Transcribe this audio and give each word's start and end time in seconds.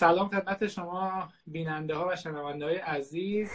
سلام 0.00 0.28
خدمت 0.28 0.66
شما 0.66 1.28
بیننده 1.46 1.94
ها 1.94 2.08
و 2.08 2.16
شنونده 2.16 2.64
های 2.64 2.76
عزیز. 2.76 3.50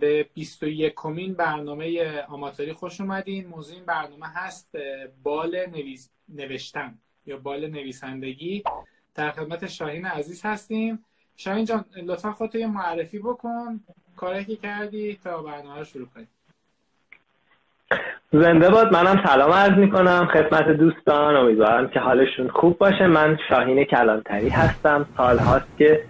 به 0.00 0.30
21 0.34 0.92
کمین 0.96 1.34
برنامه 1.34 2.20
آماتوری 2.20 2.72
خوش 2.72 3.00
اومدین. 3.00 3.46
موضوع 3.46 3.76
این 3.76 3.84
برنامه 3.84 4.26
هست 4.26 4.76
بال 5.22 5.66
نویس... 5.66 6.10
نوشتن 6.28 6.98
یا 7.26 7.36
بال 7.36 7.70
نویسندگی. 7.70 8.62
در 9.14 9.30
خدمت 9.30 9.66
شاهین 9.66 10.06
عزیز 10.06 10.46
هستیم. 10.46 11.04
شاهین 11.36 11.64
جان 11.64 11.84
لطفا 12.06 12.32
خودتو 12.32 12.58
یه 12.58 12.66
معرفی 12.66 13.18
بکن. 13.18 13.80
کاری 14.16 14.44
که 14.44 14.56
کردی 14.56 15.18
تا 15.24 15.42
برنامه 15.42 15.78
رو 15.78 15.84
شروع 15.84 16.06
کنیم. 16.14 16.28
زنده 18.32 18.70
باد 18.70 18.92
منم 18.92 19.24
سلام 19.26 19.52
عرض 19.52 19.78
می‌کنم. 19.78 20.28
خدمت 20.32 20.68
دوستان 20.68 21.36
امیدوارم 21.36 21.88
که 21.88 22.00
حالشون 22.00 22.48
خوب 22.48 22.78
باشه. 22.78 23.06
من 23.06 23.38
شاهین 23.48 23.84
کلانتری 23.84 24.48
هستم. 24.48 25.06
سال 25.16 25.38
هاست 25.38 25.78
که 25.78 26.04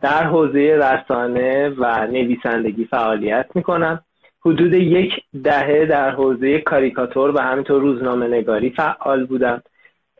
در 0.00 0.24
حوزه 0.24 0.58
رسانه 0.58 1.68
و 1.68 2.06
نویسندگی 2.06 2.84
فعالیت 2.84 3.46
می‌کنم. 3.54 4.04
حدود 4.40 4.72
یک 4.74 5.12
دهه 5.44 5.86
در 5.86 6.10
حوزه 6.10 6.58
کاریکاتور 6.58 7.30
و 7.30 7.38
همینطور 7.38 7.80
روزنامه 7.80 8.28
نگاری 8.28 8.70
فعال 8.70 9.26
بودم. 9.26 9.62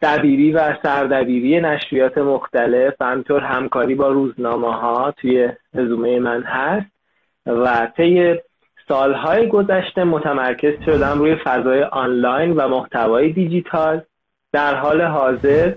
دبیری 0.02 0.52
و 0.52 0.74
سردبیری 0.82 1.60
نشریات 1.60 2.18
مختلف 2.18 2.94
و 3.00 3.04
همینطور 3.04 3.40
همکاری 3.40 3.94
با 3.94 4.08
روزنامه 4.08 4.74
ها 4.74 5.10
توی 5.10 5.48
رزومه 5.74 6.18
من 6.18 6.42
هست 6.42 6.86
و 7.46 7.88
طی 7.96 8.34
سالهای 8.88 9.48
گذشته 9.48 10.04
متمرکز 10.04 10.84
شدم 10.84 11.18
روی 11.18 11.36
فضای 11.44 11.82
آنلاین 11.82 12.52
و 12.52 12.68
محتوای 12.68 13.32
دیجیتال. 13.32 14.02
در 14.52 14.74
حال 14.74 15.02
حاضر 15.02 15.72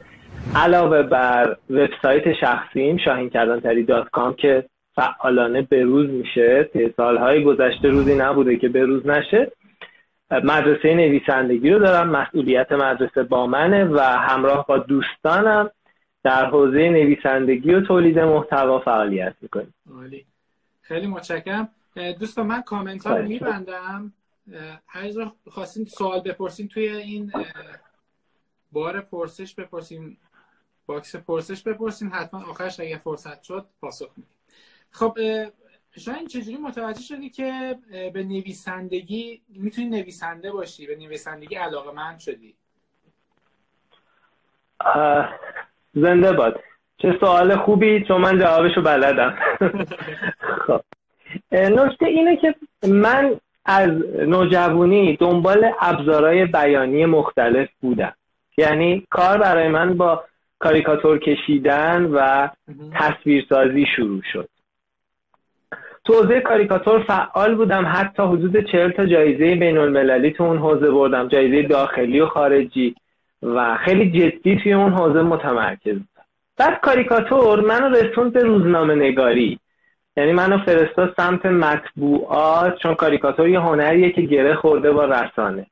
علاوه 0.56 1.04
بر 1.04 1.56
وبسایت 1.70 2.34
شخصیم 2.34 2.98
شاهینکردانتری 2.98 3.84
دات 3.84 4.10
کام 4.10 4.34
که 4.34 4.64
فعالانه 4.96 5.62
بروز 5.62 6.10
میشه 6.10 6.70
طی 6.74 6.94
سالهای 6.98 7.44
گذشته 7.44 7.88
روزی 7.88 8.16
نبوده 8.16 8.58
که 8.58 8.70
بروز 8.70 9.08
نشه 9.08 9.52
مدرسه 10.32 10.94
نویسندگی 10.94 11.70
رو 11.70 11.80
دارم 11.80 12.10
مسئولیت 12.10 12.72
مدرسه 12.72 13.24
با 13.24 13.48
منه 13.48 13.86
و 13.86 14.00
همراه 14.00 14.66
با 14.68 14.78
دوستانم 14.78 15.72
در 16.24 16.46
حوزه 16.46 16.90
نویسندگی 16.90 17.74
و 17.74 17.82
تولید 17.82 18.20
محتوا 18.20 18.80
فعالیت 18.80 19.36
می‌کنیم. 19.42 19.74
خیلی 20.82 21.08
متشکرم. 21.08 21.70
دوستان 22.20 22.48
من 22.48 22.62
کامنت 22.62 23.08
ها 23.08 23.18
رو 23.18 23.28
میبندم. 23.28 24.14
هر 24.88 25.12
خواستین 25.48 25.86
سوال 25.86 26.20
بپرسین 26.20 26.68
توی 26.68 26.88
این 26.88 27.32
بار 28.72 29.02
پرسش 29.02 29.56
بپرسین 29.56 30.18
باکس 30.86 31.16
پرسش 31.16 31.64
بپرسین 31.64 32.10
حتما 32.10 32.44
آخرش 32.44 32.80
اگه 32.80 32.98
فرصت 32.98 33.44
شد 33.44 33.66
پاسخ 33.82 34.10
میدیم. 34.18 34.34
خب 34.92 35.18
شاید 35.98 36.28
چجوری 36.28 36.58
متوجه 36.58 37.02
شدی 37.02 37.30
که 37.30 37.76
به 38.14 38.24
نویسندگی 38.24 39.42
می‌تونی 39.50 39.90
نویسنده 39.90 40.52
باشی 40.52 40.88
به 40.88 40.96
نویسندگی 40.96 41.56
علاقه 41.56 41.92
من 41.92 42.18
شدی 42.18 42.56
زنده 45.94 46.32
باد. 46.32 46.60
چه 46.98 47.18
سوال 47.20 47.58
خوبی 47.58 48.04
چون 48.08 48.22
من 48.22 48.40
جوابشو 48.40 48.82
بلدم. 48.82 49.38
خب. 50.68 50.82
نکته 51.52 52.06
اینه 52.06 52.38
که 52.38 52.56
من 52.88 53.40
از 53.66 53.90
نوجوانی 54.20 55.18
دنبال 55.18 55.72
ابزارهای 55.82 56.46
بیانی 56.46 57.06
مختلف 57.06 57.70
بودم. 57.82 58.14
یعنی 58.58 59.08
کار 59.10 59.38
برای 59.38 59.68
من 59.68 59.98
با 59.98 60.24
کاریکاتور 60.60 61.20
کشیدن 61.20 62.06
و 62.06 62.50
تصویرسازی 62.94 63.86
شروع 63.96 64.22
شد. 64.34 64.50
تو 66.10 66.40
کاریکاتور 66.40 67.04
فعال 67.04 67.56
بودم. 67.56 67.86
حتی 67.96 68.24
حدود 68.24 68.72
چهل 68.72 68.92
تا 68.92 69.06
جایزه 69.06 69.56
بین 69.56 69.78
المللی 69.78 70.32
تو 70.32 70.44
اون 70.44 70.58
حوزه 70.58 70.92
بردم. 70.92 71.28
جایزه 71.28 71.68
داخلی 71.68 72.20
و 72.20 72.26
خارجی. 72.26 72.96
و 73.44 73.78
خیلی 73.78 74.12
جدی 74.12 74.60
توی 74.64 74.74
اون 74.74 74.94
حوزه 74.94 75.22
متمرکز 75.22 75.94
بودم. 75.94 76.26
بعد 76.58 76.80
کاریکاتور 76.82 77.62
منو 77.62 77.96
رسوند 77.96 78.34
به 78.34 78.44
روزنامه 78.44 78.96
نگاری. 78.96 79.60
یعنی 80.18 80.32
منو 80.32 80.58
فرستاد 80.58 81.14
سمت 81.18 81.46
مطبوعات 81.46 82.78
چون 82.78 82.96
کاریکاتور 82.96 83.48
یه 83.48 83.60
هنریه 83.60 84.12
که 84.12 84.22
گره 84.22 84.56
خورده 84.56 84.92
با 84.92 85.06
رسانه. 85.06 85.66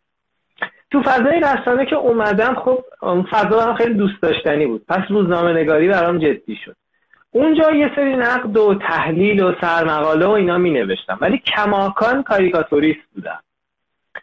تو 0.91 1.01
فضای 1.01 1.39
رسانه 1.39 1.85
که 1.85 1.95
اومدم 1.95 2.55
خب 2.55 2.83
فضا 3.31 3.61
هم 3.61 3.75
خیلی 3.75 3.93
دوست 3.93 4.21
داشتنی 4.21 4.65
بود. 4.65 4.85
پس 4.89 5.01
روزنامه 5.09 5.53
نگاری 5.53 5.87
برام 5.87 6.17
جدی 6.17 6.55
شد. 6.65 6.75
اونجا 7.31 7.71
یه 7.71 7.91
سری 7.95 8.15
نقد 8.15 8.57
و 8.57 8.75
تحلیل 8.75 9.43
و 9.43 9.53
سرمقاله 9.61 10.25
و 10.25 10.29
اینا 10.29 10.57
می 10.57 10.69
نوشتم. 10.69 11.17
ولی 11.21 11.37
کماکان 11.37 12.23
کاریکاتوریست 12.23 13.07
بودم. 13.15 13.39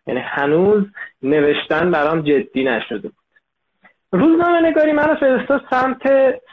یعنی 0.06 0.20
هنوز 0.20 0.84
نوشتن 1.22 1.90
برام 1.90 2.20
جدی 2.20 2.64
نشده 2.64 3.08
بود. 3.08 3.14
روزنامه 4.12 4.60
نگاری 4.60 4.92
منو 4.92 5.14
فرستاد 5.14 5.64
سمت 5.70 6.02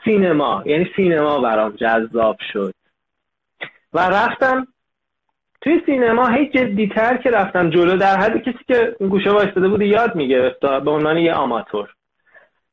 سینما. 0.05 0.63
یعنی 0.65 0.91
سینما 0.95 1.39
برام 1.39 1.71
جذاب 1.71 2.37
شد. 2.53 2.73
و 3.93 3.99
رفتم 3.99 4.67
توی 5.61 5.81
سینما. 5.85 6.27
هی 6.27 6.49
جدیتر 6.49 7.17
که 7.17 7.29
رفتم 7.29 7.69
جلو 7.69 7.97
در 7.97 8.17
حدی 8.17 8.39
کسی 8.39 8.63
که 8.67 8.95
گوشه 8.99 9.29
وایستاده 9.29 9.67
بود 9.67 9.81
یاد 9.81 10.15
می‌گرفت 10.15 10.59
به 10.59 10.91
عنوان 10.91 11.17
یه 11.17 11.33
آماتور. 11.33 11.89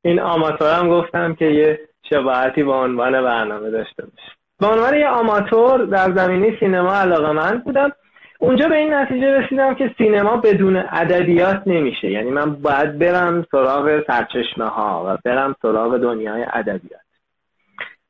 این 0.03 0.21
آماتور 0.21 0.75
هم 0.75 0.88
گفتم 0.88 1.34
که 1.34 1.44
یه 1.44 1.88
شباهتی 2.11 2.63
با 2.63 2.85
عنوان 2.85 3.13
برنامه 3.13 3.71
داشته 3.71 4.03
باشه 4.03 4.33
به 4.61 4.67
عنوان 4.67 4.95
یه 4.95 5.09
آماتور 5.09 5.85
در 5.85 6.13
زمینه 6.15 6.57
سینما 6.61 6.95
علاقه 6.95 7.33
من 7.33 7.59
بودم. 7.59 7.93
اونجا 8.39 8.69
به 8.69 8.77
این 8.77 8.95
نتیجه 8.95 9.27
رسیدم 9.27 9.75
که 9.75 9.95
سینما 9.99 10.37
بدون 10.37 10.77
ادبیات 10.77 11.63
نمیشه. 11.67 12.11
یعنی 12.11 12.31
من 12.31 12.55
باید 12.55 12.99
برم 12.99 13.47
سراغ 13.51 14.07
سرچشمه 14.07 14.67
ها 14.67 15.05
و 15.07 15.19
برم 15.25 15.55
سراغ 15.63 15.97
دنیای 15.97 16.47
ادبیات. 16.53 17.01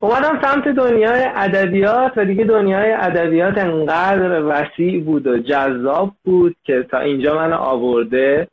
اومدم 0.01 0.41
سمت 0.43 0.69
دنیای 0.69 1.25
ادبیات 1.35 2.13
و 2.17 2.25
دیگه 2.25 2.45
دنیای 2.45 2.93
ادبیات 2.93 3.59
انقدر 3.59 4.43
وسیع 4.45 5.05
بود 5.05 5.27
و 5.27 5.39
جذاب 5.39 6.13
بود 6.25 6.57
که 6.65 6.83
تا 6.91 6.99
اینجا 6.99 7.35
من 7.35 7.53
آورده 7.53 8.49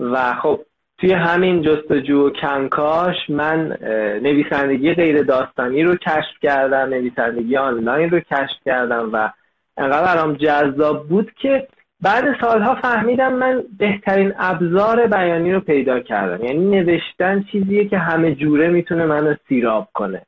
و 0.00 0.34
خب 0.34 0.60
توی 0.98 1.12
همین 1.12 1.62
جستجو 1.62 2.26
و 2.26 2.30
کنکاش 2.30 3.16
من 3.28 3.76
نویسندگی 4.22 4.94
غیر 4.94 5.22
داستانی 5.22 5.82
رو 5.82 5.96
کشف 5.96 6.38
کردم 6.42 6.88
نویسندگی 6.88 7.56
آنلاین 7.56 8.10
رو 8.10 8.20
کشف 8.20 8.56
کردم 8.64 9.10
و 9.12 9.30
انقدر 9.76 10.14
برام 10.14 10.34
جذاب 10.34 11.08
بود 11.08 11.32
که 11.42 11.68
بعد 12.00 12.24
سالها 12.40 12.74
فهمیدم 12.74 13.32
من 13.32 13.62
بهترین 13.78 14.32
ابزار 14.38 15.06
بیانی 15.06 15.52
رو 15.52 15.60
پیدا 15.60 16.00
کردم. 16.00 16.44
یعنی 16.44 16.80
نوشتن 16.80 17.44
چیزیه 17.52 17.88
که 17.88 17.98
همه 17.98 18.34
جوره 18.34 18.68
می‌تونه 18.68 19.06
منو 19.06 19.34
سیراب 19.48 19.88
کنه. 19.94 20.22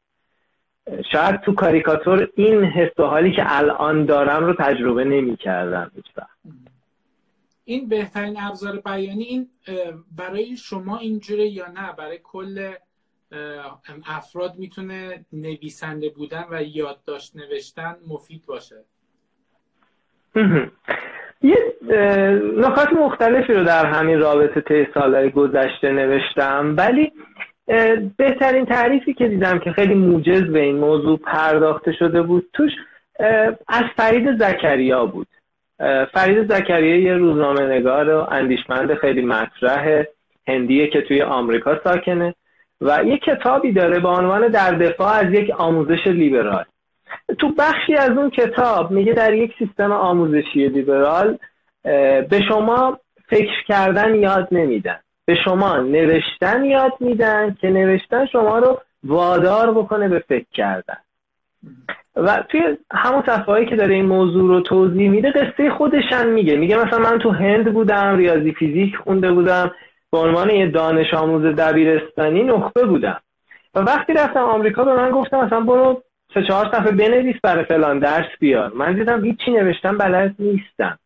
شاید 1.13 1.41
تو 1.41 1.55
کاریکاتور 1.55 2.29
این 2.35 2.65
حس 2.65 2.99
و 2.99 3.03
حالی 3.03 3.33
که 3.33 3.43
الان 3.47 4.05
دارم 4.05 4.45
رو 4.45 4.53
تجربه 4.53 5.05
نمی 5.05 5.37
کردم 5.37 5.91
این 7.69 7.89
بهترین 7.89 8.37
ابزار 8.41 8.77
بیانی 8.77 9.25
این 9.25 9.49
برای 10.17 10.57
شما 10.57 10.99
اینجوره 10.99 11.47
یا 11.47 11.67
نه؟ 11.67 11.93
برای 11.99 12.19
کل 12.23 12.73
افراد 14.07 14.55
می‌تونه 14.59 15.25
نویسنده 15.33 16.09
بودن 16.09 16.45
و 16.51 16.63
یادداشت 16.63 17.37
نوشتن 17.37 17.97
مفید 18.09 18.43
باشه؟ 18.47 18.77
یه 21.43 21.57
نکات 22.57 22.93
مختلفی 22.93 23.53
رو 23.53 23.65
در 23.65 23.87
همین 23.87 24.19
رابطه 24.19 24.61
طی 24.61 24.87
سالهای 24.95 25.31
گذشته 25.31 25.93
نوشتم 25.93 26.75
ولی 26.77 27.13
بهترین 28.17 28.67
تعریفی 28.67 29.15
که 29.15 29.29
دیدم 29.29 29.59
که 29.59 29.73
خیلی 29.73 29.95
موجز 29.95 30.43
به 30.43 30.61
این 30.61 30.77
موضوع 30.77 31.19
پرداخته 31.19 31.93
شده 31.93 32.23
بود 32.23 32.51
توش 32.53 32.73
از 33.69 33.85
فرید 33.97 34.39
زکریا 34.39 35.07
بود. 35.07 35.29
فرید 36.13 36.53
زکریا 36.53 36.97
یه 36.97 37.15
روزنامه 37.15 37.61
نگار 37.61 38.15
و 38.15 38.27
اندیشمند 38.31 38.95
خیلی 38.95 39.23
مطرح 39.23 40.05
هندیه 40.49 40.87
که 40.87 41.03
توی 41.03 41.23
آمریکا 41.23 41.81
ساکنه 41.85 42.35
و 42.81 43.05
یه 43.05 43.19
کتابی 43.19 43.73
داره 43.73 43.99
با 43.99 44.19
عنوان 44.19 44.49
در 44.49 44.75
دفاع 44.75 45.13
از 45.13 45.33
یک 45.33 45.51
آموزش 45.51 46.07
لیبرال. 46.07 46.65
تو 47.39 47.53
بخشی 47.59 47.95
از 47.95 48.11
اون 48.11 48.31
کتاب 48.31 48.91
میگه 48.91 49.13
در 49.13 49.35
یک 49.35 49.55
سیستم 49.59 49.93
آموزشی 49.93 50.69
لیبرال 50.69 51.39
به 52.31 52.41
شما 52.49 52.99
فکر 53.29 53.65
کردن 53.69 54.15
یاد 54.15 54.49
نمیدن. 54.53 54.99
به 55.25 55.35
شما 55.45 55.77
نوشتن 55.77 56.65
یاد 56.65 56.93
میدن 57.01 57.57
که 57.61 57.71
نوشتن 57.71 58.27
شما 58.27 58.59
رو 58.59 58.81
وادار 59.05 59.75
بکنه 59.75 60.09
به 60.09 60.19
فکر 60.19 60.47
کردن. 60.53 60.97
و 62.17 62.45
توی 62.49 62.61
همون 62.93 63.23
صفحه 63.27 63.67
که 63.67 63.77
داره 63.77 63.95
این 63.95 64.07
موضوع 64.07 64.49
رو 64.49 64.61
توضیح 64.61 65.11
میده 65.11 65.31
قصه 65.31 65.71
خودشن 65.71 66.27
میگه. 66.27 66.57
میگه 66.57 66.77
مثلا 66.77 66.99
من 66.99 67.19
تو 67.19 67.31
هند 67.31 67.73
بودم 67.73 68.17
ریاضی 68.17 68.53
فیزیک 68.53 68.97
خونده 68.97 69.33
بودم 69.33 69.71
به 70.13 70.19
عنوان 70.19 70.51
یه 70.51 70.67
دانش 70.67 71.15
آموز 71.15 71.43
دبیرستانی 71.43 72.43
نخبه 72.43 72.85
بودم. 72.85 73.21
و 73.75 73.81
وقتی 73.81 74.13
رفتم 74.13 74.41
آمریکا 74.41 74.85
به 74.85 74.95
من 74.95 75.11
گفتم 75.11 75.45
مثلا 75.45 75.61
برو 75.61 76.03
سه 76.35 76.43
چهار 76.49 76.71
صفحه 76.73 76.91
بنویس 76.91 77.37
برای 77.43 77.65
فلان 77.65 77.99
درس 77.99 78.29
بیار. 78.41 78.73
من 78.75 78.95
دیدم 78.95 79.25
هیچی 79.25 79.51
نوشتم 79.51 79.99
بلد 79.99 80.35
نیستم. 80.39 80.99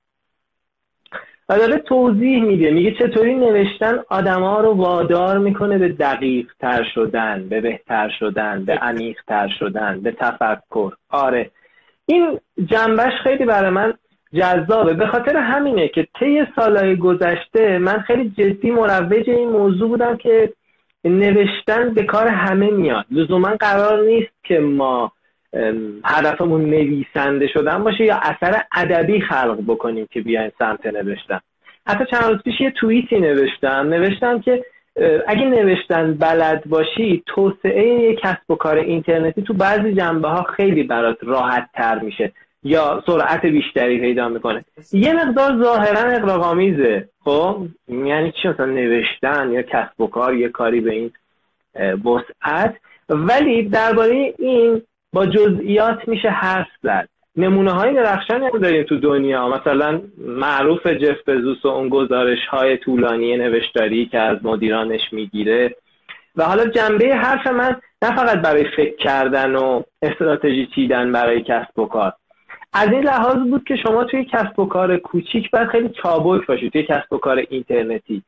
و 1.52 1.58
داره 1.58 1.78
توضیح 1.78 2.43
میده. 2.43 2.70
میگه 2.70 2.90
چطوری 2.90 3.34
نوشتن 3.34 3.99
آدما 4.08 4.60
رو 4.60 4.72
وادار 4.72 5.38
می‌کنه 5.38 5.78
به 5.78 5.88
دقیق 5.88 6.46
تر 6.60 6.84
شدن 6.94 7.49
به 7.49 7.60
بهتر 7.60 8.10
شدن 8.19 8.64
به 8.64 8.75
عمیق 8.75 9.19
تر 9.28 9.49
شدن 9.58 10.00
به 10.00 10.12
تفکر. 10.12 10.93
آره. 11.10 11.50
این 12.06 12.40
جنبش 12.64 13.12
خیلی 13.22 13.44
برای 13.44 13.70
من 13.70 13.94
جذابه. 14.34 14.94
به 14.94 15.06
خاطر 15.06 15.37
همینه 15.37 15.88
که 15.88 16.08
طی 16.20 16.46
سالهای 16.56 16.96
گذشته 16.96 17.78
من 17.78 17.99
خیلی 17.99 18.31
جدی 18.31 18.70
مروج 18.70 19.31
این 19.31 19.49
موضوع 19.49 19.88
بودم 19.88 20.16
که 20.16 20.52
نوشتن 21.04 21.94
به 21.94 22.02
کار 22.02 22.28
همه 22.28 22.70
میاد. 22.70 23.04
لزوما 23.10 23.56
قرار 23.60 24.06
نیست 24.06 24.32
که 24.44 24.58
ما 24.58 25.12
هدفمون 26.04 26.60
نویسنده 26.60 27.46
شدن 27.46 27.84
باشه 27.84 28.04
یا 28.04 28.16
اثر 28.22 28.62
ادبی 28.75 29.20
خلق 29.20 29.58
بکنیم 29.69 30.08
که 30.10 30.20
بیاین 30.20 30.50
سمت 30.58 30.87
نوشتن. 30.87 31.40
حتی 31.87 32.04
چند 32.10 32.25
روز 32.25 32.43
پیش 32.43 32.60
یه 32.60 32.70
توییتی 32.70 33.20
نوشتم. 33.20 33.88
نوشتم 33.88 34.40
که 34.40 34.64
اگه 35.26 35.44
نوشتن 35.44 36.14
بلد 36.14 36.64
باشی 36.66 37.22
توسعه 37.26 37.88
یک 37.88 38.20
کسب 38.20 38.50
و 38.50 38.54
کار 38.54 38.76
اینترنتی 38.76 39.43
تو 39.43 39.54
بعضی 39.54 39.94
جنبه 39.94 40.28
ها 40.28 40.43
خیلی 40.43 40.82
برات 40.82 41.19
راحت 41.22 41.69
تر 41.75 41.99
میشه 41.99 42.32
یا 42.64 43.02
سرعت 43.06 43.46
بیشتری 43.46 44.00
پیدا 44.00 44.28
می‌کنه. 44.28 44.64
یه 44.93 45.12
مقدار 45.12 45.62
ظاهرا 45.62 46.10
اقراق‌آمیزه 46.10 47.08
خب؟ 47.25 47.66
یعنی 47.88 48.32
چی؟ 48.43 48.49
مثلا 48.49 48.66
نوشتن 48.66 49.52
یا 49.52 49.62
کسب 49.62 50.00
و 50.00 50.06
کار 50.06 50.34
یه 50.34 50.49
کاری 50.49 50.81
به 50.81 50.93
این 50.93 51.10
وسعت. 52.04 52.75
ولی 53.08 53.62
درباره 53.62 54.34
این 54.38 54.82
با 55.12 55.26
جزئیات 55.26 56.09
میشه 56.09 56.29
حرف 56.29 56.69
زد. 56.82 57.09
نمونه 57.37 57.70
های 57.70 57.94
درخشانی 57.94 58.47
هم 58.47 58.59
داریم 58.59 58.82
تو 58.82 58.97
دنیا. 58.97 59.49
مثلا 59.49 60.00
معروف 60.19 60.87
جف 60.87 61.29
بزوس 61.29 61.64
و 61.64 61.69
اون 61.69 61.88
گزارش 61.88 62.47
های 62.50 62.76
طولانی 62.76 63.37
نوشتاری 63.37 64.06
که 64.06 64.19
از 64.19 64.38
مدیرانش 64.43 65.12
می‌گیره. 65.12 65.76
و 66.37 66.44
حالا 66.44 66.67
جنبه 66.67 67.17
حرف 67.17 67.47
من 67.47 67.76
نه 68.03 68.17
فقط 68.17 68.43
برای 68.43 68.64
فکر 68.76 68.97
کردن 68.97 69.55
و 69.55 69.82
استراتژی 70.03 70.69
چیدن 70.75 71.12
برای 71.12 71.43
کسب 71.43 71.79
و 71.79 71.87
کار. 71.87 72.12
از 72.73 72.88
این 72.88 73.05
لحاظ 73.05 73.37
بود 73.37 73.64
که 73.64 73.76
شما 73.76 74.05
توی 74.05 74.25
کسب 74.25 74.59
و 74.59 74.67
کار 74.67 74.97
کوچیک 74.97 75.50
باید 75.50 75.69
خیلی 75.69 75.88
چابک 75.88 76.47
باشید 76.47 76.73
توی 76.73 76.82
کسب 76.82 77.12
و 77.12 77.19
کار 77.19 77.44
اینترنتی. 77.50 78.23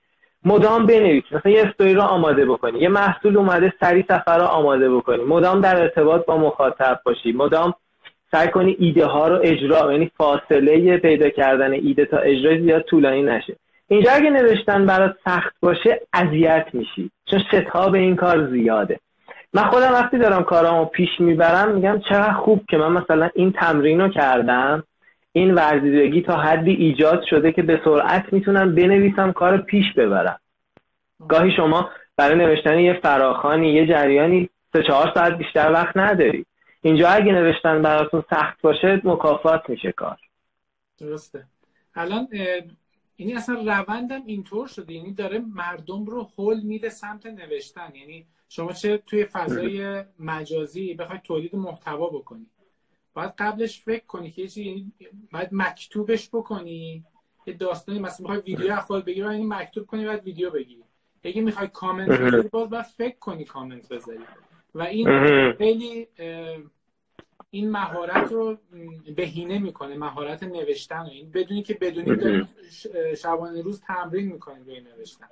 مدام 0.45 0.87
بنویسید 0.87 1.37
مثلا 1.37 1.53
یه 1.53 1.63
استوری 1.67 1.95
رو 1.95 2.03
آماده 2.03 2.45
بکنی. 2.45 2.79
یه 2.79 2.89
محصول 2.89 3.37
اومده 3.37 3.73
سری 3.81 4.05
سفر 4.09 4.39
رو 4.39 4.45
آماده 4.45 4.91
بکنی. 4.91 5.25
مدام 5.25 5.61
در 5.61 5.81
ارتباط 5.81 6.27
با 6.27 6.37
مخاطب 6.37 7.01
باشی. 7.05 7.33
مدام 7.33 7.75
سعی 8.33 8.49
کنی 8.49 8.77
ایده 8.79 9.07
ها 9.07 9.29
رو 9.29 9.41
اجرا 9.43 9.93
یعنی 9.93 10.11
فاصله 10.17 10.97
پیدا 10.97 11.29
کردن 11.29 11.73
ایده 11.73 12.05
تا 12.05 12.19
اجرا 12.19 12.59
زیاد 12.59 12.83
طولانی 12.83 13.23
نشه. 13.23 13.57
اینجا 13.89 14.11
اگه 14.13 14.31
نوشتن 14.31 14.87
برات 14.87 15.17
سخت 15.25 15.55
باشه 15.61 16.01
اذیت 16.13 16.67
میشی. 16.73 17.11
چون 17.31 17.41
شتاب 17.53 17.95
این 17.95 18.17
کار 18.17 18.51
زیاده. 18.51 19.01
من 19.55 19.63
خودم 19.63 19.93
وقتی 19.93 20.19
دارم 20.19 20.43
کارامو 20.45 20.85
پیش 20.85 21.09
می‌برم 21.19 21.73
میگم 21.73 22.01
چقدر 22.09 22.33
خوب 22.33 22.65
که 22.71 22.77
من 22.77 22.93
مثلا 22.93 23.31
این 23.35 23.53
تمرین 23.53 24.01
رو 24.01 24.09
کردم. 24.09 24.83
این 25.37 25.55
ورزیدگی 25.55 26.23
تا 26.23 26.37
حدی 26.37 26.71
ایجاد 26.71 27.25
شده 27.31 27.53
که 27.53 27.63
به 27.63 27.81
سرعت 27.85 28.33
می‌تونم 28.33 28.75
بنویسم 28.75 29.33
کار 29.33 29.57
پیش 29.57 29.93
ببرم. 29.97 30.41
گاهی 31.29 31.57
شما 31.57 31.91
برای 32.17 32.39
نوشتن 32.39 32.79
یه 32.79 33.01
فراخانی 33.03 33.73
یه 33.73 33.87
جریانی 33.87 34.51
سه 34.73 34.83
چهار 34.83 35.13
ساعت 35.15 35.33
بیشتر 35.39 35.73
وقت 35.73 35.97
نداری. 35.97 36.47
اینجا 36.83 37.09
اگه 37.09 37.33
نوشتن 37.33 37.83
براتون 37.83 38.25
سخت 38.31 38.63
باشه 38.63 39.01
مکافات 39.05 39.71
میشه 39.71 39.93
کار. 39.93 40.17
درسته. 40.99 41.45
الان 41.95 42.29
یعنی 43.19 43.35
اصلا 43.35 43.55
روندم 43.55 44.23
اینطور 44.27 44.67
شده. 44.67 44.93
یعنی 44.93 45.13
داره 45.13 45.43
مردم 45.55 46.05
رو 46.05 46.29
حل 46.39 46.61
میده 46.61 46.89
سمت 46.89 47.27
نوشتن. 47.27 47.93
یعنی 47.95 48.27
شما 48.49 48.73
چه 48.73 48.99
توی 49.07 49.25
فضای 49.25 50.03
مجازی 50.19 50.95
بخوای 50.95 51.19
تولید 51.25 51.57
محتوا 51.57 52.07
بکنی. 52.07 52.47
باید 53.15 53.33
قبلش 53.39 53.81
فکر 53.81 54.07
کنی 54.07 54.31
که 54.31 54.61
یعنی 54.61 54.93
باید 55.33 55.49
مکتوبش 55.53 56.29
بکنی. 56.29 57.05
یه 57.47 57.55
داستانی 57.55 57.99
مثلا 57.99 58.17
می‌خوای 58.29 58.55
ویدیو 58.55 58.73
از 58.73 58.85
خود 58.85 59.05
بگیری 59.05 59.27
این 59.27 59.55
مکتوب 59.55 59.87
کنی 59.87 60.07
بعد 60.07 60.25
ویدیو 60.25 60.51
بگیری. 60.51 60.85
اگه 61.25 61.43
می‌خوای 61.43 61.69
کامنت 61.69 62.21
بذاری 62.21 62.49
باز 62.49 62.71
باید 62.71 62.85
فکر 62.85 63.19
کنی 63.19 63.45
کامنت 63.45 63.89
بذاری. 63.89 64.19
و 64.75 64.83
این 64.83 65.07
خیلی 65.53 66.09
این 67.51 67.71
مهارت 67.71 68.33
رو 68.33 68.59
بهینه 69.17 69.59
می‌کنه 69.59 69.97
مهارت 69.97 70.43
نوشتن 70.43 71.01
و 71.01 71.09
این 71.09 71.31
بدونی 71.31 71.63
که 71.63 71.75
بدونی 71.75 72.47
شبانه 73.17 73.63
روز 73.63 73.81
تمرین 73.81 74.33
می‌کنی 74.33 74.65
روی 74.65 74.81
نوشتن. 74.81 75.27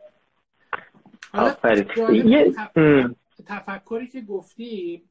تفکری 3.47 4.09
که 4.09 4.21
گفتی 4.21 5.03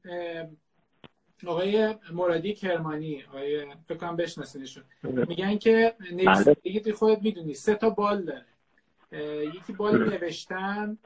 آقای 1.48 1.96
مرادی 2.12 2.54
کرمانی 2.54 3.24
آقای 3.24 3.66
فکر 3.88 3.98
کنم 3.98 4.16
بشناسینشون. 4.16 4.84
میگن 5.04 5.58
که 5.58 5.96
نویسندگی 6.12 6.80
بله. 6.80 6.94
خودت 6.94 7.22
می‌دونی. 7.24 7.54
سه 7.54 7.76
تا 7.76 7.90
بال 7.90 8.26
داره. 8.26 8.46
یکی 9.56 9.74
بال 9.74 10.10
نوشتن 10.10 10.98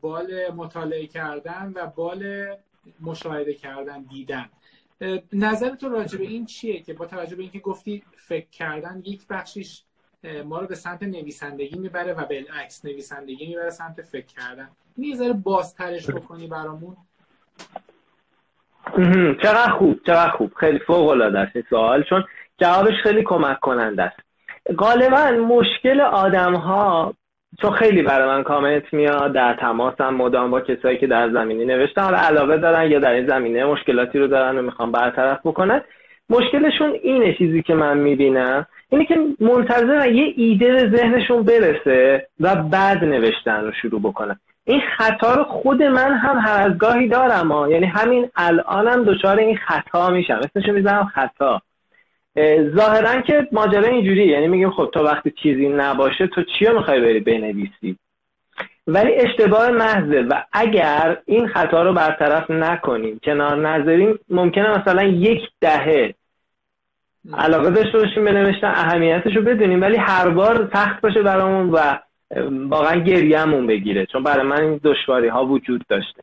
بال 0.00 0.50
مطالعه 0.50 1.06
کردن 1.06 1.72
و 1.76 1.86
بال 1.86 2.46
مشاهده 3.00 3.54
کردن 3.54 4.02
دیدن. 4.02 4.48
نظر 5.32 5.74
تو 5.74 5.88
راجع 5.88 6.18
به 6.18 6.24
این 6.24 6.46
چیه 6.46 6.82
که 6.82 6.94
با 6.94 7.06
توجه 7.06 7.36
به 7.36 7.42
اینکه 7.42 7.58
گفتی 7.58 8.02
فکر 8.16 8.50
کردن 8.50 9.02
یک 9.04 9.26
بخشیش 9.26 9.82
ما 10.44 10.60
رو 10.60 10.66
به 10.66 10.74
سمت 10.74 11.02
نویسندگی 11.02 11.78
می‌بره 11.78 12.12
و 12.12 12.26
بالعکس 12.26 12.84
نویسندگی 12.84 13.46
می‌بره 13.46 13.70
سمت 13.70 14.02
فکر 14.02 14.26
کردن. 14.26 14.70
ذره 15.16 15.32
بازترش 15.32 16.10
بکنی 16.10 16.46
برامون. 16.46 16.96
چقدر 19.42 19.70
خوب 19.70 20.00
چقدر 20.06 20.30
خوب. 20.30 20.52
خیلی 20.60 20.78
فوق 20.78 21.08
العاده 21.08 21.38
است 21.38 21.68
سوال 21.70 22.02
چون 22.02 22.24
جوابش 22.60 22.94
خیلی 23.02 23.22
کمک 23.22 23.60
کننده 23.60 24.02
است. 24.02 24.16
غالبا 24.78 25.30
مشکل 25.30 26.00
آدم 26.00 26.54
ها 26.54 27.14
چون 27.62 27.70
خیلی 27.70 28.02
برای 28.02 28.28
من 28.28 28.42
کامنت 28.42 28.92
میاد 28.92 29.32
در 29.32 29.54
تماسم 29.54 30.14
مدام 30.14 30.50
با 30.50 30.60
کسایی 30.60 30.98
که 30.98 31.06
در 31.06 31.30
زمینی 31.30 31.64
نوشتن 31.64 32.02
حالا 32.02 32.18
علاوه 32.18 32.56
دارن 32.56 32.90
یا 32.90 32.98
در 32.98 33.10
این 33.10 33.26
زمینه 33.26 33.64
مشکلاتی 33.64 34.18
رو 34.18 34.26
دارن 34.26 34.58
و 34.58 34.62
می‌خوام 34.62 34.92
برطرف 34.92 35.38
بکنن. 35.44 35.80
مشکلشون 36.30 36.92
اینه 37.02 37.34
چیزی 37.34 37.62
که 37.62 37.74
من 37.74 37.98
می‌بینم 37.98 38.66
اینه 38.90 39.04
که 39.04 39.14
منتظر 39.40 40.08
یه 40.08 40.32
ایده 40.36 40.72
به 40.72 40.96
ذهنشون 40.96 41.42
برسه 41.42 42.26
و 42.40 42.56
بعد 42.56 43.04
نوشتن 43.04 43.64
رو 43.64 43.72
شروع 43.82 44.00
بکنن. 44.00 44.36
این 44.68 44.80
خطا 44.96 45.34
رو 45.34 45.44
خود 45.44 45.82
من 45.82 46.14
هم 46.14 46.38
هر 46.38 46.70
از 46.70 46.78
گاهی 46.78 47.08
دارم 47.08 47.52
ها. 47.52 47.70
یعنی 47.70 47.86
همین 47.86 48.30
الانم 48.36 49.04
دچار 49.04 49.38
این 49.38 49.56
خطا 49.56 50.10
میشم. 50.10 50.40
اسمشو 50.44 50.72
می‌زنم 50.72 51.04
خطا. 51.04 51.62
ظاهرا 52.76 53.20
که 53.20 53.48
ماجرا 53.52 53.88
اینجوری 53.88 54.26
یعنی 54.26 54.48
میگیم 54.48 54.70
خب 54.70 54.90
تا 54.94 55.02
وقتی 55.02 55.32
چیزی 55.42 55.68
نباشه 55.68 56.26
تو 56.26 56.42
چی 56.42 56.64
رو 56.64 56.78
می‌خوای 56.78 57.00
بری 57.00 57.20
بنویسی؟ 57.20 57.98
ولی 58.86 59.14
اشتباه 59.14 59.70
محضه 59.70 60.22
و 60.22 60.42
اگر 60.52 61.18
این 61.26 61.48
خطا 61.48 61.82
رو 61.82 61.92
برطرف 61.92 62.50
نکنیم 62.50 63.20
کنار 63.24 63.68
نذاریم 63.68 64.18
ممکنه 64.28 64.80
مثلا 64.80 65.02
یک 65.02 65.40
دهه 65.60 66.14
علاقه 67.34 67.70
داشته 67.70 67.98
باشیم 67.98 68.24
به 68.24 68.32
نوشتن 68.32 68.66
اهمیتش 68.66 69.36
رو 69.36 69.42
بدونیم 69.42 69.80
ولی 69.82 69.96
هر 69.96 70.28
بار 70.28 70.70
سخت 70.72 71.00
باشه 71.00 71.22
برامون 71.22 71.70
و 71.70 71.98
واقعا 72.68 73.00
گریهمون 73.00 73.66
بگیره 73.66 74.06
چون 74.06 74.22
برای 74.22 74.46
من 74.46 74.60
این 74.60 74.80
دشواری 74.84 75.28
ها 75.28 75.46
وجود 75.46 75.84
داشته. 75.88 76.22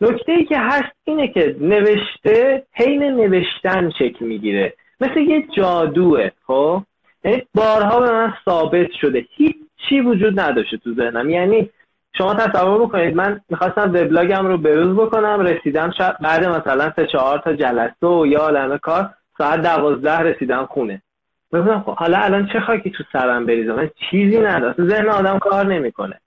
نکته 0.00 0.32
ای 0.32 0.44
که 0.44 0.58
هست 0.58 0.92
اینه 1.04 1.28
که 1.28 1.56
نوشته 1.60 2.66
حین 2.72 3.02
نوشتن 3.02 3.90
شکل 3.98 4.24
می‌گیره. 4.24 4.72
مثل 5.00 5.20
یه 5.20 5.46
جادوه 5.56 6.30
خب؟ 6.46 6.82
یعنی 7.24 7.42
بارها 7.54 8.00
به 8.00 8.12
من 8.12 8.34
ثابت 8.44 8.92
شده. 9.00 9.26
هیچ 9.36 9.56
چی 9.88 10.00
وجود 10.00 10.40
نداشته 10.40 10.76
تو 10.76 10.94
ذهنم. 10.94 11.30
یعنی 11.30 11.70
شما 12.18 12.34
تصور 12.34 12.80
بکنید 12.80 13.16
من 13.16 13.40
می‌خواستم 13.48 13.88
وبلاگم 13.88 14.46
رو 14.46 14.58
بروز 14.58 14.96
بکنم 14.96 15.40
رسیدم 15.40 15.92
شب 15.98 16.16
بعد 16.20 16.44
مثلا 16.44 16.92
سه 16.96 17.06
چهار 17.06 17.38
تا 17.38 17.52
جلسه 17.52 18.06
و 18.06 18.26
یا 18.26 18.38
عالمه 18.38 18.78
کار 18.78 19.10
ساعت 19.38 19.62
دوازده 19.62 20.18
رسیدم 20.18 20.66
خونه. 20.66 21.02
بگم 21.52 21.80
خب 21.80 21.94
حالا 21.94 22.18
الان 22.18 22.48
چه 22.52 22.60
خاکی 22.60 22.90
تو 22.90 23.04
سرم 23.12 23.46
بریزم 23.46 23.74
من 23.74 23.90
چیزی 24.10 24.38
ندارم. 24.38 24.88
ذهن 24.88 25.08
آدم 25.08 25.38
کار 25.38 25.66
نمی‌کنه. 25.66 26.20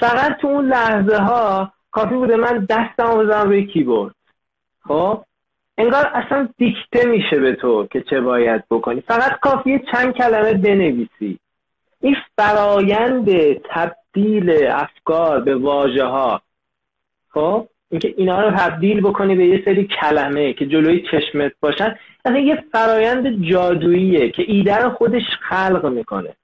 فقط 0.00 0.36
تو 0.40 0.46
اون 0.46 0.68
لحظه 0.68 1.16
ها 1.16 1.72
کافی 1.90 2.14
بوده 2.14 2.36
من 2.36 2.66
دستم 2.70 3.18
بزنم 3.18 3.48
روی 3.48 3.66
کیبورد. 3.66 4.14
خب؟ 4.80 5.24
انگار 5.78 6.06
اصلا 6.14 6.48
دیکته 6.58 7.06
میشه 7.06 7.38
به 7.40 7.52
تو 7.52 7.86
که 7.86 8.00
چه 8.10 8.20
باید 8.20 8.64
بکنی. 8.70 9.00
فقط 9.00 9.40
کافیه 9.40 9.82
چند 9.92 10.14
کلمه 10.14 10.54
بنویسی. 10.54 11.38
این 12.00 12.16
فرایند 12.36 13.28
تبدیل 13.70 14.66
افکار 14.66 15.40
به 15.40 15.56
واژه 15.56 16.04
ها 16.04 16.42
خب؟ 17.30 17.68
اینکه 17.90 18.14
اینا 18.16 18.42
رو 18.42 18.50
تبدیل 18.50 19.00
بکنی 19.00 19.34
به 19.34 19.46
یه 19.46 19.62
سری 19.64 19.88
کلمه 20.00 20.52
که 20.52 20.66
جلوی 20.66 21.02
چشمت 21.10 21.52
باشن 21.60 21.94
اصلا 22.24 22.38
یه 22.38 22.64
فرایند 22.72 23.50
جادوییه 23.50 24.30
که 24.30 24.44
ایده 24.46 24.76
رو 24.76 24.90
خودش 24.90 25.22
خلق 25.48 25.86
می‌کنه. 25.86 26.34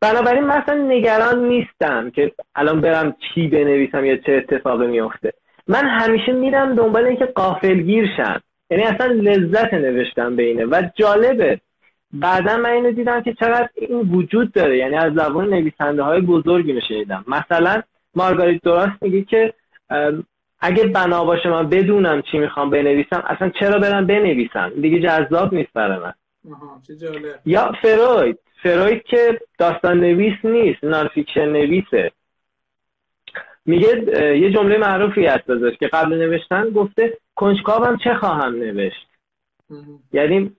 بنابراین 0.00 0.44
مثلا 0.44 0.74
نگران 0.74 1.48
نیستم 1.48 2.10
که 2.10 2.32
الان 2.54 2.80
برم 2.80 3.16
چی 3.34 3.48
بنویسم 3.48 4.04
یا 4.04 4.16
چه 4.16 4.32
اتفاقی 4.32 4.86
میفته 4.86 5.32
من 5.68 5.86
همیشه 5.86 6.32
میرم 6.32 6.74
دنبال 6.74 7.04
اینکه 7.04 7.24
قافلگیر 7.26 8.08
شم. 8.16 8.40
یعنی 8.70 8.82
اصلا 8.82 9.06
لذت 9.06 9.74
نوشتم 9.74 10.36
بینه 10.36 10.64
و 10.64 10.82
جالبه 10.94 11.60
بعدا 12.12 12.56
من 12.56 12.70
اینو 12.70 12.92
دیدم 12.92 13.20
که 13.20 13.34
چقدر 13.34 13.68
این 13.74 13.98
وجود 13.98 14.52
داره. 14.52 14.78
یعنی 14.78 14.96
از 14.96 15.12
زبان 15.12 15.48
نویسنده 15.48 16.02
های 16.02 16.20
بزرگی 16.20 16.72
میشنیدم. 16.72 17.24
مثلا 17.28 17.82
مارگاریت 18.14 18.62
دوراس 18.62 18.90
میگه 19.00 19.22
که 19.22 19.54
اگه 20.60 20.84
بنا 20.86 21.24
باشه 21.24 21.48
من 21.48 21.68
بدونم 21.68 22.22
چی 22.22 22.38
می‌خوام 22.38 22.70
بنویسم 22.70 23.22
اصلا 23.26 23.50
چرا 23.60 23.78
برم 23.78 24.06
بنویسم؟ 24.06 24.72
دیگه 24.82 25.00
جذاب 25.00 25.54
نیست 25.54 25.72
برای 25.74 25.98
من. 25.98 26.12
یا 27.46 27.72
فروید. 27.82 28.38
فروید 28.62 29.02
که 29.02 29.40
داستان 29.58 30.00
نویس 30.00 30.34
نیست 30.44 30.84
نانفیکشن 30.84 31.48
نویسه 31.48 32.12
میگه 33.66 33.88
یه 34.38 34.50
جمله 34.50 34.78
معروفی 34.78 35.26
هست 35.26 35.50
ازش 35.50 35.76
که 35.80 35.86
قبل 35.86 36.14
نوشتن 36.14 36.70
گفته 36.70 37.18
کنجکاوم 37.34 37.96
چه 38.04 38.14
خواهم 38.14 38.54
نوشت؟ 38.54 39.06
یعنی 40.12 40.56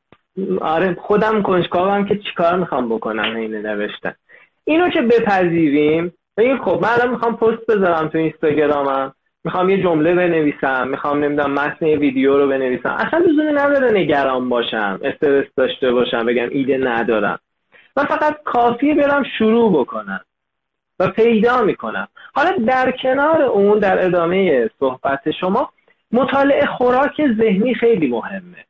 آره 0.62 0.98
خودم 1.02 1.42
کنجکاوم 1.42 2.06
که 2.06 2.18
چیکار 2.18 2.60
می‌خوام 2.60 2.90
بکنم 2.90 3.36
این 3.36 3.56
نوشتن. 3.56 4.14
اینو 4.64 4.90
که 4.90 5.02
بپذیریم 5.02 6.14
بگیم 6.38 6.58
خب 6.58 6.80
من 6.82 6.90
الان 6.90 7.10
می‌خوام 7.10 7.38
پست 7.38 7.66
بذارم 7.70 8.08
تو 8.08 8.18
اینستاگرامم. 8.18 9.14
می‌خوام 9.44 9.70
یه 9.70 9.84
جمله 9.84 10.16
بنویسم 10.16 10.88
می‌خوام 10.88 11.24
نمی‌دونم 11.24 11.54
متن 11.54 11.86
یه 11.86 11.98
ویدیو 11.98 12.38
رو 12.38 12.48
بنویسم. 12.48 12.90
اصلا 12.90 13.20
لزومی 13.20 13.54
نداره 13.54 13.92
نگران 13.92 14.50
باشم 14.50 15.00
استرس 15.04 15.48
داشته 15.56 15.92
باشم 15.92 16.26
بگم 16.26 16.48
ایده 16.50 16.78
ندارم. 16.78 17.40
من 17.98 18.04
فقط 18.04 18.44
کافیه 18.44 18.96
برم 18.96 19.24
شروع 19.38 19.80
بکنم 19.80 20.22
و 21.00 21.08
پیدا 21.08 21.62
می‌کنم. 21.62 22.08
حالا 22.34 22.52
در 22.68 22.92
کنار 22.92 23.42
اون 23.42 23.80
در 23.80 24.06
ادامه 24.06 24.70
صحبت 24.80 25.32
شما 25.32 25.70
مطالعه 26.12 26.66
خوراک 26.66 27.22
ذهنی 27.38 27.76
خیلی 27.76 28.08
مهمه. 28.08 28.66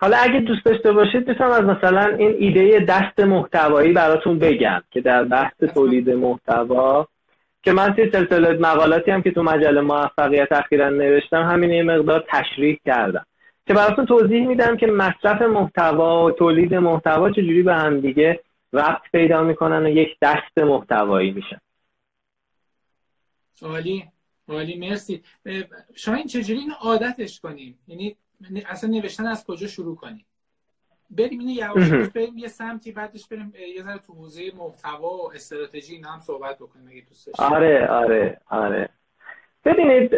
حالا 0.00 0.16
اگه 0.16 0.40
دوست 0.40 0.64
داشته 0.64 0.92
باشید 0.92 1.28
می‌تونم 1.28 1.50
از 1.50 1.62
مثلا 1.62 2.16
این 2.16 2.34
ایده 2.38 2.84
دست 2.88 3.20
محتوایی 3.20 3.92
براتون 3.92 4.38
بگم 4.38 4.82
که 4.90 5.00
در 5.00 5.24
بحث 5.24 5.56
تولید 5.74 6.10
محتوا 6.10 7.08
که 7.64 7.72
من 7.72 7.94
توی 7.94 8.10
سلسله 8.10 8.58
مقالاتی 8.58 9.10
هم 9.10 9.22
که 9.22 9.30
تو 9.30 9.42
مجله 9.42 9.80
موفقیت 9.80 10.52
اخیرا 10.52 10.88
نوشتم 10.88 11.42
همین 11.42 11.70
یه 11.70 11.82
مقدار 11.82 12.24
تشریح 12.28 12.78
کردم. 12.86 13.26
که 13.66 13.74
براتون 13.74 14.06
توضیح 14.06 14.46
میدم 14.46 14.76
که 14.76 14.86
مصرف 14.86 15.42
محتوا 15.42 16.24
و 16.24 16.30
تولید 16.30 16.74
محتوا 16.74 17.30
چجوری 17.30 17.62
به 17.62 17.74
هم 17.74 18.00
دیگه 18.00 18.40
ربط 18.72 19.02
پیدا 19.12 19.42
می‌کنن 19.42 19.86
و 19.86 19.88
یک 19.88 20.08
دست 20.22 20.58
محتوایی 20.58 21.30
میشن 21.30 21.60
عالی 23.62 24.04
عالی 24.48 24.88
مرسی. 24.88 25.22
شما 25.94 26.22
چجوری 26.22 26.58
این 26.58 26.72
عادتش 26.80 27.40
کنیم؟ 27.40 27.78
یعنی 27.88 28.16
اصلا 28.66 28.90
نوشتن 28.90 29.26
از 29.26 29.44
کجا 29.46 29.66
شروع 29.66 29.96
کنیم؟ 29.96 30.26
بریم 31.10 31.38
اینو 31.38 31.52
یواش 31.52 32.08
بریم 32.08 32.38
یه 32.38 32.48
سمتی 32.48 32.92
بعدش 32.92 33.28
بریم 33.28 33.52
یه 33.76 33.82
ذره 33.82 33.98
تو 33.98 34.12
حوزه 34.12 34.42
محتوا 34.56 35.16
و 35.16 35.32
استراتژی 35.34 35.94
اینا 35.94 36.08
هم 36.08 36.18
صحبت 36.18 36.56
بکنیم 36.56 36.88
اگه 36.90 37.02
دوست 37.08 37.26
داشتید 37.26 37.44
آره 37.44 37.86
آره 37.86 38.40
آره. 38.50 38.88
ببینید 39.64 40.14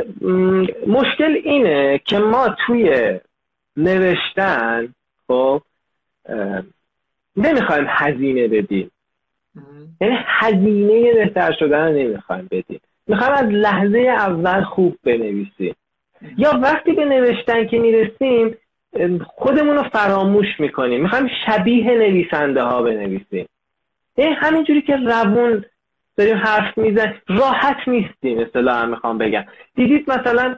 مشکل 0.86 1.40
اینه 1.44 2.00
که 2.04 2.18
ما 2.18 2.56
توی 2.66 3.18
نوشتن 3.76 4.94
خب 5.26 5.62
نمی‌خوایم 7.36 7.84
هزینه 7.88 8.48
بدیم. 8.48 8.90
یعنی 10.00 10.16
هزینه 10.26 11.14
بهتر 11.14 11.52
شدن 11.58 11.84
رو 11.88 11.92
نمی‌خوایم 11.92 12.48
بدیم. 12.50 12.80
می‌خوایم 13.06 13.32
از 13.32 13.44
لحظه 13.44 13.98
اول 13.98 14.64
خوب 14.64 14.98
بنویسیم. 15.04 15.74
یا 16.36 16.60
وقتی 16.62 16.92
به 16.92 17.04
نوشتن 17.04 17.66
که 17.66 17.78
می‌رسیم 17.78 18.56
خودمون 19.26 19.76
رو 19.76 19.82
فراموش 19.82 20.46
می‌کنیم. 20.58 21.02
می‌خوایم 21.02 21.28
شبیه 21.46 21.84
نویسنده 21.84 22.62
ها 22.62 22.82
بنویسیم. 22.82 23.46
یعنی 24.16 24.32
همینجوری 24.32 24.82
که 24.82 24.96
روون 24.96 25.64
داریم 26.16 26.36
حرف 26.36 26.78
میزن 26.78 27.14
راحت 27.28 27.88
نیستیم 27.88 28.38
اصطلاحا 28.38 28.86
می‌خوام 28.86 29.18
بگم. 29.18 29.44
دیدید 29.74 30.10
مثلا 30.10 30.56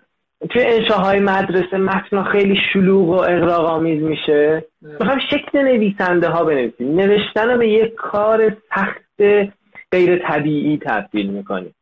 توی 0.50 0.62
انشاهای 0.64 1.20
مدرسه 1.20 1.76
متن 1.76 2.22
خیلی 2.22 2.60
شلوغ 2.72 3.08
و 3.08 3.12
اقراق 3.12 3.64
آمیز 3.64 4.02
میشه؟ 4.02 4.64
می‌خوایم 4.82 5.20
شکل 5.30 5.58
نویسنده 5.58 6.28
ها 6.28 6.44
بنویسیم. 6.44 7.00
نوشتن 7.00 7.48
رو 7.48 7.58
به 7.58 7.68
یک 7.68 7.94
کار 7.94 8.56
سخت 8.74 9.22
غیر 9.92 10.18
طبیعی 10.28 10.78
تبدیل 10.78 11.30
می‌کنیم. 11.30 11.74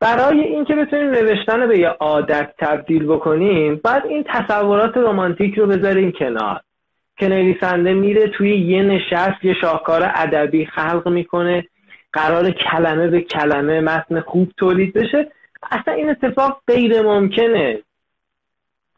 برای 0.00 0.40
اینکه 0.40 0.74
بتونیم 0.74 1.10
نوشتن 1.10 1.60
رو 1.60 1.68
به 1.68 1.78
یه 1.78 1.88
عادت 1.88 2.54
تبدیل 2.58 3.06
بکنیم 3.06 3.80
بعد 3.84 4.06
این 4.06 4.24
تصورات 4.28 4.96
رمانتیک 4.96 5.58
رو 5.58 5.66
بذاریم 5.66 6.12
کنار. 6.12 6.60
که 7.18 7.28
نویسنده 7.28 7.94
میره 7.94 8.28
توی 8.28 8.56
یه 8.56 8.82
نشست 8.82 9.44
یه 9.44 9.54
شاهکار 9.60 10.10
ادبی 10.14 10.66
خلق 10.66 11.08
می‌کنه 11.08 11.64
قرار 12.12 12.50
کلمه 12.50 13.08
به 13.08 13.20
کلمه 13.20 13.80
متن 13.80 14.20
خوب 14.20 14.52
تولید 14.56 14.94
بشه. 14.94 15.32
اصلا 15.70 15.94
این 15.94 16.10
اتفاق 16.10 16.62
غیر 16.68 17.02
ممکنه. 17.02 17.78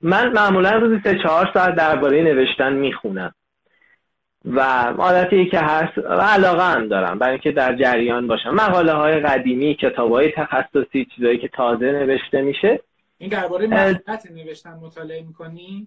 من 0.02 0.32
معمولا 0.32 0.70
روزی 0.70 1.00
سه 1.04 1.18
چهار 1.18 1.50
ساعت 1.54 1.74
درباره 1.74 2.22
نوشتن 2.22 2.72
می‌خونم. 2.72 3.34
و 4.44 4.60
عادتی 4.98 5.46
که 5.46 5.58
هست 5.58 5.98
و 5.98 6.20
علاقه 6.20 6.62
هم 6.62 6.88
دارم 6.88 7.18
برای 7.18 7.32
اینکه 7.32 7.52
در 7.52 7.76
جریان 7.76 8.26
باشم. 8.26 8.54
مقاله 8.54 8.92
های 8.92 9.20
قدیمی 9.20 9.74
کتاب 9.74 10.12
های 10.12 10.32
تخصصی 10.32 11.06
چیزایی 11.16 11.38
که 11.38 11.48
تازه 11.48 11.86
نوشته 11.86 12.40
میشه. 12.40 12.80
این 13.18 13.30
درباره 13.30 13.66
مهارت 13.66 14.30
نوشتن 14.36 14.74
مطالعه 14.82 15.22
می‌کنی؟ 15.22 15.86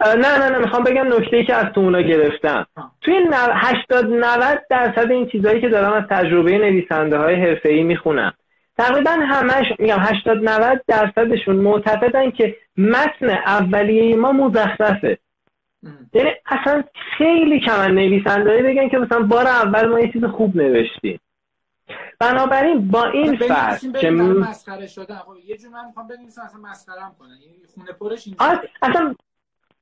نه 0.00 0.38
نه 0.38 0.48
نه 0.48 0.58
می‌خوام 0.58 0.84
بگم 0.84 1.06
نکته 1.06 1.36
ای 1.36 1.44
که 1.44 1.54
از 1.54 1.72
تو 1.74 1.80
اونا 1.80 2.00
گرفتم. 2.00 2.66
توی 3.00 3.14
80 3.32 4.06
90 4.06 4.62
درصد 4.70 5.10
این 5.10 5.28
چیزایی 5.28 5.60
که 5.60 5.68
دارم 5.68 5.92
از 5.92 6.02
تجربه 6.10 6.58
نویسنده 6.58 7.18
های 7.18 7.34
حرفه 7.34 7.68
ای 7.68 7.82
می‌خونم. 7.82 8.32
تقریبا 8.78 9.10
همش 9.10 9.66
میگم 9.78 9.98
80 9.98 10.48
90 10.48 10.84
درصدشون 10.86 11.56
معتقدن 11.56 12.30
که 12.30 12.56
متن 12.76 13.30
اولیه 13.30 14.16
ما 14.16 14.32
مزخرفه. 14.32 15.18
یعنی 16.12 16.30
اصلا 16.46 16.84
خیلی 17.18 17.60
کم 17.60 17.80
نویسنده 17.80 18.62
بگن 18.62 18.88
که 18.88 18.98
مثلا 18.98 19.22
بار 19.22 19.46
اول 19.46 19.88
ما 19.88 20.00
یه 20.00 20.12
چیز 20.12 20.24
خوب 20.24 20.56
نوشتیم. 20.56 21.20
بنابراین 22.20 22.88
با 22.88 23.04
این 23.04 23.36
فرق 23.36 23.96
که 24.00 24.10
مسخره 24.10 24.86
شده. 24.86 25.14
خب 25.14 25.32
یه 25.46 25.56
جور 25.56 25.70
من 25.70 25.86
می‌خوام 25.86 26.08
بنویسم 26.08 26.42
اصلا 26.42 26.60
مسخرم 26.60 27.14
کنه 27.18 27.28
یعنی 27.28 27.56
خونه 27.74 27.92
پرش 27.92 28.26
اینجا 28.26 28.62
اصلا 28.82 29.14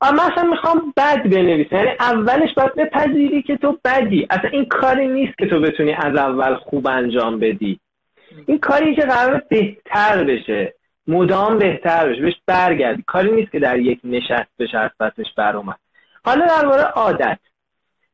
من 0.03 0.33
اصلا 0.33 0.51
می‌خوام 0.51 0.93
بد 0.97 1.23
بنویسم. 1.23 1.77
یعنی 1.77 1.91
اولش 2.01 2.55
باید 2.55 2.75
بپذیری 2.75 3.43
که 3.43 3.57
تو 3.57 3.79
بدی. 3.85 4.27
اصلا 4.31 4.51
این 4.51 4.65
کاری 4.65 5.09
نیست 5.09 5.39
که 5.39 5.47
تو 5.47 5.61
بتونی 5.61 5.93
از 5.93 6.17
اول 6.17 6.55
خوب 6.55 6.87
انجام 6.87 7.39
بدی. 7.39 7.81
این 8.47 8.59
کاری 8.59 8.95
که 8.95 9.03
قرار 9.03 9.43
بهتر 9.49 10.25
بشه. 10.25 10.75
مدام 11.07 11.59
بهتر 11.59 12.09
بشه. 12.09 12.23
بهش 12.23 12.37
برگردی 12.47 13.05
کاری 13.07 13.33
نیست 13.33 13.53
که 13.53 13.59
در 13.59 13.79
یک 13.79 14.01
نشست 14.05 14.51
بشه 14.59 14.79
از 14.79 14.91
پسش 15.01 15.27
بر 15.37 15.57
اومد. 15.57 15.79
حالا 16.27 16.47
درباره 16.47 16.83
عادت. 16.83 17.39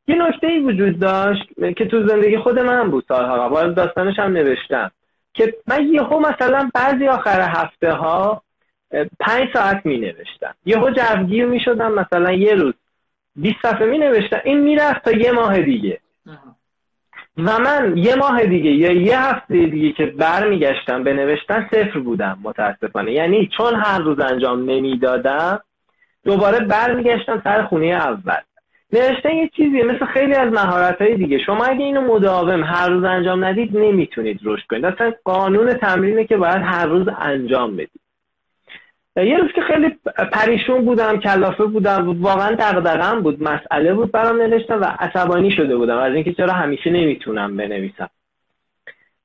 یه 0.06 0.16
نکته 0.16 0.46
ای 0.46 0.58
وجود 0.58 0.98
داشت 0.98 1.42
که 1.76 1.84
تو 1.84 2.08
زندگی 2.08 2.38
خود 2.38 2.58
من 2.58 2.90
بود 2.90 3.04
سالها 3.08 3.48
قبل 3.48 3.72
داستانش 3.72 4.18
هم 4.18 4.32
نوشتم 4.32 4.90
که 5.34 5.54
من 5.66 5.86
یهو 5.88 6.18
مثلا 6.18 6.70
بعضی 6.74 7.08
آخر 7.08 7.40
هفته 7.40 7.92
ها 7.92 8.42
پنج 9.20 9.48
ساعت 9.52 9.86
می 9.86 9.98
نوشتم 9.98 10.54
یهو 10.66 10.90
جوگیر 10.90 11.46
می 11.46 11.60
شدم 11.60 11.92
مثلا 11.92 12.32
یه 12.32 12.54
روز 12.54 12.74
20 13.36 13.56
صفحه 13.62 13.86
می 13.86 13.98
نوشتم 13.98 14.40
این 14.44 14.60
می‌رفت 14.60 15.04
تا 15.04 15.12
یه 15.12 15.32
ماه 15.32 15.62
دیگه. 15.62 15.98
و 17.38 17.58
من 17.58 17.96
یه 17.96 18.14
ماه 18.14 18.44
دیگه 18.44 18.70
یا 18.70 18.92
یه 18.92 19.20
هفته 19.20 19.66
دیگه 19.66 19.92
که 19.92 20.06
برمیگشتم 20.06 21.04
به 21.04 21.12
نوشتن 21.12 21.68
صفر 21.70 21.98
بودم 21.98 22.38
متاسفانه. 22.42 23.12
یعنی 23.12 23.50
چون 23.56 23.74
هر 23.74 23.98
روز 23.98 24.20
انجام 24.20 24.70
نمی‌دادم 24.70 25.60
دوباره 26.24 26.58
برمیگشتم 26.64 27.40
سر 27.44 27.62
خونه 27.62 27.86
اول. 27.86 28.40
نوشتن 28.92 29.30
یه 29.30 29.50
چیزیه 29.56 29.84
مثل 29.84 30.04
خیلی 30.04 30.34
از 30.34 30.52
مهارت 30.52 31.02
های 31.02 31.16
دیگه. 31.16 31.38
شما 31.38 31.64
اگه 31.64 31.84
اینو 31.84 32.00
مداوم 32.00 32.64
هر 32.64 32.88
روز 32.88 33.04
انجام 33.04 33.44
ندید 33.44 33.76
نمی‌تونید 33.76 34.40
رشد 34.44 34.66
کنید. 34.66 34.84
اصلا 34.84 35.12
قانون 35.24 35.74
تمرینه 35.74 36.24
که 36.24 36.36
باید 36.36 36.62
هر 36.62 36.86
روز 36.86 37.06
انجام 37.18 37.76
بدید. 37.76 38.00
یه 39.16 39.36
روز 39.36 39.52
که 39.54 39.60
خیلی 39.60 39.96
پریشون 40.32 40.84
بودم 40.84 41.20
کلافه 41.20 41.64
بودم 41.64 42.22
واقعا 42.22 42.56
دغدغه‌ام 42.58 43.20
بود. 43.20 43.42
مسئله 43.42 43.94
بود 43.94 44.12
برام 44.12 44.42
نوشتم 44.42 44.80
و 44.80 44.84
عصبانی 44.84 45.50
شده 45.50 45.76
بودم. 45.76 45.98
از 45.98 46.14
اینکه 46.14 46.32
چرا 46.32 46.52
همیشه 46.52 46.90
نمی‌تونم 46.90 47.56
بنویسم. 47.56 48.10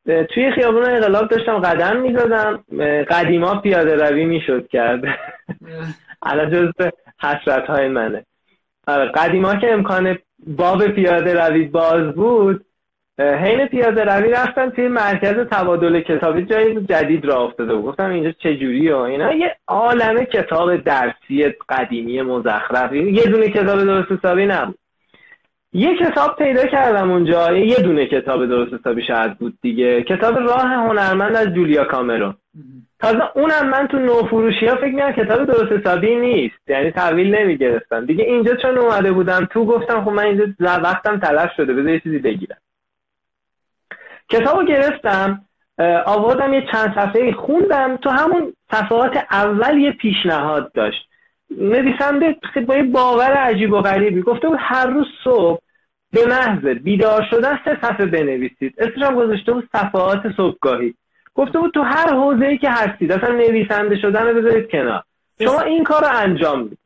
توی 0.06 0.52
خیابون 0.52 0.86
انقلاب 0.86 1.28
داشتم 1.30 1.58
قدم 1.60 1.98
می‌زدم. 2.02 2.64
قدیما 3.10 3.56
پیاده 3.56 3.96
روی 3.96 4.26
می‌شد 4.26 4.68
کرد. 4.68 5.02
الان 6.32 6.50
جز 6.50 6.72
حسرت 7.22 7.66
های 7.68 7.88
منه. 7.88 8.26
آره، 8.88 9.06
قدیما 9.06 9.56
که 9.56 9.74
امکان 9.74 10.18
باب 10.48 10.88
پیاده 10.88 11.48
روی 11.48 11.64
باز 11.64 12.16
بود 12.16 12.66
حین 13.20 13.66
پیاده 13.66 14.04
روی 14.04 14.32
رفتم 14.32 14.70
توی 14.70 14.88
مرکز 14.88 15.36
تبادل 15.52 16.02
کتابی 16.02 16.46
جای 16.46 16.86
جدید 16.86 17.26
را 17.26 17.44
افتاده 17.44 17.76
بود. 17.76 17.86
گفتم 17.86 18.10
اینجا 18.10 18.32
چجوری 18.32 18.90
و 18.92 18.98
اینا. 18.98 19.34
یه 19.34 19.56
عالم 19.68 20.24
کتاب 20.24 20.76
درسی 20.76 21.54
قدیمی 21.70 22.22
مزخرفی 22.22 23.00
یه 23.00 23.24
دونه 23.24 23.50
کتاب 23.50 23.84
درست 23.84 24.12
حسابی 24.12 24.46
نبود. 24.46 24.78
یه 25.74 25.98
کتاب 25.98 26.36
پیدا 26.36 26.66
کردم 26.66 27.12
اونجا. 27.12 27.58
یه 27.58 27.76
دونه 27.76 28.06
کتاب 28.06 28.46
درست 28.46 28.74
حسابی 28.74 29.02
شاید 29.08 29.38
بود 29.38 29.58
دیگه. 29.62 30.04
کتاب 30.04 30.38
راه 30.38 30.68
هنرمند 30.68 31.36
از 31.36 31.48
جولیا 31.48 31.84
کامرون. 31.84 32.34
تازه 33.00 33.22
اونم 33.36 33.70
من 33.70 33.88
تو 33.88 34.00
نوفروشی 34.00 34.66
ها 34.66 34.76
فکر 34.76 34.86
می‌کنم 34.86 35.12
کتاب 35.12 35.44
درست 35.44 35.72
حسابی 35.72 36.16
نیست. 36.16 36.70
یعنی 36.70 36.92
تحویل 36.92 37.36
نمی‌گرفتم 37.36 38.06
دیگه 38.06 38.24
اینجا 38.24 38.56
چون 38.56 38.78
اومده 38.78 39.12
بودم 39.12 39.48
تو 39.52 39.66
گفتم 39.66 40.06
خب 40.06 40.12
من 40.12 40.24
اینجا 40.24 40.46
وقتم 40.60 41.20
تلف 41.20 41.52
شده. 41.58 41.74
بذار 41.74 41.90
یه 41.90 42.00
چیزی 42.00 42.20
بگیرم. 42.20 42.58
کتابو 44.30 44.64
گرفتم 44.64 45.42
آوردم 46.06 46.54
یه 46.54 46.68
چند 46.72 46.96
صفحه 46.96 47.32
خوندم. 47.32 47.98
تو 47.98 48.10
همون 48.10 48.54
صفحات 48.72 49.18
اول 49.32 49.78
یه 49.78 49.92
پیشنهاد 49.92 50.72
داشت. 50.74 51.08
نویسنده 51.58 52.36
با 52.68 52.76
یه 52.76 52.84
باور 52.84 53.32
عجیب 53.32 53.74
و 53.74 53.82
غریبی 53.82 54.22
گفته 54.22 54.48
بود 54.48 54.58
هر 54.62 54.86
روز 54.88 55.08
صبح 55.24 55.62
به 56.12 56.26
محض 56.26 56.66
بیدار 56.66 57.28
شدن 57.30 57.60
سه 57.66 57.78
صفحه 57.82 58.06
بنویسید. 58.06 58.74
اسمش 58.78 59.04
هم 59.04 59.16
گذاشته 59.16 59.54
بود 59.54 59.70
صفحات 59.74 60.22
صبحگاهی. 60.38 60.94
گفته 61.38 61.60
بود 61.60 61.74
تو 61.74 61.82
هر 61.82 62.14
حوزه‌ای 62.14 62.58
که 62.58 62.70
هستید 62.70 63.12
اصلا 63.12 63.36
نویسنده 63.36 64.00
شدن 64.02 64.28
رو 64.28 64.42
بذارید 64.42 64.72
کنار. 64.72 65.04
شما 65.44 65.62
این 65.62 65.84
کار 65.84 66.02
رو 66.02 66.08
انجام 66.12 66.60
می‌دید 66.60 66.78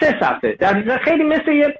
سه 0.00 0.20
صفحه. 0.20 0.52
در 0.52 0.98
خیلی 0.98 1.24
مثل 1.24 1.52
یه 1.52 1.74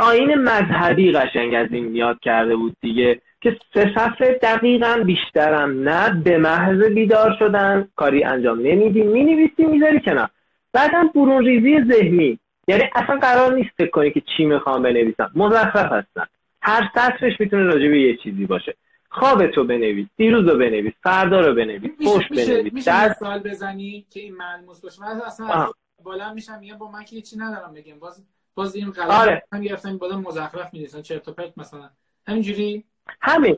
آین 0.00 0.34
مذهبی 0.34 1.12
قشنگ 1.12 1.54
از 1.54 1.66
این 1.70 1.96
یاد 1.96 2.20
کرده 2.20 2.56
بود 2.56 2.76
دیگه 2.80 3.20
که 3.40 3.56
سه 3.74 3.92
صفحه 3.94 4.38
دقیقا 4.42 5.02
بیشترم 5.06 5.88
نه 5.88 6.22
به 6.24 6.38
محض 6.38 6.82
بیدار 6.82 7.36
شدن. 7.38 7.88
کاری 7.96 8.24
انجام 8.24 8.58
نمیدی. 8.58 9.02
می‌نویسی 9.02 9.64
می‌ذاری 9.64 10.00
کنار. 10.00 10.28
بعدم 10.72 11.10
برون 11.14 11.44
ریزی 11.44 11.92
ذهنی. 11.92 12.38
یعنی 12.68 12.82
اصلا 12.94 13.18
قرار 13.18 13.54
نیست 13.54 13.70
فکر 13.78 13.90
کنی 13.90 14.10
که 14.10 14.22
چی 14.36 14.44
می‌خوام 14.44 14.82
بنویسم. 14.82 15.30
مزخرف 15.34 15.92
هستن. 15.92 16.26
هر 16.62 16.90
سطرش 16.94 17.40
می‌تونه 17.40 17.62
راجع 17.62 17.88
به 17.88 18.00
یه 18.00 18.16
چیزی 18.16 18.46
باشه. 18.46 18.74
خواب 19.08 19.46
تو 19.46 19.64
بنویس 19.64 20.06
دیروز 20.16 20.48
رو 20.48 20.58
بنویس 20.58 20.92
فردا 21.02 21.40
رو 21.40 21.54
بنویس 21.54 21.90
پشت 22.06 22.28
بنویس 22.28 22.72
میشه 22.72 22.90
در... 22.90 23.14
سال 23.20 23.38
بزنی 23.38 24.06
که 24.10 24.20
این 24.20 24.34
ملموس 24.36 24.80
باشه؟ 24.80 25.02
من 25.02 25.20
اصلا 25.26 25.70
بالا 26.04 26.34
میشم 26.34 26.58
میگم 26.58 26.78
با 26.78 26.90
من 26.90 27.04
که 27.04 27.20
چی 27.20 27.38
ندارم 27.38 27.74
بگم. 27.74 27.98
باز 27.98 28.24
باز 28.54 28.74
این 28.76 28.90
غلط 28.90 29.10
آره. 29.10 29.42
هم 29.52 29.60
گرفتم 29.60 29.98
بالا 29.98 30.18
مزخرف 30.18 30.74
می‌رسن 30.74 31.02
چرت 31.02 31.28
و 31.28 31.32
پرت 31.32 31.52
مثلا. 31.56 31.90
همینجوری؟ 32.26 32.84
همین. 33.20 33.56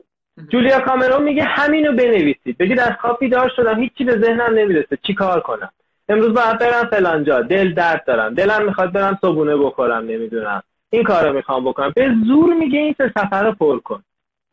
جولیا 0.49 0.79
کامرون 0.79 1.23
میگه 1.23 1.43
همینو 1.43 1.91
بنویسید. 1.91 2.57
بگید 2.57 2.79
از 2.79 2.91
خواب 3.01 3.19
بیدار 3.19 3.51
شدم 3.55 3.79
هیچی 3.79 4.03
به 4.03 4.19
ذهنم 4.19 4.53
نمی‌رسه. 4.53 4.97
چی 5.07 5.13
کار 5.13 5.39
کنم؟ 5.39 5.71
امروز 6.09 6.33
باید 6.33 6.59
برم 6.59 6.85
فلانجا 6.85 7.41
دل 7.41 7.73
درد 7.73 8.05
دارم. 8.05 8.33
دلم 8.33 8.65
می‌خواد 8.65 8.91
برم 8.91 9.17
صبونه 9.21 9.57
بخورم 9.57 10.05
نمی‌دونم. 10.05 10.63
این 10.89 11.03
کارو 11.03 11.33
می‌خوام 11.33 11.65
بکنم. 11.65 11.93
به 11.95 12.15
زور 12.27 12.53
میگه 12.53 12.79
این 12.79 12.95
سه 12.97 13.11
سفر 13.17 13.43
رو 13.43 13.51
پر 13.51 13.79
کن. 13.79 14.03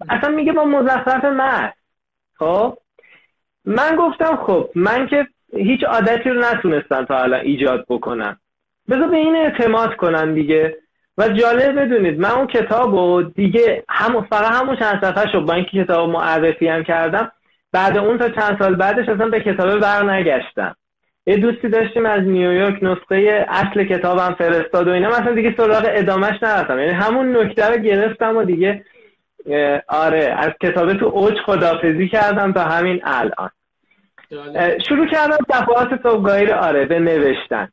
اصلا 0.09 0.31
میگه 0.31 0.53
با 0.53 0.65
مزخرف 0.65 1.25
مرد. 1.25 1.75
خب؟ 2.39 2.79
من 3.65 3.97
گفتم 3.97 4.37
خب 4.37 4.71
من 4.75 5.07
که 5.07 5.27
هیچ 5.53 5.85
عادتی 5.85 6.31
رو 6.31 6.41
نتونستم 6.41 7.05
تا 7.05 7.19
الان 7.19 7.41
ایجاد 7.41 7.85
بکنم. 7.89 8.41
بذار 8.89 9.09
به 9.09 9.17
این 9.17 9.37
اعتماد 9.37 9.97
کنم 9.97 10.35
دیگه. 10.35 10.77
و 11.19 11.29
جالب 11.29 11.81
بدونید 11.81 12.21
من 12.21 12.31
اون 12.31 12.47
کتاب 12.47 12.95
و 12.95 13.23
دیگه 13.23 13.85
هم 13.89 14.23
فقط 14.23 14.53
همون 14.53 14.77
چند 14.77 15.05
صفحه 15.05 15.33
شد 15.33 15.39
با 15.39 15.55
اینکه 15.55 15.85
کتاب 15.85 16.11
معرفی 16.11 16.69
هم 16.69 16.85
کردم 16.85 17.33
بعد 17.73 17.97
اون 17.97 18.19
تا 18.19 18.29
چند 18.29 18.59
سال 18.59 18.75
بعدش 18.75 19.09
اصلا 19.09 19.29
به 19.29 19.41
کتاب 19.41 19.79
بر 19.79 20.13
نگشتم. 20.13 20.77
یه 21.27 21.37
دوستی 21.37 21.69
داشتیم 21.69 22.07
از 22.07 22.23
نیویورک 22.23 22.79
نسخه 22.83 23.47
اصل 23.49 23.85
کتابم 23.85 24.35
فرستاد 24.35 24.89
و 24.89 24.91
اینا. 24.91 25.09
مثلا 25.09 25.35
دیگه 25.35 25.55
سراغ 25.57 25.87
ادامش 25.89 26.43
نرفتم. 26.43 26.79
یعنی 26.79 26.91
همون 26.91 27.37
نکته 27.37 27.67
رو 27.67 27.77
گرفتم 27.77 28.37
و 28.37 28.45
دیگه 28.45 28.85
آره 29.89 30.35
از 30.39 30.51
کتاب 30.63 30.95
تو 30.95 31.07
اوج 31.07 31.35
خدافزی 31.47 32.09
کردم 32.09 32.53
تا 32.53 32.61
همین 32.65 33.01
الان. 33.05 33.51
شروع 34.89 35.07
کردم 35.11 35.37
صفحات 35.53 35.89
صبحگاهی 36.03 36.47
رو 36.47 36.55
آره 36.55 36.85
به 36.85 36.99
نوشتن. 36.99 37.69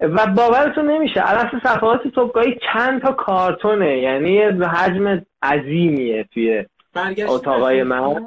و 0.00 0.26
باورتون 0.26 0.90
نمیشه 0.90 1.20
علف 1.20 1.50
صفحات 1.64 2.00
صبحگاهی 2.14 2.58
چند 2.72 3.02
تا 3.02 3.12
کارتونه 3.12 3.98
یعنی 3.98 4.42
حجم 4.42 5.22
عظیمیه 5.42 6.24
توی 6.34 6.66
اتاقای 7.28 7.82
من. 7.82 8.26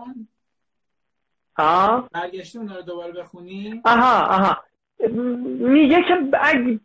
ها 1.58 2.08
برگشتی 2.14 2.58
رو 2.60 2.82
دوباره 2.82 3.12
بخونی 3.12 3.82
آها 3.86 4.26
آها. 4.26 4.58
میگه 5.60 5.98
که 6.04 6.16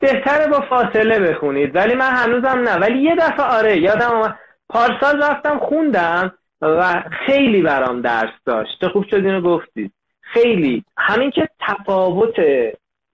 بهتره 0.01 0.47
با 0.47 0.61
فاصله 0.61 1.19
بخونید 1.21 1.77
ولی 1.77 1.95
من 1.95 2.11
هنوزم 2.11 2.59
نه. 2.59 2.77
ولی 2.77 3.03
یه 3.03 3.15
دفعه 3.17 3.47
آره 3.47 3.79
یادم 3.79 4.11
آمد 4.11 4.39
پارسال 4.71 5.23
رفتم 5.23 5.59
خوندم 5.59 6.33
و 6.63 7.03
خیلی 7.27 7.63
برام 7.63 8.01
درس 8.01 8.33
داشت. 8.47 8.87
خوب 8.87 9.05
شد 9.11 9.15
اینو 9.15 9.41
گفتید 9.41 9.93
خیلی. 10.21 10.85
همین 10.97 11.31
که 11.31 11.49
تفاوت 11.61 12.35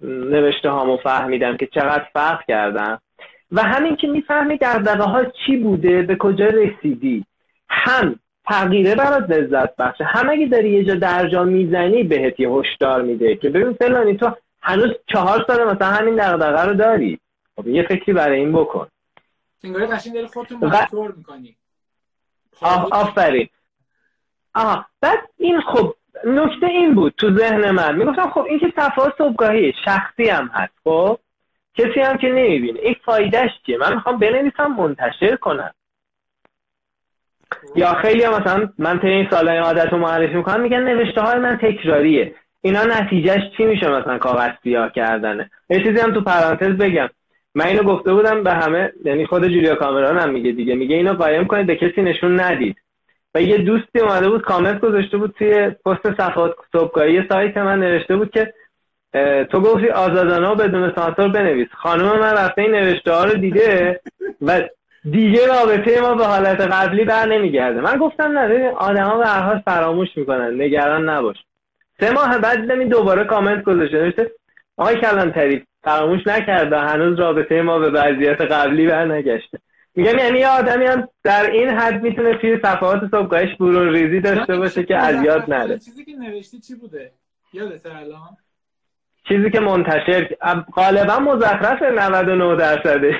نوشته 0.00 0.70
هامو 0.70 0.96
فهمیدم 0.96 1.56
که 1.56 1.66
چقدر 1.66 2.04
فرق 2.12 2.44
کردم 2.48 3.00
و 3.52 3.62
همین 3.62 3.96
که 3.96 4.06
می‌فهمی 4.06 4.56
در 4.56 4.96
ها 4.96 5.24
چی 5.24 5.56
بوده 5.56 6.02
به 6.02 6.16
کجا 6.16 6.46
رسیدی. 6.46 7.24
هم 7.68 8.18
تغییره 8.48 8.94
برات 8.94 9.30
لذت 9.30 9.76
بخشه. 9.76 10.04
هم 10.04 10.30
اگه 10.30 10.46
داری 10.46 10.70
یه 10.70 10.84
جا 10.84 10.94
درجا 10.94 11.44
می‌زنی 11.44 12.02
بهت 12.02 12.40
یه 12.40 12.50
هشدار 12.50 13.02
میده 13.02 13.36
که 13.36 13.50
ببین 13.50 13.72
فلانی 13.72 14.16
تو 14.16 14.30
هنوز 14.62 14.90
چهار 15.06 15.44
سال 15.46 15.74
مثلا 15.74 15.88
همین 15.88 16.14
دغدغه 16.14 16.62
رو 16.62 16.74
داری. 16.74 17.18
خب 17.56 17.68
یه 17.68 17.82
فکری 17.82 18.12
برای 18.12 18.38
این 18.38 18.52
بکن. 18.52 18.86
انگاری 19.64 19.86
قشنگ 19.86 20.14
داری 20.14 20.26
خودتون 20.26 20.58
و... 20.60 21.12
می‌کنی. 21.16 21.56
آفرین. 22.92 23.48
آها 24.54 24.86
بعد 25.00 25.18
این 25.36 25.60
خب 25.60 25.94
نکته 26.24 26.66
این 26.66 26.94
بود 26.94 27.14
تو 27.18 27.36
ذهن 27.36 27.70
من. 27.70 27.96
می‌گفتم 27.96 28.30
خب 28.30 28.40
این 28.40 28.58
که 28.58 28.72
صفحات 28.76 29.14
صبحگاهی 29.18 29.72
شخصی 29.84 30.28
هم 30.28 30.46
هست 30.46 30.72
خب؟ 30.84 31.18
کسی 31.74 32.00
هم 32.00 32.18
که 32.18 32.26
نمی‌بینه. 32.26 32.80
این 32.80 32.96
فایدهش 33.04 33.50
چیه؟ 33.66 33.78
من 33.78 33.94
می‌خوام 33.94 34.18
بنویسم 34.18 34.66
منتشر 34.66 35.36
کنم. 35.36 35.74
یا 37.76 37.94
خیلی 37.94 38.24
هم 38.24 38.40
مثلا 38.40 38.68
من 38.78 38.98
طی 38.98 39.06
این 39.06 39.30
سالهای 39.30 39.58
عادت 39.58 39.92
رو 39.92 39.98
معرفی 39.98 40.34
می‌کنم 40.34 40.60
میگن 40.60 40.80
نوشته 40.80 41.20
های 41.20 41.38
من 41.38 41.58
تکراریه. 41.62 42.34
اینا 42.60 42.84
نتیجهش 42.84 43.42
چی 43.56 43.64
میشه 43.64 43.88
مثلا 43.88 44.18
کاغذ 44.18 44.50
سیاه 44.62 44.92
کردنه؟ 44.92 45.50
یه 45.70 45.78
چیزی 45.78 46.00
هم 46.00 46.14
تو 46.14 46.20
پرانتز 46.20 46.76
بگم. 46.76 47.08
من 47.56 47.66
اینو 47.66 47.82
گفته 47.82 48.12
بودم 48.12 48.42
به 48.42 48.52
همه 48.52 48.92
یعنی 49.04 49.26
خود 49.26 49.48
جولیا 49.48 49.74
کامران 49.74 50.18
هم 50.18 50.30
میگه 50.30 50.52
دیگه. 50.52 50.74
میگه 50.74 50.96
اینو 50.96 51.12
قایم 51.12 51.44
کنید 51.44 51.66
به 51.66 51.76
کسی 51.76 52.02
نشون 52.02 52.40
ندید. 52.40 52.76
و 53.34 53.42
یه 53.42 53.58
دوستی 53.58 54.00
اومده 54.00 54.28
بود 54.28 54.42
کامنت 54.42 54.80
گذاشته 54.80 55.16
بود 55.16 55.34
توی 55.38 55.70
پست 55.70 56.16
صفحات 56.16 56.54
صبحگاهی 56.72 57.28
سایت 57.28 57.56
من 57.56 57.80
نوشته 57.80 58.16
بود 58.16 58.30
که 58.30 58.52
تو 59.50 59.60
گفتی 59.60 59.88
آزادانه 59.88 60.48
و 60.48 60.54
بدون 60.54 60.92
سانسور 60.96 61.28
بنویس. 61.28 61.68
خانم 61.72 62.04
من 62.04 62.32
رفته 62.32 62.62
این 62.62 62.70
نوشته 62.70 63.12
ها 63.12 63.24
رو 63.24 63.34
دیده 63.34 64.00
و 64.42 64.62
دیگه 65.10 65.46
رابطه 65.46 66.00
ما 66.00 66.14
به 66.14 66.24
حالت 66.24 66.60
قبلی 66.60 67.04
بر 67.04 67.26
نمیگرده. 67.26 67.80
من 67.80 67.96
گفتم 67.96 68.38
نه 68.38 68.48
ببین 68.48 68.68
آدما 68.68 69.18
به 69.18 69.26
هر 69.26 69.40
حال 69.40 69.62
فراموش 69.64 70.08
می‌کنن 70.16 70.62
نگران 70.62 71.08
نباش. 71.08 71.36
سه 72.00 72.10
ماه 72.10 72.38
بعد 72.38 72.60
دیدم 72.60 72.88
دوباره 72.88 73.24
کامنت 73.24 73.64
گذاشته. 73.64 73.96
نوشته 73.96 74.30
آقای 74.76 74.96
کلانتری 74.96 75.64
فراموش 75.86 76.26
نکرده. 76.26 76.78
هنوز 76.78 77.18
رابطه 77.18 77.62
ما 77.62 77.78
به 77.78 77.90
وضعیت 77.90 78.40
قبلی 78.40 78.86
بر 78.86 79.04
نگشته 79.04 79.58
میگم 79.94 80.18
یعنی 80.18 80.38
یه 80.38 80.48
آدمی 80.48 80.84
هم 80.84 81.08
در 81.22 81.50
این 81.50 81.68
حد 81.68 82.02
می‌تونه 82.02 82.38
توی 82.38 82.58
صفحات 82.62 83.00
صبحگاهش 83.10 83.56
برون 83.60 83.88
ریزی 83.88 84.20
داشته 84.20 84.56
باشه 84.56 84.84
که 84.84 84.96
از 84.96 85.24
یاد 85.24 85.50
نره. 85.50 85.78
چیزی 85.78 86.04
که 86.04 86.12
نوشتی 86.12 86.60
چی 86.60 86.74
بوده؟ 86.74 87.12
یادت 87.52 87.86
الان؟ 87.86 88.36
چیزی 89.28 89.50
که 89.50 89.60
منتشر 89.60 90.36
غالبا 90.74 91.18
مزخرف 91.18 91.82
99 91.82 92.56
درصدش. 92.56 93.14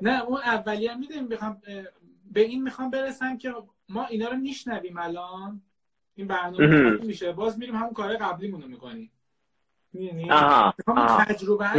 نه 0.00 0.24
اون 0.24 0.38
اولیه 0.44 0.94
می‌دونیم 0.94 1.28
بخوام 1.28 1.56
به 2.32 2.40
این 2.40 2.62
می‌خوام 2.62 2.90
برسم 2.90 3.38
که 3.38 3.52
ما 3.88 4.06
اینا 4.06 4.28
رو 4.28 4.36
میشنویم 4.36 4.98
الان. 4.98 5.60
این 6.16 6.26
برنامه 6.26 6.90
میشه. 6.90 7.32
باز 7.32 7.58
میریم 7.58 7.74
همون 7.74 7.92
کار 7.92 8.16
قبلیمون 8.16 8.62
رو 8.62 8.68
می‌کنیم. 8.68 9.10
می‌دونی؟ 9.94 10.28
تجربه 11.28 11.76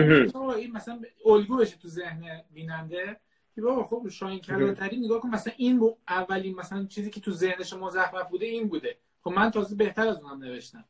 این 0.56 0.71
مثلا 0.71 0.99
الگو 1.25 1.58
بشه 1.58 1.78
تو 1.82 1.88
ذهن 1.88 2.21
بیننده 2.54 3.17
که 3.56 3.62
بابا 3.62 3.84
خب 3.84 4.10
شاین 4.10 4.39
کلانتری 4.39 4.97
نگاه 4.97 5.19
کن 5.19 5.30
مثلا 5.30 5.54
این 5.58 5.82
اولین 6.10 6.56
مثلا 6.56 6.86
چیزی 6.86 7.10
که 7.10 7.19
تو 7.19 7.32
ذهنش 7.32 7.73
مزخرف 7.73 8.30
بوده 8.30 8.45
این 8.45 8.67
بوده. 8.67 8.95
خب 9.23 9.32
من 9.32 9.51
تازه 9.51 9.75
بهتر 9.75 10.08
از 10.08 10.23
اونم 10.23 10.43
نوشتم. 10.43 10.86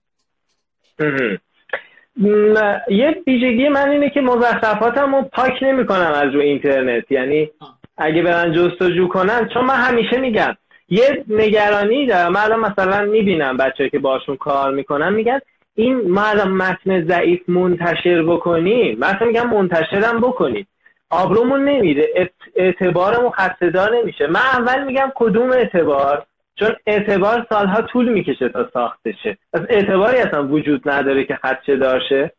یه 2.89 3.23
ویژگی 3.27 3.69
من 3.69 3.89
اینه 3.89 4.09
که 4.09 4.21
مزخرفاتم 4.21 5.15
رو 5.15 5.21
پاک 5.21 5.53
نمی‌کنم 5.61 6.13
از 6.15 6.33
رو 6.33 6.39
اینترنت. 6.39 7.11
یعنی 7.11 7.49
اگه 7.97 8.23
برن 8.23 8.53
جستجو 8.53 9.07
کنن 9.07 9.49
چون 9.53 9.65
من 9.65 9.75
همیشه 9.75 10.17
میگم 10.17 10.57
یه 10.89 11.25
نگرانی 11.27 12.05
دارم. 12.05 12.31
من 12.31 12.41
الان 12.41 12.59
مثلا 12.59 13.05
می‌بینم 13.05 13.57
بچه 13.57 13.89
که 13.89 13.99
باشون 13.99 14.37
کار 14.37 14.73
می‌کنن 14.73 15.13
میگن 15.13 15.39
این 15.75 16.11
ما 16.11 16.33
متن 16.33 17.07
ضعیف 17.07 17.49
منتشر 17.49 18.23
بکنیم. 18.23 18.99
مثلا 18.99 19.27
میگم 19.27 19.49
منتشرم 19.49 20.21
بکنیم. 20.21 20.67
آبرومون 21.09 21.69
نمیره. 21.69 22.29
اعتبارمون 22.55 23.31
خستدار 23.31 23.97
نمیشه. 23.97 24.27
من 24.27 24.39
اول 24.39 24.83
میگم 24.83 25.11
کدوم 25.15 25.51
اعتبار؟ 25.51 26.25
چون 26.59 26.69
اعتبار 26.87 27.45
سالها 27.49 27.81
طول 27.81 28.09
می‌کشه 28.09 28.49
تا 28.49 28.69
ساخته 28.73 29.15
شه 29.23 29.37
از 29.53 29.61
اعتباری 29.69 30.17
اصلا 30.17 30.47
وجود 30.47 30.89
نداره 30.89 31.23
که 31.23 31.35
خدشه 31.35 31.75
دارشه 31.75 32.31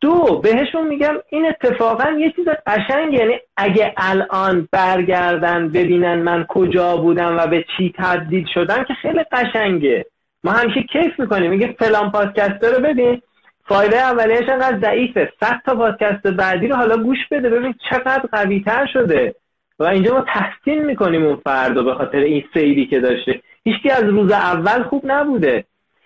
دو 0.00 0.40
بهشون 0.44 0.86
میگم 0.88 1.14
این 1.28 1.46
اتفاقا 1.46 2.10
یه 2.10 2.32
چیز 2.36 2.48
قشنگ 2.66 3.14
یعنی 3.14 3.34
اگه 3.56 3.94
الان 3.96 4.68
برگردن 4.72 5.68
ببینن 5.68 6.14
من 6.14 6.44
کجا 6.48 6.96
بودم 6.96 7.36
و 7.36 7.46
به 7.46 7.64
چی 7.76 7.92
تبدیل 7.98 8.46
شدم 8.54 8.84
که 8.84 8.94
خیلی 8.94 9.24
قشنگه. 9.32 10.06
ما 10.48 10.54
همیشه 10.54 10.82
کیف 10.82 11.20
می‌کنیم. 11.20 11.50
میگه 11.50 11.76
فلان 11.78 12.10
پادکست 12.10 12.64
رو 12.64 12.80
ببین. 12.80 13.22
فایده 13.64 13.96
اولیش 13.96 14.48
انقدر 14.48 14.80
ضعیفه. 14.80 15.32
صد 15.40 15.60
تا 15.66 15.74
پادکست 15.74 16.26
بعدی 16.26 16.68
رو 16.68 16.76
حالا 16.76 16.96
گوش 16.96 17.18
بده. 17.30 17.50
ببین 17.50 17.74
چقدر 17.90 18.22
قوی 18.32 18.60
تر 18.60 18.86
شده. 18.92 19.34
و 19.78 19.84
اینجا 19.84 20.14
ما 20.14 20.20
تحسین 20.20 20.84
می‌کنیم 20.84 21.24
اون 21.24 21.36
فرد 21.36 21.84
به 21.84 21.94
خاطر 21.94 22.18
این 22.18 22.44
سیری 22.54 22.86
که 22.86 23.00
داشته. 23.00 23.42
هیچکی 23.64 23.90
از 23.90 24.04
روز 24.04 24.30
اول 24.30 24.82
خوب 24.82 25.02
نبوده. 25.04 25.64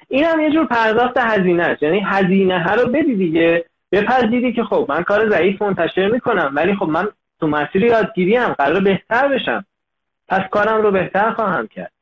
این 0.09 0.25
هم 0.25 0.41
یه 0.41 0.51
جور 0.51 0.67
پرداخت 0.67 1.17
هزینه 1.17 1.63
است. 1.63 1.83
یعنی 1.83 2.01
هزینه 2.07 2.63
ها 2.63 2.75
رو 2.75 2.89
بدی 2.89 3.15
دیگه. 3.17 3.65
بپذیری 3.93 4.53
که 4.53 4.65
خب 4.65 4.87
من 4.89 5.03
کار 5.03 5.31
ضعیف 5.31 5.63
منتشر 5.63 6.09
می‌کنم. 6.09 6.53
ولی 6.55 6.75
خب 6.75 6.89
من 6.89 7.09
تو 7.41 7.47
مسیر 7.47 7.85
یادگیری 7.85 8.37
هم 8.37 8.53
قرار 8.53 8.81
بهتر 8.81 9.29
بشم. 9.29 9.65
پس 10.29 10.49
کارم 10.51 10.83
رو 10.83 10.91
بهتر 10.91 11.31
خواهم 11.31 11.67
کرد. 11.67 11.93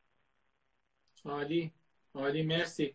عالی. 1.28 1.70
عالی 2.14 2.42
مرسی. 2.42 2.94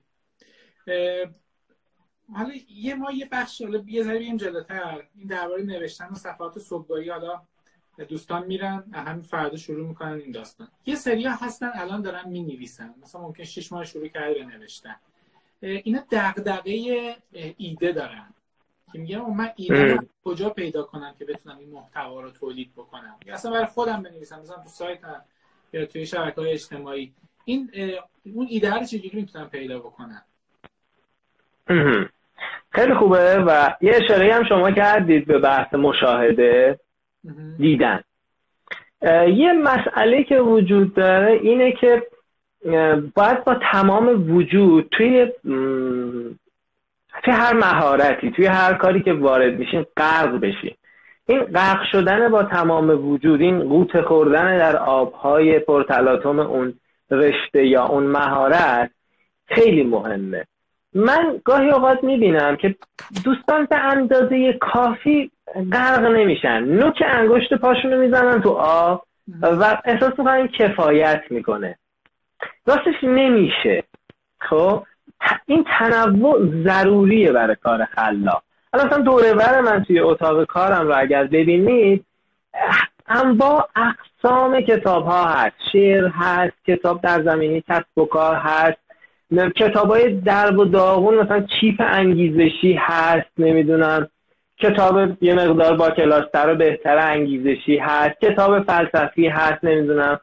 حالا 2.36 2.54
یه 2.70 2.96
ما 2.96 3.12
یه 3.12 3.30
بخش 3.32 3.62
حالا 3.62 3.84
یه 3.88 4.04
ذره 4.04 4.20
این 4.20 4.38
جلوتر. 4.38 5.08
این 5.16 5.28
درباره 5.28 5.64
نوشتن 5.64 6.10
و 6.10 6.16
صفحات 6.16 6.60
صبحگاهی 6.60 7.10
حالا 7.10 7.42
دوستان 8.08 8.46
میرن 8.46 8.92
همین 8.94 9.22
فردا 9.22 9.58
شروع 9.58 9.88
می‌کنن 9.88 10.14
این 10.14 10.32
داستان. 10.32 10.68
یه 10.86 10.96
سری 10.96 11.26
هستن 11.26 11.72
الان 11.74 12.02
دارن 12.02 12.30
می 12.30 12.44
نویسن 12.44 12.96
مثلا 13.02 13.22
ممکن 13.22 13.44
شش 13.44 13.72
ماه 13.72 13.86
شروع 13.86 14.08
کرده 14.08 14.46
نوشتن. 14.46 14.96
اینا 15.62 16.04
دغدغه 16.12 17.16
ایده 17.58 17.92
دارن. 17.92 18.34
که 18.92 19.00
میگن 19.00 19.18
من 19.18 19.52
ایده 19.56 20.00
کجا 20.24 20.50
پیدا 20.50 20.84
کنم 20.84 21.16
که 21.20 21.26
بتونم 21.26 21.58
این 21.58 21.70
محتوا 21.70 22.22
رو 22.22 22.32
تولید 22.32 22.74
بکنم؟ 22.74 23.18
یا 23.26 23.34
اصلا 23.34 23.52
برای 23.52 23.66
خودم 23.66 24.04
بنویسم 24.04 24.40
مثلا 24.40 24.56
تو 24.56 24.70
سایت 24.70 25.00
یا 25.74 25.86
توی 25.86 26.06
شبکه 26.06 26.42
های 26.42 26.52
اجتماعی. 26.52 27.14
این 27.46 27.70
اون 28.36 28.48
ایده 28.50 28.74
رو 28.74 28.80
چجوری 28.80 29.12
می‌تونم 29.14 29.50
پیدا 29.50 29.80
بکنم؟ 29.80 30.22
خیلی 32.70 32.94
خوبه 32.94 33.44
و 33.48 33.76
یه 33.82 33.94
اشاره 33.96 34.34
هم 34.34 34.44
شما 34.44 34.72
کردید 34.72 35.26
به 35.26 35.40
بحث 35.40 35.74
مشاهده 35.74 36.80
دیدن. 37.58 38.02
یه 39.28 39.54
مسئله 39.54 40.24
که 40.24 40.40
وجود 40.40 40.94
داره 40.94 41.32
اینه 41.32 41.72
که 41.72 42.04
باید 43.16 43.44
با 43.44 43.56
تمام 43.72 44.36
وجود 44.36 44.88
توی 44.92 45.32
توی 47.24 47.34
هر 47.34 47.54
مهارتی 47.54 48.32
توی 48.32 48.46
هر 48.46 48.74
کاری 48.74 49.04
که 49.04 49.14
وارد 49.14 49.60
میشین 49.60 49.86
غرق 49.98 50.40
بشین. 50.40 50.76
این 51.28 51.40
غرق 51.40 51.84
شدن 51.92 52.30
با 52.30 52.44
تمام 52.44 53.10
وجود 53.10 53.42
این 53.42 53.60
قوت 53.60 54.02
خوردن 54.02 54.58
در 54.58 54.78
آبهای 54.78 55.60
پرتلاتوم 55.60 56.40
اون 56.40 56.74
رشته 57.12 57.66
یا 57.66 57.86
اون 57.86 58.04
مهارت 58.04 58.92
خیلی 59.46 59.84
مهمه. 59.84 60.46
من 60.94 61.42
گاهی 61.44 61.70
اوقات 61.70 62.04
می‌بینم 62.04 62.56
که 62.56 62.76
دوستان 63.24 63.66
به 63.66 63.76
اندازه 63.76 64.54
کافی 64.54 65.32
غرق 65.72 66.06
نمیشن. 66.06 66.64
نوک 66.64 67.04
انگشت 67.06 67.54
پاشون 67.54 67.92
رو 67.92 68.02
می‌زنن 68.02 68.42
تو 68.42 68.50
آب 68.50 69.06
و 69.42 69.82
احساس 69.86 70.20
می‌کنن 70.20 70.48
کفایت 70.48 71.24
می‌کنه. 71.30 71.78
راستش 72.66 73.04
نمیشه. 73.04 73.84
خب؟ 74.40 74.84
این 75.46 75.66
تنوع 75.80 76.64
ضروریه 76.64 77.32
برای 77.32 77.56
کار 77.64 77.86
خلاق. 77.86 78.44
حالا 78.74 78.86
مثلا 78.86 79.02
دوره 79.02 79.62
من 79.62 79.84
توی 79.84 80.00
اتاق 80.00 80.44
کارم 80.44 80.88
رو 80.88 80.94
اگر 80.98 81.24
ببینید 81.24 82.06
با 83.38 83.68
اقسام 83.76 84.62
کتاب 84.62 85.06
ها 85.06 85.26
هست. 85.26 85.56
شعر 85.72 86.08
هست 86.08 86.54
کتاب 86.68 87.02
در 87.02 87.24
زمینی 87.24 87.64
کسب 87.70 87.98
و 87.98 88.06
کار 88.06 88.36
هست. 88.36 88.78
کتاب 89.56 89.92
های 89.92 90.14
درب 90.14 90.60
و 90.60 90.66
داغون 90.66 91.16
مثلا 91.16 91.46
چیپ 91.60 91.76
انگیزشی 91.80 92.74
هست 92.80 93.30
نمی‌دونم. 93.38 94.08
کتاب 94.60 95.24
یه 95.24 95.34
مقدار 95.34 95.78
با 95.78 95.90
کلاستر 95.90 96.50
و 96.50 96.56
بهتر 96.56 96.98
انگیزشی 96.98 97.78
هست. 97.78 98.22
کتاب 98.22 98.64
فلسفی 98.64 99.28
هست 99.28 99.64
نمی‌دونم. 99.64 100.20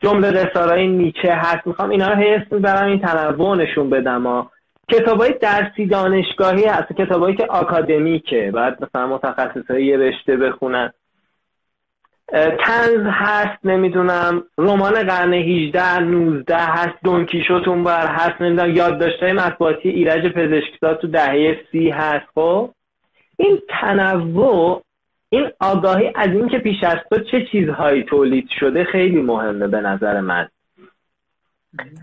جمله 0.00 0.30
رسالای 0.30 0.86
نیچه 0.86 1.32
هست. 1.32 1.66
می‌خوام 1.66 1.90
اینا 1.90 2.08
رو 2.08 2.14
حس 2.14 2.52
می‌برم 2.52 2.86
این 2.86 2.98
تنوع 2.98 3.56
نشون 3.56 3.90
بدم. 3.90 4.26
ها 4.26 4.50
کتاب 4.88 5.20
های 5.20 5.34
درسی 5.40 5.86
دانشگاهی 5.86 6.64
هست. 6.64 6.92
کتابایی 6.92 7.36
که 7.36 7.46
آکادمیکه. 7.46 8.50
بعد 8.54 8.84
مثلا 8.84 9.06
متخصص 9.06 9.70
یه 9.70 9.96
رشته 9.96 10.36
بخونن. 10.36 10.92
تنز 12.32 13.06
هست 13.06 13.58
نمی‌دونم. 13.64 14.44
رمان 14.58 14.92
قرن 14.92 15.34
18 15.34 15.98
19 15.98 16.56
هست 16.56 16.94
دونکیشوتون 17.04 17.84
بر 17.84 18.06
هست 18.06 18.40
نمی‌دونم. 18.40 18.76
یادداشت‌های 18.76 19.32
مطبوعاتی 19.32 19.88
ایرج 19.88 20.32
پزشکزاد 20.32 20.98
تو 20.98 21.06
دهه 21.06 21.60
سی 21.72 21.90
هست. 21.90 22.26
خب 22.34 22.70
این 23.36 23.58
تنوع 23.68 24.82
این 25.28 25.50
آگاهی 25.60 26.12
از 26.14 26.28
اینکه 26.28 26.58
پیش 26.58 26.84
از 26.84 26.98
تو 27.10 27.18
چه 27.18 27.46
چیزهایی 27.52 28.02
تولید 28.02 28.48
شده 28.60 28.84
خیلی 28.84 29.22
مهمه 29.22 29.68
به 29.68 29.80
نظر 29.80 30.20
من. 30.20 30.48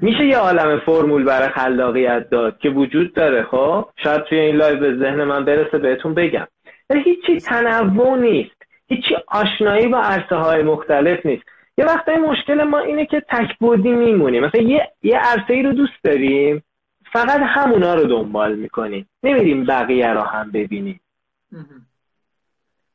میشه 0.01 0.25
یه 0.25 0.37
عالم 0.37 0.79
فرمول 0.79 1.23
برای 1.23 1.49
خلاقیت 1.49 2.29
داد 2.29 2.57
که 2.57 2.69
وجود 2.69 3.13
داره. 3.13 3.43
خب 3.43 3.89
شاید 4.03 4.23
توی 4.23 4.39
این 4.39 4.55
live 4.55 4.79
به 4.79 4.95
ذهن 4.95 5.23
من 5.23 5.45
برسه 5.45 5.77
بهتون 5.77 6.13
بگم. 6.13 6.47
هیچی 7.05 7.37
تنوع 7.39 8.17
نیست. 8.19 8.58
هیچی 8.89 9.15
آشنایی 9.27 9.87
با 9.87 9.99
عرصه 10.01 10.35
های 10.35 10.63
مختلف 10.63 11.25
نیست. 11.25 11.43
یه 11.77 11.85
وقتای 11.85 12.17
مشکل 12.17 12.63
ما 12.63 12.79
اینه 12.79 13.05
که 13.05 13.25
تک‌بعدی 13.29 13.91
میمونیم. 13.91 14.45
مثلا 14.45 14.61
یه, 14.61 14.91
یه 15.03 15.17
عرصه 15.17 15.53
ای 15.53 15.63
رو 15.63 15.73
دوست 15.73 16.03
داریم 16.03 16.63
فقط 17.13 17.41
همونا 17.43 17.93
رو 17.95 18.07
دنبال 18.07 18.55
می‌کنیم. 18.55 19.09
نمیریم 19.23 19.65
بقیه 19.65 20.07
رو 20.07 20.21
هم 20.21 20.51
ببینیم. 20.51 21.01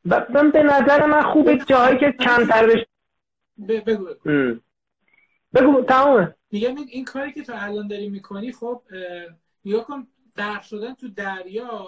من 0.05 0.51
به 0.51 0.63
نظر 0.63 1.07
من 1.07 1.23
خوبه 1.23 1.57
جایی 1.57 1.99
که 1.99 2.13
کمتر 2.13 2.67
بشه. 2.67 2.87
بگو 3.69 4.09
بگو. 5.55 5.83
تمامه 5.83 6.35
میگم 6.51 6.75
این 6.91 7.05
کاری 7.05 7.33
که 7.33 7.43
تو 7.43 7.53
الان 7.57 7.89
داری 7.89 8.09
می‌کنی 8.09 8.53
خب 8.53 8.83
نگاه 9.65 9.85
کن 9.85 10.07
غرق 10.37 10.63
شدن 10.63 10.95
تو 10.95 11.09
دریا 11.09 11.87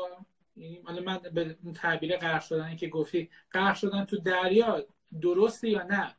یعنی 0.57 1.01
من 1.01 1.19
به 1.35 1.57
اون 1.65 1.73
تعبیر 1.73 2.17
غرق 2.17 2.43
شدن 2.43 2.77
که 2.77 2.89
گفتی 2.89 3.31
غرق 3.53 3.75
شدن 3.75 4.05
تو 4.05 4.17
دریا 4.17 4.87
درسته 5.21 5.69
یا 5.69 5.83
نه؟ 5.83 6.15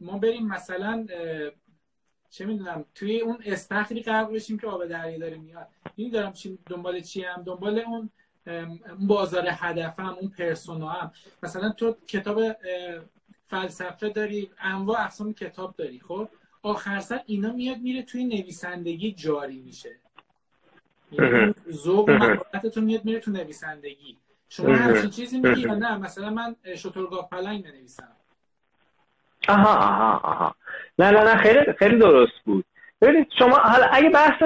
ما 0.00 0.18
بریم 0.18 0.46
مثلا 0.46 1.06
چه 2.30 2.46
می‌دونم 2.46 2.84
توی 2.94 3.20
اون 3.20 3.38
استخری 3.44 4.02
غرق 4.02 4.32
بشیم 4.32 4.58
که 4.58 4.66
آب 4.66 4.86
دریا 4.86 5.18
داره 5.18 5.36
میاد. 5.36 5.68
این 5.96 6.10
دارم 6.10 6.32
چی 6.32 6.58
دنبال 6.66 7.00
چی 7.00 7.22
هم 7.22 7.42
دنبال 7.42 7.78
اون 7.78 8.10
بازار 8.98 9.48
هدفم 9.50 10.16
اون 10.20 10.30
پرسونا 10.30 10.88
هم 10.88 11.12
مثلا 11.42 11.70
تو 11.70 11.96
کتاب 12.06 12.40
فلسفه 13.46 14.08
داری 14.08 14.50
انواع 14.58 15.04
اقسام 15.04 15.34
کتاب 15.34 15.76
داری 15.76 16.00
خب؟ 16.00 16.28
آخر 16.62 17.00
سر 17.00 17.20
اینا 17.26 17.52
میاد 17.52 17.78
میره 17.78 18.02
توی 18.02 18.24
نویسندگی 18.24 19.12
جاری 19.12 19.60
میشه. 19.60 20.01
ذوق 21.70 22.08
و 22.08 22.12
مهارتتون 22.12 22.84
میاد 22.84 23.04
میره 23.04 23.20
تو 23.20 23.30
نویسندگی. 23.30 24.18
شما 24.48 24.74
همچین 24.74 25.10
چیزی 25.10 25.40
میگی 25.40 25.60
یا 25.60 25.74
نه؟ 25.74 25.98
مثلا 25.98 26.30
من 26.30 26.56
شترگاه 26.76 27.28
پلنگ 27.32 27.64
بنویسم. 27.64 28.08
آها 29.48 29.76
آها 29.76 30.20
آها. 30.24 30.54
نه 30.98 31.10
نه 31.10 31.22
نه 31.22 31.36
خیلی 31.36 31.72
خیلی 31.78 31.98
درست 31.98 32.32
بود. 32.44 32.64
ببینید 33.00 33.26
شما 33.38 33.56
حالا 33.56 33.86
اگه 33.92 34.10
بحث 34.10 34.42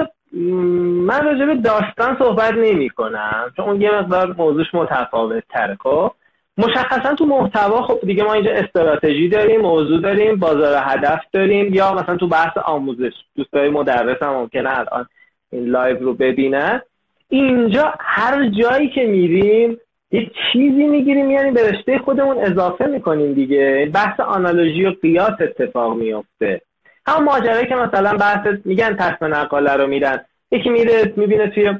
من 1.07 1.25
راجع 1.25 1.45
به 1.45 1.55
داستان 1.55 2.17
صحبت 2.19 2.53
نمی 2.53 2.89
کنم 2.89 3.51
چون 3.55 3.65
اون 3.65 3.81
یه 3.81 3.91
مقدار 3.91 4.33
موضوعش 4.33 4.67
متفاوت 4.73 5.43
تره 5.49 5.77
خب؟ 5.79 6.11
مشخصا 6.57 7.15
تو 7.15 7.25
محتوا 7.25 7.81
خب 7.81 7.99
دیگه 8.03 8.23
ما 8.23 8.33
اینجا 8.33 8.51
استراتژی 8.51 9.29
داریم 9.29 9.61
موضوع 9.61 10.01
داریم 10.01 10.35
بازار 10.35 10.83
هدف 10.85 11.21
داریم 11.33 11.73
یا 11.73 11.93
مثلا 11.93 12.17
تو 12.17 12.27
بحث 12.27 12.57
آموزش 12.57 13.13
دوستای 13.35 13.69
مدرس 13.69 14.23
هم 14.23 14.33
ممکنه 14.33 14.79
الان 14.79 15.05
این 15.51 15.65
لایو 15.65 15.99
رو 15.99 16.13
ببینن 16.13 16.81
اینجا 17.29 17.93
هر 17.99 18.49
جایی 18.49 18.89
که 18.89 19.05
میریم 19.05 19.77
یه 20.11 20.31
چیزی 20.53 20.87
می‌گیریم 20.87 21.31
یعنی 21.31 21.51
به 21.51 21.71
رشته 21.71 21.97
خودمون 21.97 22.37
اضافه 22.37 22.85
می‌کنیم 22.85 23.33
دیگه. 23.33 23.91
بحث 23.93 24.19
آنالوژی 24.19 24.85
و 24.85 24.91
قیاس 25.01 25.33
اتفاق 25.41 25.97
میفته 25.97 26.61
همون 27.07 27.23
ماجرایی 27.23 27.67
که 27.67 27.75
مثلا 27.75 28.17
بحث 28.17 28.47
میگن 28.65 28.95
تصم 28.95 29.25
نقاله 29.25 29.73
رو 29.73 29.87
میرن 29.87 30.25
یکی 30.51 30.69
میره 30.69 31.13
می‌بینه 31.15 31.47
توی 31.47 31.75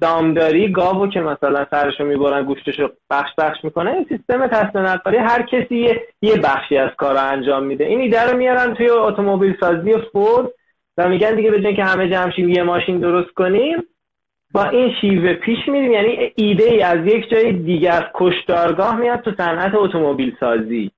دامداری 0.00 0.72
گاوو 0.72 1.06
که 1.06 1.20
مثلا 1.20 1.66
سرشو 1.70 2.04
می‌برن 2.04 2.44
گوشتشو 2.44 2.88
بخش 3.10 3.30
بخش 3.38 3.64
می‌کنه. 3.64 3.92
این 3.92 4.06
سیستم 4.08 4.46
تصم 4.46 4.78
نقالی 4.78 5.16
هر 5.16 5.42
کسی 5.42 5.76
یه, 6.22 6.36
بخشی 6.36 6.76
از 6.76 6.90
کار 6.96 7.14
رو 7.14 7.24
انجام 7.24 7.64
میده. 7.64 7.84
این 7.84 8.00
ایده 8.00 8.22
رو 8.22 8.36
میارن 8.36 8.74
توی 8.74 8.90
اتومبیل 8.90 9.56
سازی 9.60 9.94
فورد. 10.12 10.48
و 10.98 11.08
میگن 11.08 11.34
دیگه 11.34 11.50
به 11.50 11.74
که 11.74 11.84
همه 11.84 12.08
جمع 12.10 12.40
یه 12.40 12.62
ماشین 12.62 12.98
درست 12.98 13.30
کنیم 13.30 13.76
با 14.52 14.64
این 14.64 14.94
شیوه 15.00 15.34
پیش 15.34 15.58
میریم. 15.68 15.92
یعنی 15.92 16.32
ایده 16.36 16.64
ای 16.64 16.82
از 16.82 17.06
یک 17.06 17.30
جای 17.30 17.52
دیگه 17.52 17.90
از 17.90 18.04
کشتارگاه 18.14 18.96
میاد 18.96 19.20
تو 19.20 19.32
صنعت 19.36 19.74
اتومبیل 19.74 20.36
سازی. 20.40 20.90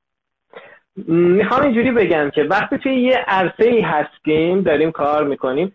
می‌خوام 1.06 1.62
اینجوری 1.62 1.90
بگم 1.90 2.30
که 2.30 2.42
وقتی 2.42 2.78
توی 2.78 2.94
یه 2.94 3.24
عرصه 3.26 3.64
ای 3.64 3.80
هستیم 3.80 4.62
داریم 4.62 4.90
کار 4.90 5.24
می‌کنیم 5.24 5.72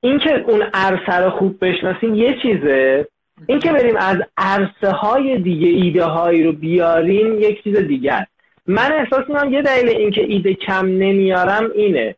اینکه 0.00 0.44
اون 0.46 0.62
عرصه 0.74 1.24
رو 1.24 1.30
خوب 1.30 1.64
بشناسیم 1.64 2.14
یه 2.14 2.38
چیزه. 2.42 3.06
اینکه 3.46 3.72
بریم 3.72 3.96
از 3.96 4.16
عرصه 4.36 4.90
های 4.90 5.38
دیگه 5.38 5.68
ایده 5.68 6.04
هایی 6.04 6.42
رو 6.42 6.52
بیاریم 6.52 7.40
یک 7.40 7.62
چیز 7.62 7.76
است 8.10 8.30
من 8.66 8.92
احساس 8.92 9.28
می‌کنم 9.28 9.52
یه 9.52 9.62
دلیل 9.62 9.88
اینکه 9.88 10.22
ایده 10.22 10.54
کم 10.54 10.86
نمیارم 10.86 11.70
اینه. 11.74 12.14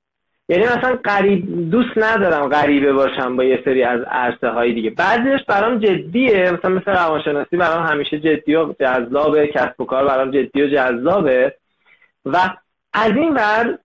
یعنی 0.48 0.64
مثلا 0.64 0.98
قریب 1.04 1.70
دوست 1.70 1.98
ندارم 1.98 2.48
غریبه 2.48 2.92
باشم 2.92 3.36
با 3.36 3.44
یه 3.44 3.62
سری 3.64 3.82
از 3.82 4.00
عرصه 4.00 4.48
های 4.48 4.72
دیگه. 4.72 4.90
بعضیش 4.90 5.44
برام 5.48 5.78
جدیه. 5.78 6.50
مثلا 6.50 6.70
مثل 6.70 6.90
روانشناسی 6.90 7.56
برام 7.56 7.86
همیشه 7.86 8.20
جدی 8.20 8.54
و 8.54 8.74
جذابه. 8.80 9.46
کسب 9.46 9.80
و 9.80 9.84
کار 9.84 10.04
برام 10.04 10.30
جدی 10.30 10.62
و 10.62 10.68
جذابه. 10.68 11.54
و 12.24 12.38
از 12.92 13.12
این 13.16 13.34
ور 13.34 13.78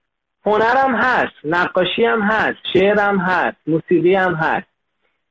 هنرم 0.45 0.95
هست 0.95 1.33
نقاشی 1.43 2.05
هم 2.05 2.21
هست 2.21 2.57
شعرم 2.73 3.17
هست 3.17 3.57
موسیقی 3.67 4.15
هم 4.15 4.33
هست. 4.33 4.67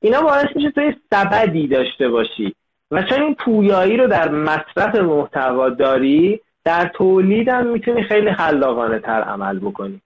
اینا 0.01 0.23
باعث 0.23 0.47
میشه 0.55 0.71
توی 0.71 0.95
سبدی 1.11 1.68
داشته 1.68 2.09
باشی. 2.09 2.55
و 2.90 3.03
چون 3.03 3.23
این 3.23 3.35
پویایی 3.35 3.97
رو 3.97 4.07
در 4.07 4.29
مصرف 4.29 4.95
محتوا 4.95 5.68
داری 5.68 6.40
در 6.64 6.90
تولیدم 6.95 7.66
می‌تونی 7.66 8.03
خیلی 8.03 8.33
خلاقانه 8.33 8.99
تر 8.99 9.21
عمل 9.21 9.59
بکنی. 9.59 10.01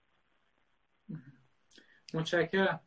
متشکرم. 2.13 2.79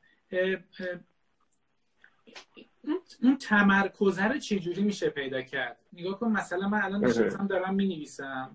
اون 3.22 3.37
تمرکزه 3.40 4.24
رو 4.24 4.38
چجوری 4.38 4.83
میشه 4.83 5.11
پیدا 5.11 5.42
کرد؟ 5.42 5.76
نگاه 5.92 6.18
کن 6.18 6.28
مثلا 6.28 6.68
من 6.68 6.83
الان 6.83 7.04
نشستم 7.04 7.46
دارم 7.46 7.74
می‌نویسم 7.74 8.50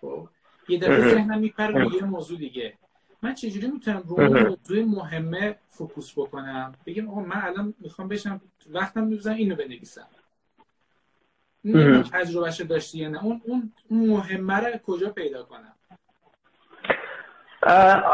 خب؟ 0.00 0.28
یه 0.68 0.78
دفعه 0.78 1.14
ذهنم 1.14 1.38
میپره 1.38 1.84
روی 1.84 1.96
یه 1.96 2.04
موضوع 2.04 2.38
دیگه. 2.38 2.78
من 3.22 3.34
چجوری 3.34 3.66
می‌تونم 3.66 4.02
رو 4.06 4.48
موضوع 4.48 4.84
مهمه 4.84 5.58
فوکوس 5.68 6.12
بکنم؟ 6.18 6.74
بگم 6.86 7.08
آقا 7.08 7.20
من 7.20 7.42
الان 7.44 7.74
می‌خوام 7.80 8.08
بشم 8.08 8.40
وقتم 8.70 9.04
میبزم 9.04 9.34
اینو 9.34 9.54
بنویسم. 9.54 10.08
تجربهش 12.12 12.60
داشتی 12.60 12.98
یا 12.98 13.08
نه. 13.08 13.24
اون 13.24 13.42
اون 13.44 13.72
مهمه 14.08 14.54
رو 14.54 14.78
کجا 14.78 15.10
پیدا 15.10 15.42
کنم؟ 15.42 15.74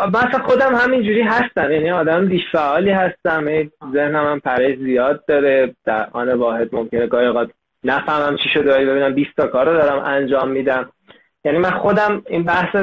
مثلا 0.09 0.43
خودم 0.45 0.75
همینجوری 0.75 1.23
هستم. 1.23 1.73
یعنی 1.73 1.91
آدم 1.91 2.29
دیش 2.29 2.43
فعالی 2.53 2.91
هستم 2.91 3.71
ذهنم 3.93 4.27
هم 4.27 4.41
پره 4.41 4.77
زیاد 4.77 5.25
داره. 5.27 5.75
در 5.85 6.09
آن 6.13 6.33
واحد 6.33 6.75
ممکنه 6.75 7.07
گاهی 7.07 7.27
اوقات 7.27 7.51
نفهمم 7.85 8.37
چی 8.37 8.49
شده. 8.49 8.85
ببینم 8.85 9.15
20 9.15 9.31
تا 9.37 9.47
کار 9.47 9.67
رو 9.69 9.73
دارم 9.73 10.05
انجام 10.05 10.49
میدم. 10.49 10.91
یعنی 11.45 11.59
من 11.59 11.71
خودم 11.71 12.23
این 12.27 12.43
بحث 12.43 12.75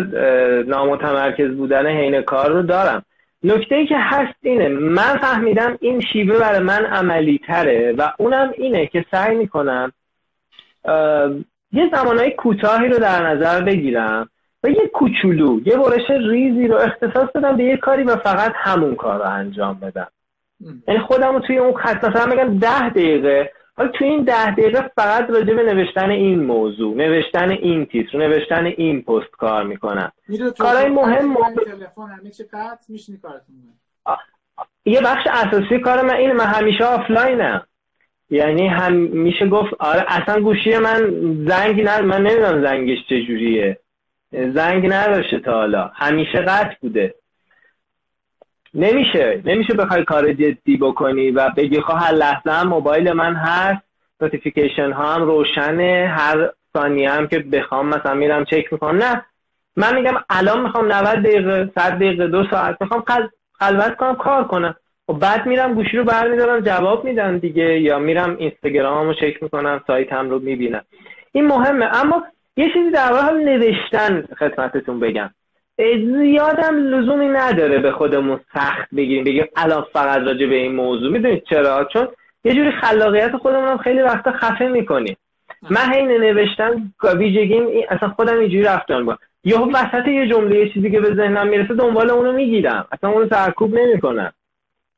نامتمرکز 0.67 1.52
بودن 1.52 1.88
حین 1.88 2.21
کار 2.21 2.52
رو 2.52 2.62
دارم. 2.62 3.04
نکته 3.43 3.76
ای 3.76 3.88
که 3.88 3.97
هست 3.97 4.36
اینه 4.41 4.67
من 4.69 5.17
فهمیدم 5.17 5.78
این 5.82 6.02
شیوه 6.02 6.39
برای 6.39 6.60
من 6.60 6.86
عملی 6.86 7.39
تره 7.47 7.95
و 7.97 8.12
اونم 8.17 8.52
اینه 8.58 8.88
که 8.88 9.06
سعی 9.12 9.36
می‌کنم 9.36 9.91
یه 11.71 11.89
زمانهای 11.93 12.32
کوتاهی 12.32 12.88
رو 12.88 12.97
در 13.00 13.28
نظر 13.28 13.62
بگیرم. 13.62 14.30
و 14.63 14.69
یه 14.69 14.88
کوچولو 14.93 15.60
یه 15.65 15.78
برش 15.78 16.10
ریزی 16.10 16.67
رو 16.67 16.78
اختصاص 16.78 17.30
بدم 17.36 17.58
به 17.58 17.63
یه 17.63 17.78
کاری 17.78 18.04
و 18.04 18.15
فقط 18.15 18.52
همون 18.56 18.95
کار 18.95 19.19
رو 19.19 19.30
انجام 19.30 19.80
بدم. 19.80 20.08
یعنی 20.88 21.00
خودم 21.00 21.34
رو 21.34 21.39
توی 21.39 21.58
اون 21.58 21.78
خط 21.78 22.04
مثلا 22.04 22.36
بگم 22.36 22.60
ده 22.60 22.89
دقیقه 22.89 23.52
حالا 23.78 23.89
توی 23.89 24.08
این 24.08 24.24
ده 24.24 24.52
دقیقه 24.52 24.91
فقط 24.95 25.30
راجع 25.30 25.54
به 25.54 25.63
نوشتن 25.74 26.10
این 26.10 26.43
موضوع 26.43 26.95
نوشتن 26.95 27.50
این 27.50 27.86
تیتر 27.86 28.17
نوشتن 28.17 28.65
این 28.65 29.02
پست 29.02 29.32
کار 29.32 29.63
می‌کنم. 29.63 30.12
کارهای 30.60 30.89
مهم 30.89 31.36
یه 34.86 35.02
بخش 35.02 35.28
اساسی 35.28 35.80
کار 35.80 36.02
من 36.02 36.13
اینه 36.13 36.34
من 36.34 36.45
همیشه 36.45 36.86
آفلاینم. 36.86 37.63
یعنی 38.30 38.67
هم 38.67 38.93
میشه 38.93 39.47
گفت 39.47 39.74
آره 39.80 40.06
اصلا 40.08 40.41
گوشی 40.41 40.78
من 40.78 41.00
زنگ 41.47 41.82
نه 41.82 42.02
من 42.02 42.21
نمی‌دونم 42.21 42.63
زنگش 42.63 42.97
چجوریه. 43.10 43.78
زنگ 44.32 44.94
نداشته 44.94 45.39
تا 45.39 45.52
حالا. 45.52 45.91
همیشه 45.96 46.41
قطع 46.41 46.76
بوده. 46.82 47.15
نمیشه. 48.74 49.41
نمیشه 49.46 49.74
بخوای 49.74 50.04
کار 50.04 50.34
جدی 50.34 50.78
بکنی 50.78 51.32
و 51.32 51.50
بگی 51.58 51.82
خب 51.82 51.94
هر 51.94 52.12
لحظه 52.12 52.52
هم 52.52 52.67
موبایل 52.67 53.12
من 53.12 53.36
هست 53.36 53.82
notification 54.21 54.91
ها 54.91 55.13
هم 55.13 55.22
روشنه 55.22 56.13
هر 56.17 56.50
ثانیه 56.74 57.12
هم 57.12 57.28
که 57.28 57.39
بخوام 57.39 57.88
مثلا 57.88 58.13
میرم 58.13 58.46
چک 58.46 58.74
می‌کنم. 58.74 59.04
نه. 59.04 59.26
من 59.76 59.96
میگم 59.96 60.13
الان 60.30 60.62
می‌خوام 60.62 60.91
90 60.91 61.20
دقیقه 61.20 61.72
100 61.76 61.91
دقیقه 61.91 62.28
دو 62.28 62.44
ساعت 62.52 62.78
می‌خوام 62.82 63.04
خلوت 63.54 63.96
کنم 63.96 64.15
کار 64.15 64.44
کنم. 64.44 64.76
و 65.10 65.13
بعد 65.13 65.46
میرم 65.46 65.74
گوشی 65.74 65.98
رو 65.98 66.04
برمیدارم 66.04 66.60
جواب 66.60 67.06
میدم 67.06 67.38
دیگه 67.38 67.80
یا 67.80 68.00
میرم 68.00 68.36
اینستاگرام 68.39 69.08
رو 69.08 69.13
چک 69.13 69.44
می‌کنم 69.44 69.84
سایت 69.88 70.13
هم 70.13 70.30
رو 70.30 70.39
می‌بینم. 70.39 70.82
این 71.32 71.48
مهمه. 71.48 71.86
اما 71.86 72.24
یه 72.57 72.69
چیزی 72.73 72.91
در 72.91 73.13
حال 73.13 73.43
نوشتن 73.43 74.23
خدمتتون 74.39 74.99
بگم. 74.99 75.29
زیادم 76.17 76.75
لزومی 76.77 77.27
نداره 77.27 77.79
به 77.79 77.91
خودمون 77.91 78.39
سخت 78.53 78.95
بگیریم. 78.95 79.23
بگیم 79.23 79.45
الان 79.55 79.85
فقط 79.93 80.21
راجع 80.21 80.45
به 80.45 80.55
این 80.55 80.75
موضوع. 80.75 81.11
می‌دونید 81.11 81.43
چرا؟ 81.49 81.87
چون 81.93 82.07
یه 82.43 82.53
جوری 82.53 82.71
خلاقیت 82.71 83.37
خودمون 83.37 83.67
هم 83.67 83.77
خیلی 83.77 84.01
وقتا 84.01 84.31
خفه 84.31 84.67
می‌کنیم. 84.67 85.17
من 85.69 85.81
حین 85.93 86.07
نوشتن 86.07 86.91
ویژگیم 87.17 87.67
اصلا 87.89 88.09
خودم 88.09 88.39
اینجوری 88.39 88.63
رفتار 88.63 89.03
با 89.03 89.17
یه 89.43 89.59
وسط 89.59 90.07
یه 90.07 90.27
جمله 90.27 90.59
یه 90.59 90.69
چیزی 90.73 90.91
که 90.91 90.99
به 90.99 91.15
ذهنم 91.15 91.47
می‌رسه 91.47 91.73
دنبال 91.73 92.09
اونو 92.09 92.31
می‌گیرم. 92.31 92.87
اصلا 92.91 93.09
اونو 93.09 93.25
ترکوب 93.25 93.75
نمی‌کنم. 93.75 94.33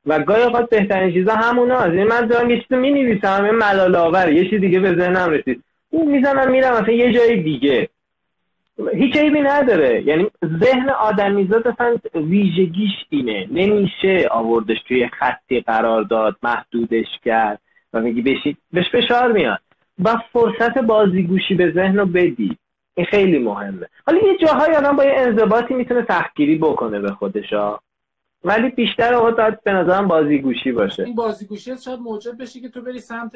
و 0.06 0.18
گاهی 0.18 0.42
اوقات 0.42 0.70
بهترین 0.70 1.12
چیزا 1.12 1.34
همونا 1.34 1.86
یعنی 1.86 2.04
من 2.04 2.26
دارم 2.26 2.50
یه 2.50 2.60
چیزی 2.60 2.76
می‌نویسم 2.76 3.50
ملال 3.50 3.96
آور 3.96 4.32
یه 4.32 4.50
چیز 4.50 4.60
دیگه 4.60 4.80
به 4.80 4.94
ذهنم 4.94 5.30
رسید. 5.30 5.64
اون 5.94 6.10
می‌زنم 6.10 6.50
میرم 6.50 6.72
مثلا 6.72 6.92
یه 6.92 7.12
جای 7.12 7.42
دیگه. 7.42 7.88
هیچ 8.94 9.16
عیبی 9.16 9.40
نداره. 9.40 10.02
یعنی 10.06 10.30
ذهن 10.60 10.90
آدمیزاد 10.90 11.68
اصلا 11.68 11.96
ویژگیش 12.14 12.92
اینه. 13.08 13.48
نمیشه 13.50 14.28
آوردش 14.30 14.76
توی 14.88 15.08
خطی 15.08 15.60
قرار 15.60 16.02
داد 16.02 16.36
محدودش 16.42 17.06
کرد 17.24 17.60
و 17.92 18.00
میگی 18.00 18.22
بشی 18.22 18.56
بهش 18.72 18.86
فشار 18.92 19.32
میاد. 19.32 19.60
و 20.04 20.16
فرصت 20.32 20.78
بازیگوشی 20.78 21.54
به 21.54 21.72
ذهن 21.72 21.96
رو 21.96 22.06
بدی. 22.06 22.58
این 22.94 23.06
خیلی 23.06 23.38
مهمه. 23.38 23.86
حالا 24.06 24.18
یه 24.18 24.36
جاهای 24.40 24.74
آدم 24.74 24.96
با 24.96 25.04
یه 25.04 25.14
انضباطی 25.16 25.74
می‌تونه 25.74 26.04
سختگیری 26.08 26.58
بکنه 26.58 27.00
به 27.00 27.10
خودشا. 27.10 27.78
ولی 28.44 28.68
بیشتر 28.68 29.14
اوقات 29.14 29.62
به 29.64 29.72
نظرم 29.72 30.08
بازیگوشی 30.08 30.72
باشه. 30.72 31.02
این 31.02 31.14
بازیگوشی 31.14 31.72
شاید 31.84 32.00
موجب 32.00 32.42
بشه 32.42 32.60
که 32.60 32.68
تو 32.68 32.80
بری 32.80 32.98
سمت 32.98 33.32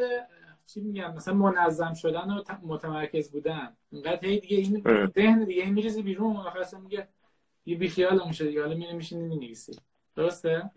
چی 0.69 0.81
میگم؟ 0.81 1.15
مثلا 1.15 1.35
منظم 1.35 1.95
شدن 1.95 2.31
و 2.31 2.43
متمرکز 2.63 3.31
بودن. 3.31 3.77
اینقدر 3.91 4.27
هی 4.27 4.41
دیگه 4.41 4.57
این 4.57 4.83
ذهن 5.15 5.45
دیگه 5.45 5.63
این 5.63 5.75
میریزی 5.75 6.03
بیرون 6.03 6.37
آخر 6.37 6.59
اصلا 6.59 6.81
میگه 6.81 7.09
یه 7.67 7.77
بیخیال 7.77 8.21
میشه 8.27 8.47
دیگه 8.47 8.63
حالا 8.63 8.75
میره 8.75 8.93
میشینی 8.93 9.29
می‌نویسی 9.29 9.79
درسته؟ 10.17 10.71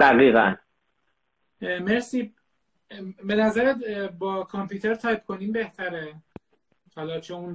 دقیقا. 0.00 0.54
مرسی. 1.60 2.34
به 3.24 3.34
نظرت 3.34 3.76
با 4.18 4.44
کامپیوتر 4.44 4.94
تایپ 4.94 5.24
کنیم 5.24 5.52
بهتره؟ 5.52 6.14
حالا 6.96 7.20
چون 7.20 7.54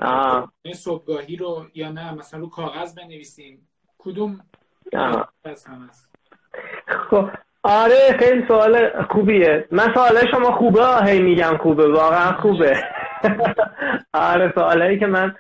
صبحگاهی 0.76 1.36
رو 1.36 1.68
یا 1.74 1.92
نه 1.92 2.14
مثلا 2.14 2.40
رو 2.40 2.50
کاغذ 2.50 2.96
بنویسیم. 2.96 3.68
کدوم 3.98 4.42
هست 5.46 6.10
خب 7.10 7.30
آره 7.64 8.18
خیلی 8.20 8.48
سوال 8.48 9.04
خوبیه. 9.04 9.68
من 9.72 9.94
سوال 9.94 10.32
شما 10.32 10.52
خوبه؟ 10.52 11.04
هی 11.06 11.20
میگم 11.20 11.58
خوبه. 11.58 11.88
واقعا 11.88 12.32
خوبه. 12.32 12.78
آره 14.14 14.52
سوالایی 14.56 15.00
که 15.00 15.08
من 15.08 15.36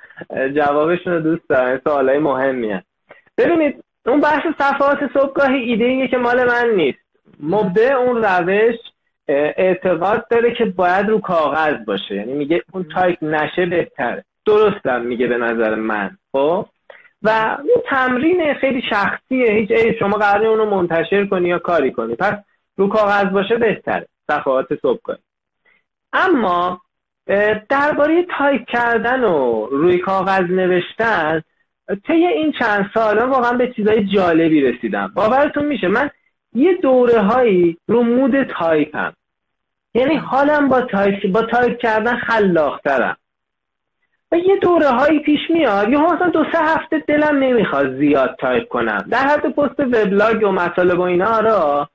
جوابشون 0.55 1.13
رو 1.13 1.19
دوست 1.19 1.49
دارم. 1.49 1.81
سوالای 1.83 2.17
مهمیه. 2.17 2.83
ببینید 3.37 3.83
اون 4.05 4.19
بحث 4.19 4.41
صفحات 4.57 4.99
صبحگاهی 5.13 5.59
ایده 5.59 6.07
که 6.07 6.17
مال 6.17 6.47
من 6.47 6.69
نیست. 6.75 6.99
مبدع 7.39 7.93
اون 7.93 8.23
روش 8.23 8.75
اعتقاد 9.27 10.27
داره 10.29 10.53
که 10.53 10.65
باید 10.65 11.09
رو 11.09 11.19
کاغذ 11.19 11.85
باشه. 11.85 12.15
یعنی 12.15 12.33
میگه 12.33 12.63
اون 12.73 12.83
تایپ 12.83 13.23
نشه 13.23 13.65
بهتره. 13.65 14.25
درستم 14.45 15.01
میگه 15.01 15.27
به 15.27 15.37
نظر 15.37 15.75
من. 15.75 16.17
خب؟ 16.31 16.65
و 17.23 17.57
اون 17.59 17.83
تمرین 17.85 18.53
خیلی 18.53 18.81
شخصیه. 18.89 19.51
هیچ 19.51 19.71
ای 19.71 19.99
شما 19.99 20.17
قراره 20.17 20.47
اونو 20.47 20.65
منتشر 20.65 21.25
کنی 21.25 21.49
یا 21.49 21.59
کاری 21.59 21.91
کنی. 21.91 22.15
پس 22.15 22.33
رو 22.77 22.87
کاغذ 22.87 23.25
باشه 23.25 23.55
بهتره. 23.55 24.07
صفحات 24.27 24.67
صبحگاهی 24.81 25.19
اما 26.13 26.81
درباره 27.69 28.25
تایپ 28.37 28.65
کردن 28.65 29.23
و 29.23 29.65
روی 29.65 29.97
کاغذ 29.97 30.43
نوشتن 30.49 31.41
طی 32.07 32.13
این 32.13 32.51
چند 32.59 32.89
سال 32.93 33.19
واقعا 33.19 33.53
به 33.53 33.73
چیزای 33.73 34.03
جالبی 34.05 34.61
رسیدم. 34.61 35.11
باورتون 35.15 35.65
میشه 35.65 35.87
من 35.87 36.09
یه 36.53 36.73
دوره 36.73 37.21
هایی 37.21 37.77
رو 37.87 38.03
mood 38.03 38.43
تایپم. 38.43 39.13
یعنی 39.93 40.15
حالم 40.15 40.69
با 40.69 40.81
تایپ 40.81 41.27
با 41.27 41.41
تایپ 41.41 41.77
کردن 41.77 42.15
خلاقترم. 42.15 43.17
و 44.31 44.37
یه 44.37 44.55
دوره 44.55 44.89
هایی 44.89 45.19
پیش 45.19 45.39
میاد. 45.49 45.89
یا 45.89 46.01
مثلا 46.01 46.29
دو 46.29 46.43
سه 46.51 46.59
هفته 46.59 47.03
دلم 47.07 47.37
نمی‌خواد 47.43 47.97
زیاد 47.97 48.35
تایپ 48.39 48.67
کنم. 48.67 49.05
در 49.11 49.17
حد 49.17 49.55
پست 49.55 49.79
وبلاگ 49.79 50.43
و 50.43 50.51
مطالب 50.51 50.99
و 50.99 51.01
اینا 51.01 51.39
را 51.39 51.89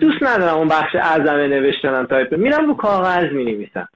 دوست 0.00 0.22
ندارم 0.22 0.58
اون 0.58 0.68
بخش 0.68 0.94
اعظم 0.94 1.36
نوشتنم 1.36 2.06
تایپ 2.06 2.34
میرم 2.34 2.66
رو 2.66 2.74
کاغذ 2.74 3.32
می‌نویسم. 3.32 3.88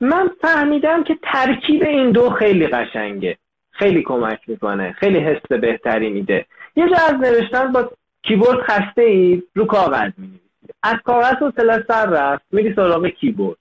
من 0.00 0.30
فهمیدم 0.40 1.04
که 1.04 1.18
ترکیب 1.22 1.82
این 1.82 2.10
دو 2.10 2.30
خیلی 2.30 2.66
قشنگه. 2.66 3.36
خیلی 3.70 4.02
کمک 4.02 4.40
می‌کنه. 4.46 4.92
خیلی 4.92 5.18
حس 5.18 5.46
بهتری 5.60 6.10
میده. 6.10 6.46
یه 6.76 6.88
جا 6.88 6.96
از 7.08 7.14
نوشتن 7.14 7.72
با 7.72 7.90
کیبورد 8.22 8.58
خسته 8.60 9.02
ای 9.02 9.42
رو 9.54 9.64
کاغذ 9.64 10.10
می 10.18 10.40
از 10.82 10.96
کاغذ 11.04 11.42
و 11.42 11.52
سر 11.88 12.06
رفت. 12.06 12.44
میری 12.52 12.74
سراغ 12.74 13.06
کیبورد. 13.06 13.58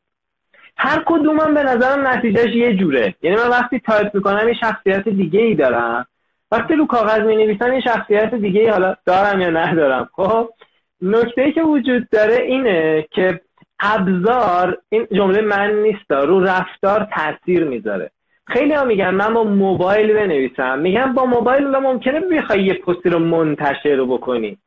هر 0.78 1.04
کدومم 1.06 1.54
به 1.54 1.64
نظرم 1.64 2.08
نتیجهش 2.08 2.56
یه 2.56 2.74
جوره. 2.74 3.16
یعنی 3.22 3.38
من 3.38 3.50
وقتی 3.50 3.80
تایپ 3.80 4.16
می‌کنم 4.16 4.48
یه 4.48 4.54
شخصیت 4.54 5.10
دیگه 5.10 5.40
ای 5.40 5.56
دارم. 5.56 6.06
وقتی 6.52 6.76
رو 6.76 6.88
کاغذ 6.88 7.22
می 7.22 7.36
نویسم 7.36 7.74
یه 7.74 7.82
شخصیت 7.82 8.36
دیگه 8.36 8.62
ای 8.62 8.68
حالا 8.68 8.96
دارم 9.06 9.42
یا 9.42 9.50
ندارم. 9.50 10.10
خب 10.14 10.50
نکته 11.02 11.42
ای 11.42 11.52
که 11.52 11.62
وجود 11.64 12.10
داره 12.10 12.36
اینه 12.36 13.06
که 13.12 13.42
ابزار 13.80 14.78
این 14.90 15.08
جمله 15.12 15.42
من 15.42 15.74
نیست 15.74 16.12
رو 16.12 16.40
رفتار 16.44 17.08
تاثیر 17.16 17.64
می‌ذاره. 17.64 18.12
خیلی 18.48 18.74
ها 18.74 18.84
میگن 18.84 19.10
من 19.10 19.34
با 19.34 19.44
موبایل 19.44 20.14
بنویسم. 20.14 20.80
میگن 20.80 21.14
با 21.14 21.26
موبایل 21.26 21.68
ممکنه 21.68 22.20
بخوای 22.20 22.64
یه 22.64 22.74
پستی 22.74 23.10
رو 23.10 23.20
منتشر 23.20 23.96
رو 23.96 24.06
بکنی. 24.06 24.58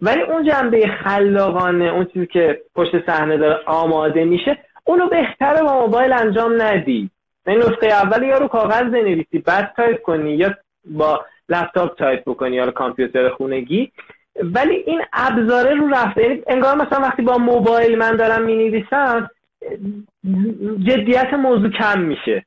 ولی 0.00 0.22
اون 0.22 0.44
جنبه 0.48 0.86
خلاقانه 1.04 1.84
اون 1.84 2.04
چیزی 2.04 2.26
که 2.26 2.60
پشت 2.74 3.06
صحنه 3.06 3.36
داره 3.36 3.60
آماده 3.66 4.24
میشه 4.24 4.58
اونو 4.90 5.08
بهتره 5.08 5.62
با 5.62 5.80
موبایل 5.80 6.12
انجام 6.12 6.62
ندی. 6.62 7.10
این 7.46 7.58
نسخه 7.58 7.86
اول 7.86 8.22
یا 8.22 8.38
رو 8.38 8.48
کاغذ 8.48 8.84
بنویسی 8.84 9.38
بعد 9.38 9.72
تایپ 9.76 10.02
کنی 10.02 10.30
یا 10.30 10.54
با 10.84 11.24
لپتاپ 11.48 11.98
تایپ 11.98 12.22
بکنی 12.26 12.56
یا 12.56 12.70
کامپیوتر 12.70 13.28
خونگی. 13.28 13.92
ولی 14.42 14.74
این 14.74 15.02
ابزاره 15.12 15.74
رو 15.74 15.88
رفتار 15.88 16.22
یعنی 16.22 16.42
انگار 16.46 16.76
مثلا 16.76 17.00
وقتی 17.00 17.22
با 17.22 17.38
موبایل 17.38 17.98
من 17.98 18.16
دارم 18.16 18.42
می 18.42 18.54
نویسم 18.54 19.30
جدیت 20.86 21.34
موضوع 21.34 21.70
کم 21.70 22.00
میشه. 22.00 22.44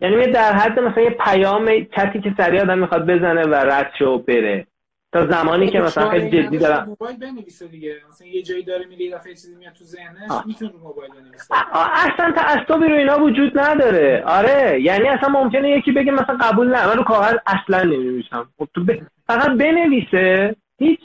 یعنی 0.00 0.26
در 0.26 0.52
حد 0.52 0.80
مثلا 0.80 1.02
یه 1.02 1.10
پیام 1.10 1.80
کسی 1.80 2.20
که 2.20 2.34
سریع 2.36 2.62
آدم 2.62 2.78
می‌خواد 2.78 3.06
بزنه 3.06 3.42
و 3.42 3.54
رد 3.54 3.92
شو 3.98 4.18
بره. 4.18 4.66
تا 5.14 5.26
زمانی 5.26 5.68
که 5.68 5.80
مثلا 5.80 6.10
خیلی 6.10 6.42
جدی 6.42 6.58
دارم. 6.58 6.88
موبایل 6.88 7.16
بنویسه 7.16 7.68
دیگه. 7.68 7.96
مثلا 8.08 8.28
یه 8.28 8.42
جایی 8.42 8.62
داره 8.62 8.86
میگه 8.86 9.04
یه 9.04 9.14
دفعه 9.14 9.34
چیزی 9.34 9.54
میاد 9.54 9.72
تو 9.72 9.84
ذهنش 9.84 10.46
می‌تونه 10.46 10.70
رو 10.70 10.78
موبایل 10.78 11.10
بنویسه. 11.10 11.54
اصلا 11.94 12.32
تعصبی 12.32 12.88
رو 12.88 12.94
اینا 12.94 13.18
وجود 13.18 13.58
نداره. 13.58 14.24
آره 14.26 14.80
یعنی 14.80 15.08
اصلا 15.08 15.28
ممکنه 15.28 15.70
یکی 15.70 15.92
بگه 15.92 16.12
مثلا 16.12 16.36
قبول 16.40 16.68
نه 16.68 16.86
من 16.86 16.96
رو 16.96 17.04
کاغذ 17.04 17.34
اصلا 17.46 17.82
نمی‌نویسم. 17.82 18.48
خب 18.58 18.68
تو 18.74 18.84
ب... 18.84 18.90
فقط 19.26 19.50
بنویسه. 19.50 20.56
هیچ 20.78 21.00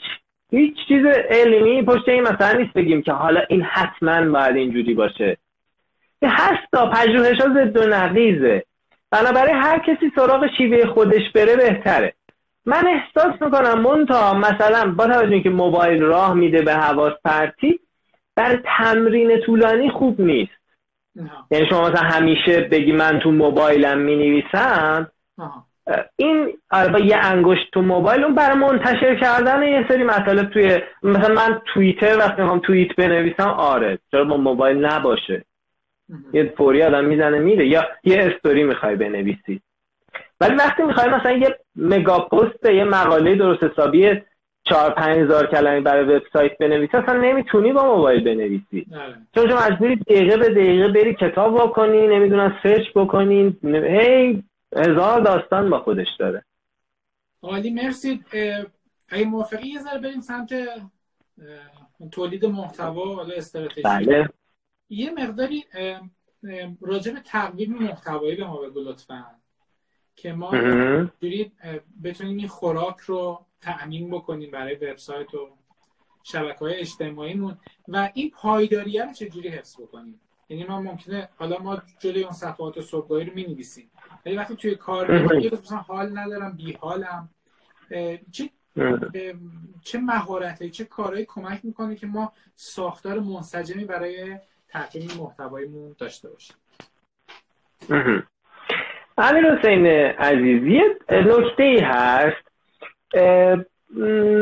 هیچ 0.50 0.76
چیز 0.88 1.06
علمی 1.28 1.82
پشت 1.82 2.08
این 2.08 2.22
مثلا 2.22 2.58
نیست 2.58 2.72
بگیم 2.72 3.02
که 3.02 3.12
حالا 3.12 3.40
این 3.48 3.62
حتما 3.62 4.30
باید 4.30 4.56
اینجوری 4.56 4.94
باشه. 4.94 5.36
هست 6.22 6.62
تا 6.72 6.90
پژوهش 6.90 7.40
ها 7.40 7.48
ضد 7.48 7.76
و 7.76 7.86
نقیزه 7.86 8.64
بنابراین 9.10 9.56
هر 9.56 9.78
کسی 9.78 10.12
سراغ 10.16 10.46
شیوه 10.56 10.86
خودش 10.86 11.32
بره 11.34 11.56
بهتره. 11.56 12.14
من 12.70 12.86
احساس 12.86 13.42
می‌کنم 13.42 13.80
مونتا 13.80 14.34
مثلا 14.34 14.92
با 14.92 15.06
توجه 15.06 15.40
که 15.40 15.50
موبایل 15.50 16.02
راه 16.02 16.34
میده 16.34 16.62
به 16.62 16.74
حواس 16.74 17.12
پرتی 17.24 17.80
در 18.36 18.62
تمرین 18.78 19.40
طولانی 19.46 19.90
خوب 19.90 20.20
نیست. 20.20 20.60
یعنی 21.50 21.66
شما 21.66 21.90
مثلا 21.90 22.08
همیشه 22.08 22.60
بگی 22.60 22.92
من 22.92 23.18
تو 23.18 23.30
موبایلم 23.30 23.98
می‌نویسم 23.98 25.10
این 26.16 26.48
با 26.92 26.98
یه 26.98 27.16
انگشت 27.16 27.70
تو 27.72 27.82
موبایل 27.82 28.24
اون 28.24 28.34
برای 28.34 28.58
منتشر 28.58 29.14
کردن 29.20 29.62
یه 29.62 29.86
سری 29.88 30.04
مطالب 30.04 30.50
توی 30.50 30.78
مثلا 31.02 31.34
من 31.34 31.62
توییتر 31.74 32.18
وقتی 32.18 32.42
می‌خوام 32.42 32.58
توییت 32.58 32.96
بنویسم 32.96 33.48
آره 33.48 33.98
چرا 34.10 34.24
با 34.24 34.36
موبایل 34.36 34.86
نباشه. 34.86 35.44
یه 36.32 36.54
فوری 36.56 36.82
آدم 36.82 37.04
می‌زنه 37.04 37.38
میره 37.38 37.68
یا 37.68 37.86
یه 38.04 38.18
استوری 38.18 38.64
می‌خوای 38.64 38.96
بنویسی. 38.96 39.60
ولی 40.40 40.54
وقتی 40.54 40.82
می‌خوای 40.82 41.08
مثلا 41.08 41.32
یه 41.32 41.58
مگا 41.76 42.18
پست 42.18 42.64
یه 42.64 42.84
مقاله 42.84 43.34
درست 43.34 43.62
حسابی 43.62 44.22
چهار 44.64 44.90
پنج 44.90 45.18
هزار 45.18 45.46
کلمه 45.46 45.80
برای 45.80 46.16
وبسایت 46.16 46.58
بنویسی 46.58 46.96
اصلا 46.96 47.20
نمی‌تونی 47.20 47.72
با 47.72 47.96
موبایل 47.96 48.24
بنویسی. 48.24 48.86
آره. 48.94 49.16
چون 49.34 49.48
شما 49.48 49.66
مجبوری 49.66 49.96
دقیقه 49.96 50.36
به 50.36 50.48
دقیقه 50.48 50.88
بری 50.88 51.14
کتاب 51.14 51.54
بکنی 51.54 52.06
نمی‌دونم 52.06 52.58
سرچ 52.62 52.86
بکنی 52.94 53.56
هی 53.64 54.42
هزار 54.76 55.20
داستان 55.20 55.70
با 55.70 55.78
خودش 55.78 56.06
داره. 56.18 56.44
عالی 57.42 57.70
مرسی. 57.70 58.24
اگه 59.08 59.24
موافقی 59.24 59.68
یه 59.68 59.78
ذره 59.78 59.98
بریم 59.98 60.20
سمت 60.20 60.54
تولید 62.12 62.46
محتوا 62.46 63.14
حالا 63.14 63.34
استراتژی. 63.34 63.82
بله. 63.82 64.28
یه 64.88 65.10
مقداری 65.10 65.64
راجع 66.80 67.12
به 67.12 67.20
تقویم 67.20 67.72
محتوایی 67.72 68.36
به 68.36 68.44
ما 68.44 68.56
بگو 68.56 68.80
لطفا. 68.80 69.24
که 70.20 70.32
ما 70.32 70.50
جوری 71.20 71.52
بتونیم 72.04 72.36
این 72.36 72.48
خوراک 72.48 72.98
رو 72.98 73.46
تأمین 73.60 74.10
بکنیم 74.10 74.50
برای 74.50 74.74
وبسایت 74.74 75.34
و 75.34 75.48
شبکه 76.22 76.58
های 76.58 76.74
اجتماعیمون 76.74 77.58
و 77.88 78.10
این 78.14 78.30
پایداریه 78.30 79.04
رو 79.04 79.12
چجوری 79.12 79.48
حفظ 79.48 79.80
بکنیم؟ 79.80 80.20
یعنی 80.48 80.64
ما 80.64 80.80
ممکنه 80.80 81.28
حالا 81.36 81.58
ما 81.58 81.82
جلوی 81.98 82.22
اون 82.22 82.32
صفحات 82.32 82.80
صبحگاهی 82.80 83.24
رو 83.24 83.34
می‌نویسیم 83.34 83.90
ولی 84.26 84.36
وقتی 84.36 84.56
توی 84.56 84.74
کار 84.74 85.34
یه 85.40 85.50
مثلا 85.52 85.78
حال 85.78 86.18
ندارم 86.18 86.52
بی 86.52 86.72
حالم 86.72 87.28
چه 88.32 88.50
چه 89.82 89.98
مهارت 89.98 90.66
چه 90.66 90.84
کارهایی 90.84 91.24
کمک 91.24 91.64
می‌کنه 91.64 91.96
که 91.96 92.06
ما 92.06 92.32
ساختار 92.56 93.20
منسجمی 93.20 93.84
برای 93.84 94.38
تحکیم 94.68 95.08
محتوایمون 95.18 95.94
داشته 95.98 96.28
باشیم؟ 96.28 96.56
امیر 99.20 99.52
حسین 99.52 99.86
عزیزی 99.86 100.80
نکته 101.10 101.62
ای 101.62 101.80
هست. 101.80 102.50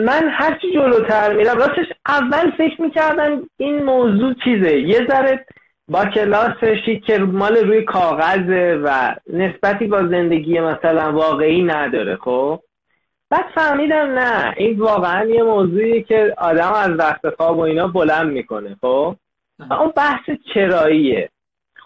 من 0.07 0.29
هرچی 0.31 0.73
جلوتر 0.75 1.33
میرم 1.33 1.59
راستش 1.59 1.87
اول 2.09 2.51
فکر 2.51 2.83
می‌کردم 2.83 3.43
این 3.57 3.83
موضوع 3.85 4.35
چیزه. 4.45 4.79
یه 4.79 5.07
ذره 5.11 5.47
با 5.89 6.05
کلاسشی 6.05 7.01
که 7.01 7.19
مال 7.19 7.57
روی 7.57 7.83
کاغذه 7.83 8.81
و 8.85 9.15
نسبتی 9.33 9.87
با 9.87 10.07
زندگی 10.07 10.61
مثلا 10.61 11.13
واقعی 11.13 11.63
نداره 11.63 12.17
خب. 12.17 12.61
بعد 13.31 13.45
فهمیدم 13.55 14.19
نه 14.19 14.55
این 14.57 14.79
واقعا 14.79 15.25
یه 15.25 15.43
موضوعی 15.43 16.03
که 16.03 16.35
آدم 16.39 16.73
از 16.73 16.97
دست 16.97 17.31
خواب 17.37 17.59
و 17.59 17.61
اینا 17.61 17.89
بلند 17.89 18.33
می‌کنه 18.33 18.77
خب. 18.81 19.17
و 19.71 19.75
اون 19.75 19.93
بحث 19.97 20.31
چراییه 20.55 21.29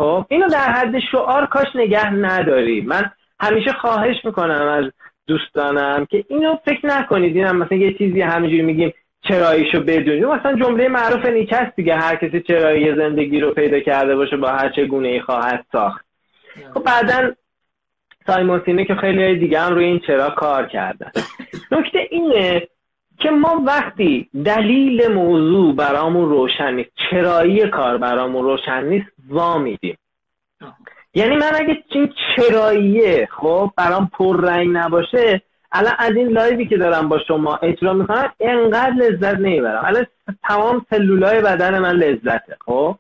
خب 0.03 0.27
اینو 0.29 0.49
در 0.49 0.73
حد 0.73 0.99
شعار 1.13 1.47
کاش 1.47 1.67
نگه 1.75 2.13
نداری. 2.13 2.81
من 2.81 3.11
همیشه 3.41 3.73
خواهش 3.73 4.17
می‌کنم 4.25 4.69
از 4.69 4.93
دوستانم 5.27 6.07
که 6.11 6.25
اینو 6.29 6.57
فکر 6.65 6.87
نکنید. 6.87 7.37
اینم 7.37 7.57
مثلا 7.57 7.79
یه 7.79 7.93
چیزی 7.99 8.21
همینجوری 8.21 8.63
میگیم 8.63 8.93
چراییشو 9.29 9.81
بدونیم 9.81 10.29
مثلا 10.29 10.57
جمله 10.57 10.89
معروف 10.89 11.27
نیکه 11.27 11.73
دیگه. 11.77 11.95
هر 11.95 12.17
کسی 12.17 12.41
چرایی 12.41 12.95
زندگی 12.95 13.41
رو 13.41 13.51
پیدا 13.51 13.81
کرده 13.81 14.17
باشه 14.17 14.37
با 14.37 14.49
هر 14.49 14.69
چه 14.69 14.85
گونه 14.85 15.09
ای 15.09 15.21
خواهد 15.21 15.67
ساخت. 15.73 16.05
خب 16.75 16.83
بعدا 16.83 17.33
سایمون 18.27 18.63
سینه 18.65 18.85
که 18.85 18.95
خیلی 18.95 19.39
دیگه 19.39 19.61
هم 19.61 19.75
روی 19.75 19.85
این 19.85 19.99
چرا 20.07 20.31
کار 20.31 20.67
کردن. 20.67 21.11
نکته 21.73 21.99
اینه 22.11 22.69
که 23.19 23.31
ما 23.31 23.63
وقتی 23.67 24.29
دلیل 24.45 25.13
موضوع 25.13 25.77
برامون 25.77 26.29
روشن 26.29 26.75
نیست 26.75 26.91
چرایی 27.11 27.69
کار 27.69 27.99
برامون 27.99 28.45
روشن 28.45 28.85
نیست 28.85 29.07
وا 29.29 29.59
میدیم. 29.59 29.99
یعنی 31.15 31.37
من 31.37 31.51
اگه 31.55 31.83
این 31.91 32.13
چراییه 32.37 33.29
خب 33.31 33.71
برام 33.77 34.11
پررنگ 34.19 34.69
نباشه 34.73 35.43
الان 35.73 35.93
از 35.99 36.17
این 36.17 36.29
لایوی 36.29 36.67
که 36.67 36.77
دارم 36.77 37.09
با 37.09 37.19
شما 37.29 37.57
اجرا 37.57 37.93
می‌کنم 37.93 38.33
انقدر 38.41 38.93
لذت 38.93 39.35
نمی‌برم. 39.35 39.85
الان 39.85 40.07
تمام 40.49 40.87
سلولای 40.91 41.41
بدن 41.41 41.79
من 41.79 41.93
لذته 41.93 42.57
خب. 42.61 42.97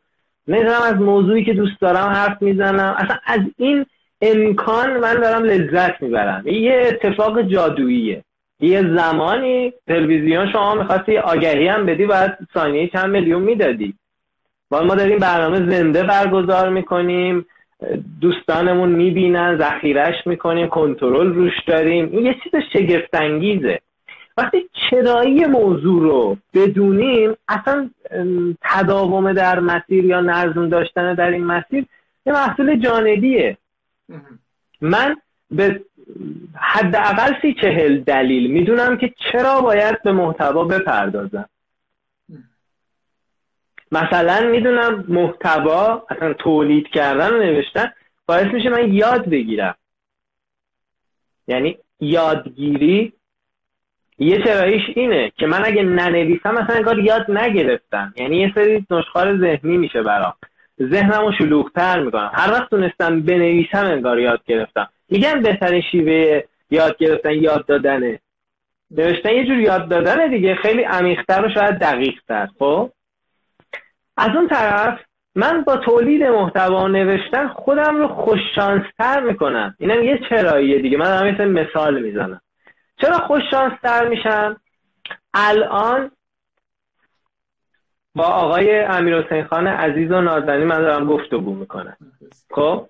نمی‌دونم 0.48 0.82
از 0.82 0.94
موضوعی 0.94 1.44
که 1.44 1.52
دوست 1.52 1.80
دارم 1.80 2.08
حرف 2.08 2.42
می‌زنم. 2.42 2.94
اصلا 2.98 3.16
از 3.26 3.40
این 3.56 3.86
امکان 4.20 5.00
من 5.00 5.14
دارم 5.14 5.44
لذت 5.44 6.02
می‌برم. 6.02 6.42
یه 6.46 6.82
اتفاق 6.88 7.42
جادوییه. 7.42 8.24
یه 8.60 8.82
زمانی 8.82 9.72
تلویزیون 9.86 10.52
شما 10.52 10.74
می‌خواستی 10.74 11.18
آگهی 11.18 11.68
هم 11.68 11.86
بدی 11.86 12.06
باید 12.06 12.32
ثانیه 12.54 12.88
چند 12.88 13.10
میلیون 13.10 13.42
می‌دادی. 13.42 13.94
ما 14.80 14.94
داریم 14.94 15.18
برنامه 15.18 15.70
زنده 15.70 16.02
برگزار 16.02 16.68
می‌کنیم 16.68 17.46
دوستانمون 18.20 18.88
می‌بینن 18.88 19.58
ذخیرش 19.58 20.26
می‌کنیم 20.26 20.68
کنترل 20.68 21.34
روش 21.34 21.52
داریم. 21.66 22.08
این 22.12 22.26
یه 22.26 22.36
چیز 22.44 22.52
شگفتانگیزه. 22.72 23.78
وقتی 24.36 24.58
چرایی 24.90 25.46
موضوع 25.46 26.02
رو 26.02 26.36
بدونیم 26.54 27.34
اصلا 27.48 27.90
تداوم 28.62 29.32
در 29.32 29.60
مسیر 29.60 30.04
یا 30.04 30.20
نظم 30.20 30.68
داشتن 30.68 31.14
در 31.14 31.30
این 31.30 31.44
مسیر 31.44 31.84
یه 32.26 32.32
محصول 32.32 32.76
جانبیه. 32.76 33.56
من 34.80 35.16
به 35.50 35.80
حداقل 36.54 37.32
سی 37.42 37.54
چهل 37.54 37.98
دلیل 37.98 38.50
می‌دونم 38.50 38.96
که 38.96 39.12
چرا 39.32 39.60
باید 39.60 40.02
به 40.02 40.12
محتوا 40.12 40.64
بپردازم. 40.64 41.48
مثلا 43.92 44.50
می‌دونم 44.50 45.04
محتوا 45.08 46.06
اصلا 46.10 46.32
تولید 46.32 46.88
کردن 46.88 47.34
و 47.34 47.38
نوشتن 47.38 47.92
باعث 48.26 48.46
میشه 48.46 48.68
من 48.68 48.94
یاد 48.94 49.28
بگیرم. 49.28 49.74
یعنی 51.48 51.78
یادگیری 52.00 53.12
یه 54.18 54.42
چراییش 54.44 54.82
اینه 54.96 55.32
که 55.36 55.46
من 55.46 55.64
اگه 55.64 55.82
ننویسم 55.82 56.54
مثلا 56.54 56.76
انگار 56.76 56.98
یاد 56.98 57.30
نگرفتم. 57.30 58.14
یعنی 58.16 58.36
یه 58.36 58.52
سری 58.54 58.86
نشخار 58.90 59.38
ذهنی 59.38 59.76
میشه 59.76 60.02
برام. 60.02 60.34
ذهنمو 60.82 61.26
رو 61.26 61.32
شلوغتر 61.38 62.00
می‌کنم. 62.00 62.30
هر 62.34 62.52
وقت 62.52 62.70
تونستم 62.70 63.20
بنویسم 63.20 63.86
انگار 63.86 64.18
یاد 64.18 64.44
گرفتم. 64.46 64.88
میگن 65.08 65.42
بهترین 65.42 65.82
شیوه 65.90 66.42
یاد 66.70 66.96
گرفتن 66.96 67.32
یاد 67.32 67.66
دادنه. 67.66 68.20
نوشتن 68.90 69.34
یه 69.34 69.46
جور 69.46 69.58
یاد 69.58 69.88
دادنه 69.88 70.28
دیگه. 70.28 70.54
خیلی 70.54 70.82
عمیقتر 70.82 71.44
و 71.44 71.48
شاید 71.48 71.78
دقیقتر. 71.78 72.48
خب؟ 72.58 72.90
از 74.16 74.28
اون 74.36 74.48
طرف 74.48 74.98
من 75.34 75.62
با 75.62 75.76
تولید 75.76 76.22
محتوا 76.22 76.88
نوشتن 76.88 77.48
خودم 77.48 77.96
رو 77.96 78.08
خوششانستر 78.08 79.20
می‌کنم. 79.20 79.74
اینم 79.78 80.02
یه 80.02 80.20
چراییه 80.30 80.78
دیگه. 80.82 80.98
من 80.98 81.16
هم 81.16 81.34
مثل 81.34 81.44
مثال 81.44 82.02
می‌زنم. 82.02 82.40
چرا 83.00 83.18
خوششانستر 83.18 84.08
میشم؟ 84.08 84.60
الان 85.34 86.10
با 88.14 88.24
آقای 88.24 88.80
امیر 88.80 89.42
خان 89.42 89.66
عزیز 89.66 90.10
و 90.10 90.20
نازنین 90.20 90.64
من 90.64 90.80
دارم 90.80 91.06
گفتگو 91.06 91.54
می‌کنم. 91.54 91.96
خب؟ 92.50 92.88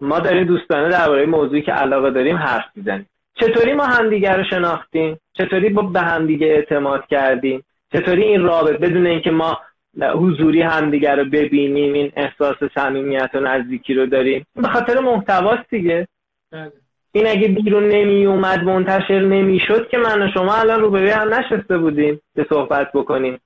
ما 0.00 0.18
داریم 0.18 0.44
دوستانه 0.44 0.88
درباره 0.88 1.26
موضوعی 1.26 1.62
که 1.62 1.72
علاقه 1.72 2.10
داریم 2.10 2.36
حرف 2.36 2.64
می‌زنیم. 2.74 3.06
چطوری 3.34 3.72
ما 3.72 3.84
همدیگر 3.84 4.36
رو 4.36 4.44
شناختیم؟ 4.44 5.20
چطوری 5.32 5.68
با 5.68 5.82
به 5.82 6.00
همدیگه 6.00 6.46
اعتماد 6.46 7.06
کردیم؟ 7.06 7.64
چطوری 7.92 8.22
این 8.22 8.42
رابط 8.42 8.80
بدون 8.80 9.06
اینکه 9.06 9.30
ما 9.30 9.60
حضوری 9.98 10.62
همدیگر 10.62 11.16
رو 11.16 11.24
ببینیم 11.24 11.92
این 11.92 12.12
احساس 12.16 12.56
صمیمیت 12.74 13.30
و 13.34 13.40
نزدیکی 13.40 13.94
رو 13.94 14.06
داریم. 14.06 14.46
به 14.56 14.68
خاطر 14.68 15.00
محتواست 15.00 15.70
دیگه. 15.70 16.08
بله. 16.52 16.72
این 17.12 17.26
اگه 17.26 17.48
بیرون 17.48 17.88
نمی 17.88 18.26
اومد 18.26 18.64
منتشر 18.64 19.20
نمی‌شد 19.20 19.88
که 19.88 19.98
من 19.98 20.22
و 20.22 20.28
شما 20.34 20.54
الان 20.54 20.80
رو 20.80 20.90
به 20.90 21.14
هم 21.14 21.34
نشسته 21.34 21.78
بودیم 21.78 22.20
که 22.34 22.46
صحبت 22.48 22.92
بکنیم. 22.92 23.38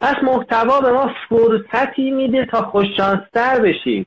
پس 0.00 0.14
محتوا 0.22 0.80
به 0.80 0.92
ما 0.92 1.10
فرصتی 1.28 2.10
میده 2.10 2.46
تا 2.46 2.62
خوششانستر 2.62 3.60
بشیم 3.60 4.06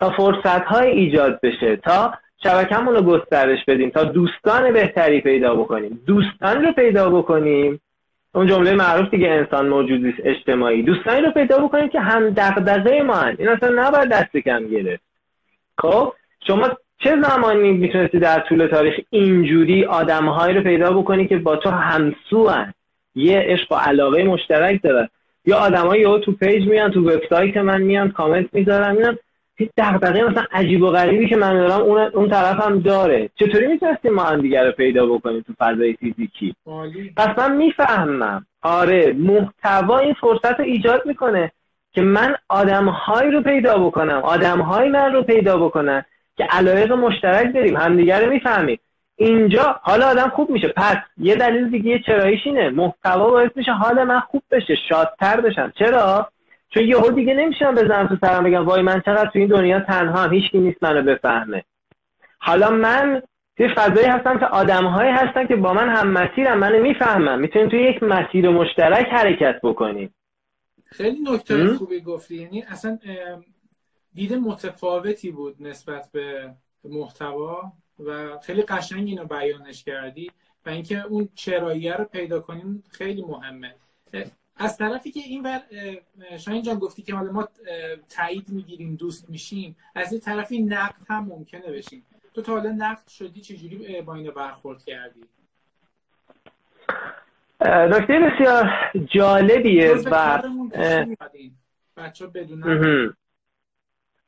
تا 0.00 0.10
فرصت 0.10 0.64
های 0.64 0.90
ایجاد 0.90 1.40
بشه 1.42 1.76
تا 1.76 2.14
شبکمون 2.42 2.94
رو 2.94 3.02
گسترش 3.02 3.58
بدیم 3.68 3.90
تا 3.90 4.04
دوستان 4.04 4.72
بهتری 4.72 5.20
پیدا 5.20 5.54
بکنیم. 5.54 6.00
دوستان 6.06 6.64
رو 6.64 6.72
پیدا 6.72 7.10
بکنیم 7.10 7.80
اون 8.38 8.46
جمله 8.46 8.74
معروف 8.74 9.10
دیگه 9.10 9.28
انسان 9.28 9.68
موجودی 9.68 10.14
اجتماعی 10.24 10.82
دوستانی 10.82 11.20
رو 11.20 11.30
پیدا 11.30 11.58
بکنیم 11.58 11.88
که 11.88 12.00
هم 12.00 12.30
دغدغه 12.30 13.02
ما 13.02 13.14
هن. 13.14 13.36
این 13.38 13.48
اصلا 13.48 13.88
نباید 13.88 14.08
دست 14.08 14.36
کم 14.36 14.68
گرفت 14.68 15.02
خب 15.78 16.12
شما 16.46 16.68
چه 16.98 17.22
زمانی 17.22 17.72
می‌تونستی 17.72 18.18
در 18.18 18.40
طول 18.40 18.66
تاریخ 18.66 18.94
اینجوری 19.10 19.84
آدمهایی 19.84 20.54
رو 20.54 20.62
پیدا 20.62 20.92
بکنی 20.92 21.26
که 21.26 21.36
با 21.36 21.56
تو 21.56 21.70
همسو 21.70 22.48
هن. 22.48 22.74
یه 23.14 23.38
عشق 23.38 23.72
و 23.72 23.74
علاقه 23.74 24.24
مشترک 24.24 24.82
دارن 24.82 25.08
یا 25.44 25.56
آدمایی 25.56 26.20
تو 26.20 26.32
پیج 26.32 26.68
میان 26.68 26.90
تو 26.90 27.00
وبسایت 27.10 27.56
من 27.56 27.82
میان 27.82 28.10
کامنت 28.10 28.46
می‌ذارن 28.52 28.96
میان 28.96 29.18
هیچ 29.58 29.70
دغدغه 29.76 30.22
مثلا 30.22 30.44
عجیب 30.52 30.82
و 30.82 30.90
غریبی 30.90 31.28
که 31.28 31.36
من 31.36 31.54
دارم 31.58 31.80
اون 31.80 32.00
اون 32.00 32.30
طرف 32.30 32.60
هم 32.60 32.80
داره. 32.80 33.30
چطوری 33.34 33.66
می‌تونستیم 33.66 34.14
ما 34.14 34.22
هم 34.22 34.40
دیگه 34.40 34.64
رو 34.64 34.72
پیدا 34.72 35.06
بکنیم 35.06 35.44
تو 35.46 35.52
فضای 35.58 35.92
فیزیکی؟ 35.92 36.54
پس 37.16 37.38
من 37.38 37.56
می‌فهمم. 37.56 38.46
آره 38.62 39.12
محتوا 39.12 39.98
این 39.98 40.14
فرصت 40.14 40.60
رو 40.60 40.64
ایجاد 40.64 41.02
می‌کنه 41.06 41.52
که 41.92 42.02
من 42.02 42.36
آدمهایی 42.48 43.30
رو 43.30 43.42
پیدا 43.42 43.78
بکنم 43.78 44.20
آدمهای 44.24 44.88
من 44.88 45.12
رو 45.12 45.22
پیدا 45.22 45.56
بکنم 45.56 46.04
که 46.36 46.44
علایق 46.44 46.92
مشترک 46.92 47.54
داریم 47.54 47.76
همدیگه 47.76 48.18
رو 48.18 48.30
می‌فهمیم. 48.30 48.78
اینجا 49.16 49.80
حال 49.82 50.02
آدم 50.02 50.28
خوب 50.28 50.50
میشه. 50.50 50.68
پس 50.68 50.96
یه 51.16 51.34
دلیل 51.34 51.70
دیگه 51.70 51.98
چراییش 51.98 52.40
اینه. 52.44 52.70
محتوا 52.70 53.30
باعث 53.30 53.50
میشه 53.54 53.72
حال 53.72 54.04
من 54.04 54.20
خوب 54.20 54.42
بشه 54.50 54.74
شادتر 54.88 55.40
بشم. 55.40 55.72
چرا؟ 55.78 56.28
چون 56.70 56.82
یهو 56.82 57.10
دیگه 57.10 57.34
نمیشم 57.34 57.74
بزنم 57.74 58.06
تو 58.08 58.16
سرم 58.26 58.44
بگم 58.44 58.66
وای 58.66 58.82
من 58.82 59.00
چقدر 59.00 59.30
تو 59.30 59.38
این 59.38 59.48
دنیا 59.48 59.80
تنها 59.80 60.22
هم 60.22 60.32
هیچکی 60.32 60.58
نیست 60.58 60.82
منو 60.82 61.02
بفهمه. 61.02 61.64
حالا 62.38 62.70
من 62.70 63.22
توی 63.56 63.68
فضایی 63.76 64.06
هستم 64.06 64.38
که 64.38 64.46
آدمهایی 64.46 65.10
هستن 65.10 65.46
که 65.46 65.56
با 65.56 65.72
من 65.72 65.88
هم 65.88 66.10
مسیرم 66.10 66.58
منو 66.58 66.82
می‌فهمم 66.82 67.38
می‌تونیم 67.40 67.68
توی 67.68 67.82
یک 67.82 68.02
مسیر 68.02 68.50
مشترک 68.50 69.06
حرکت 69.06 69.60
بکنیم. 69.62 70.14
خیلی 70.86 71.20
نکته 71.20 71.74
خوبی 71.74 72.00
گفتی. 72.00 72.36
یعنی 72.36 72.62
اصلا 72.62 72.98
دید 74.14 74.34
متفاوتی 74.34 75.30
بود 75.30 75.56
نسبت 75.60 76.08
به 76.12 76.50
محتوا 76.84 77.72
و 78.06 78.38
خیلی 78.42 78.62
قشنگ 78.62 79.08
اینو 79.08 79.24
بیانش 79.24 79.84
کردی 79.84 80.30
و 80.66 80.70
اینکه 80.70 81.02
اون 81.02 81.28
چراییه 81.34 81.94
رو 81.94 82.04
پیدا 82.04 82.40
کنیم 82.40 82.82
خیلی 82.90 83.22
مهمه. 83.22 83.74
از 84.58 84.76
طرفی 84.78 85.10
که 85.10 85.20
این 85.20 85.42
ور 85.42 85.60
شاین 86.38 86.62
جان 86.62 86.78
گفتی 86.78 87.02
که 87.02 87.14
ما 87.14 87.48
تایید 88.16 88.48
می‌گیریم 88.48 88.96
دوست 88.96 89.30
میشیم 89.30 89.76
از 89.94 90.12
این 90.12 90.20
طرفی 90.20 90.62
نقد 90.62 90.94
هم 91.08 91.24
ممکنه 91.24 91.72
بشیم. 91.72 92.04
تو 92.34 92.42
تا 92.42 92.52
حالا 92.52 92.70
نقد 92.70 93.08
شدی 93.08 93.40
چجوری 93.40 94.02
با 94.02 94.14
اینو 94.14 94.32
برخورد 94.32 94.84
کردی؟ 94.84 95.20
نکته 97.60 98.18
بسیار 98.18 98.70
جالبیه 99.14 99.94
و 99.94 100.42
بچه 101.96 102.26
بدونن. 102.26 103.14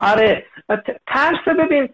آره 0.00 0.46
ترس 1.06 1.48
ببین 1.58 1.88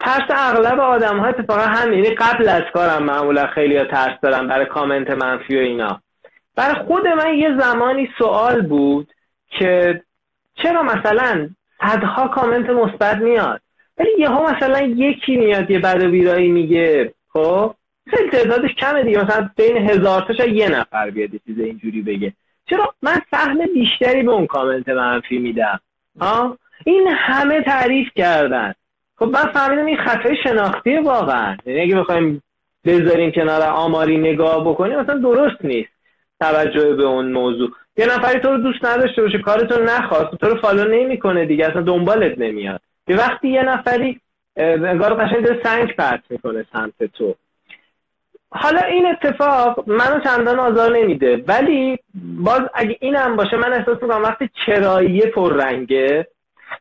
ترس 0.00 0.30
اغلب 0.30 0.80
آدم 0.80 1.18
ها 1.18 1.26
اتفاقا 1.26 1.62
هم 1.62 1.92
یعنی 1.92 2.14
قبل 2.14 2.48
از 2.48 2.62
کارم 2.74 3.02
معمولا 3.02 3.46
خیلی 3.46 3.76
ها 3.76 3.84
ترس 3.84 4.20
دارم 4.22 4.48
برای 4.48 4.66
کامنت 4.66 5.10
منفی 5.10 5.56
و 5.56 5.60
اینا. 5.60 6.02
برای 6.56 6.74
خود 6.74 7.06
من 7.06 7.34
یه 7.34 7.58
زمانی 7.58 8.08
سوال 8.18 8.62
بود 8.62 9.12
که 9.58 10.02
چرا 10.54 10.82
مثلا 10.82 11.48
صدها 11.80 12.28
کامنت 12.28 12.70
مثبت 12.70 13.16
میاد 13.16 13.60
ولی 13.98 14.10
یهو 14.18 14.50
مثلا 14.56 14.80
یکی 14.80 15.36
میاد 15.36 15.70
یه 15.70 15.78
بد 15.78 16.02
و 16.02 16.08
میگه 16.38 17.14
خب؟ 17.32 17.74
خیلی 18.06 18.30
تعدادش 18.30 18.74
کمه 18.74 19.02
دیگه 19.02 19.24
مثلا 19.24 19.50
بین 19.56 19.76
هزار 19.76 20.34
تا 20.38 20.44
یه 20.44 20.68
نفر 20.68 21.10
بیاد 21.10 21.30
چیز 21.46 21.58
اینجوری 21.58 22.02
بگه. 22.02 22.32
چرا؟ 22.70 22.94
من 23.02 23.20
سهم 23.30 23.58
بیشتری 23.74 24.22
به 24.22 24.32
اون 24.32 24.46
کامنت 24.46 24.88
منفی 24.88 25.38
میدم. 25.38 25.80
ها 26.20 26.58
این 26.84 27.08
همه 27.08 27.62
تعریف 27.62 28.08
کردن. 28.16 28.74
خب 29.16 29.24
من 29.24 29.52
فهمیدم 29.52 29.86
این 29.86 29.96
خطای 29.96 30.36
شناختی 30.44 30.98
واقعا. 30.98 31.56
یعنی 31.66 31.80
اگه 31.80 31.96
بخوایم 31.96 32.42
بذاریم 32.84 33.30
کنار 33.30 33.62
آماری 33.62 34.18
نگاه 34.18 34.70
بکنیم 34.70 35.00
مثلا 35.00 35.18
درست 35.18 35.64
نیست. 35.64 35.91
توجه 36.42 36.94
به 36.94 37.04
اون 37.04 37.32
موضوع. 37.32 37.70
یه 37.96 38.06
نفری 38.06 38.40
تو 38.40 38.48
رو 38.48 38.58
دوست 38.58 38.84
نداشته 38.84 39.22
باشه 39.22 39.38
کارتو 39.38 39.82
نخواست 39.82 40.34
تو 40.40 40.46
رو 40.46 40.60
فالو 40.60 40.84
نمی‌کنه 40.84 41.44
دیگه 41.44 41.66
اصلا 41.66 41.82
دنبالت 41.82 42.38
نمیاد. 42.38 42.80
یه 43.08 43.16
وقتی 43.16 43.48
یه 43.48 43.62
نفری 43.62 44.20
انگار 44.56 45.14
قشنگ 45.14 45.44
داره 45.44 45.60
سنگ 45.62 45.96
پرت 45.96 46.22
می‌کنه 46.30 46.66
سمت 46.72 47.04
تو. 47.14 47.34
حالا 48.50 48.80
این 48.80 49.06
اتفاق 49.06 49.88
منو 49.88 50.20
چندان 50.20 50.58
آزار 50.58 50.96
نمیده 50.96 51.44
ولی 51.48 51.98
باز 52.44 52.60
اگه 52.74 52.96
اینم 53.00 53.36
باشه 53.36 53.56
من 53.56 53.72
احساس 53.72 54.02
می‌کنم 54.02 54.22
وقتی 54.22 54.50
چرایی 54.66 55.20
پررنگه 55.20 56.26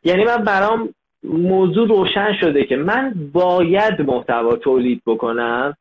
یعنی 0.03 0.23
من 0.23 0.37
برام 0.37 0.93
موضوع 1.23 1.87
روشن 1.87 2.33
شده 2.39 2.63
که 2.63 2.75
من 2.75 3.13
باید 3.33 4.01
محتوا 4.01 4.55
تولید 4.55 5.01
بکنم. 5.05 5.77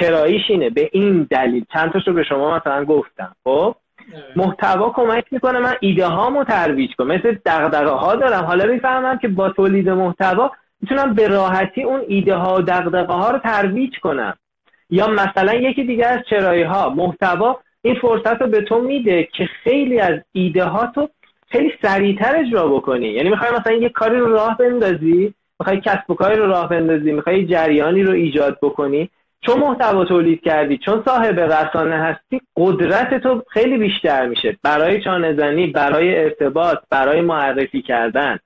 چراییش 0.00 0.42
اینه. 0.48 0.70
به 0.70 0.90
این 0.92 1.26
دلیل. 1.30 1.64
چند 1.72 1.92
تاشو 1.92 2.12
به 2.12 2.22
شما 2.22 2.56
مثلا 2.56 2.84
گفتم. 2.84 3.36
خب؟ 3.44 3.74
محتوا 4.36 4.90
کمک 4.90 5.24
می‌کنه. 5.30 5.58
من 5.58 5.74
ایده 5.80 6.06
هامو 6.06 6.44
ترویج 6.44 6.90
کنم. 6.94 7.06
مثل 7.06 7.36
دغدغه 7.46 7.90
ها 7.90 8.16
دارم. 8.16 8.44
حالا 8.44 8.66
می‌فهمم 8.66 9.18
که 9.18 9.28
با 9.28 9.50
تولید 9.50 9.88
محتوا 9.88 10.50
می‌تونم 10.80 11.14
به 11.14 11.28
راحتی 11.28 11.82
اون 11.82 12.00
ایده 12.08 12.34
ها 12.34 12.56
و 12.56 12.62
دغدغه 12.62 13.12
ها 13.12 13.30
رو 13.30 13.38
ترویج 13.38 13.98
کنم. 13.98 14.34
یا 14.90 15.06
مثلا 15.06 15.54
یکی 15.54 15.84
دیگه 15.84 16.06
از 16.06 16.20
چرایی 16.30 16.62
ها 16.62 16.90
محتوا 16.90 17.60
این 17.82 17.94
فرصت 17.94 18.40
رو 18.40 18.46
به 18.46 18.60
تو 18.60 18.80
میده 18.80 19.28
که 19.36 19.48
خیلی 19.64 20.00
از 20.00 20.20
ایده 20.32 20.64
ها 20.64 20.86
تو 20.86 21.08
خیلی 21.48 21.72
سریعتر 21.82 22.36
اجرا 22.36 22.68
بکنی. 22.68 23.06
یعنی 23.06 23.30
می‌خوای 23.30 23.50
مثلا 23.50 23.72
یه 23.72 23.88
کاری 23.88 24.18
رو 24.18 24.32
راه 24.32 24.56
بندازی. 24.56 25.34
می‌خوای 25.60 25.80
کسب 25.80 26.10
و 26.10 26.14
کاری 26.14 26.36
رو 26.36 26.46
راه 26.46 26.68
بندازی. 26.68 27.12
می‌خوای 27.12 27.46
جریانی 27.46 28.02
رو 28.02 28.12
ایجاد 28.12 28.58
بکنی. 28.62 29.10
چون 29.46 29.58
محتوا 29.58 30.04
تولید 30.04 30.40
کردی 30.40 30.78
چون 30.78 31.02
صاحب 31.04 31.40
رسانه 31.40 31.96
هستی 31.96 32.40
قدرت 32.56 33.22
تو 33.22 33.42
خیلی 33.50 33.78
بیشتر 33.78 34.26
میشه. 34.26 34.58
برای 34.62 35.02
چانه 35.02 35.34
زنی 35.36 35.66
برای 35.66 36.24
ارتباط 36.24 36.78
برای 36.90 37.20
معرفی 37.20 37.82
کردن. 37.82 38.38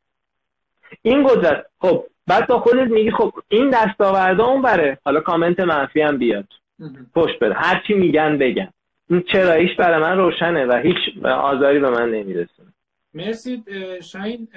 این 1.02 1.26
قدرت 1.26 1.66
خب 1.78 2.04
بعد 2.26 2.46
با 2.46 2.60
خودت 2.60 2.90
میگی 2.90 3.10
خب 3.10 3.32
این 3.48 3.70
دستاورده 3.70 4.42
اون 4.42 4.62
بره. 4.62 4.98
حالا 5.04 5.20
کامنت 5.20 5.60
منفی 5.60 6.00
هم 6.00 6.18
بیاد. 6.18 6.48
پشت 7.14 7.38
بده 7.38 7.54
هر 7.54 7.82
چی 7.86 7.94
میگن 7.94 8.38
بگن. 8.38 8.68
این 9.10 9.22
چراییش 9.32 9.76
برای 9.76 10.02
من 10.02 10.18
روشنه 10.18 10.66
و 10.66 10.72
هیچ 10.72 11.24
آزاری 11.24 11.78
به 11.78 11.90
من 11.90 12.10
نمیرسونه. 12.10 12.72
مرسی 13.14 13.64
شاین 14.02 14.48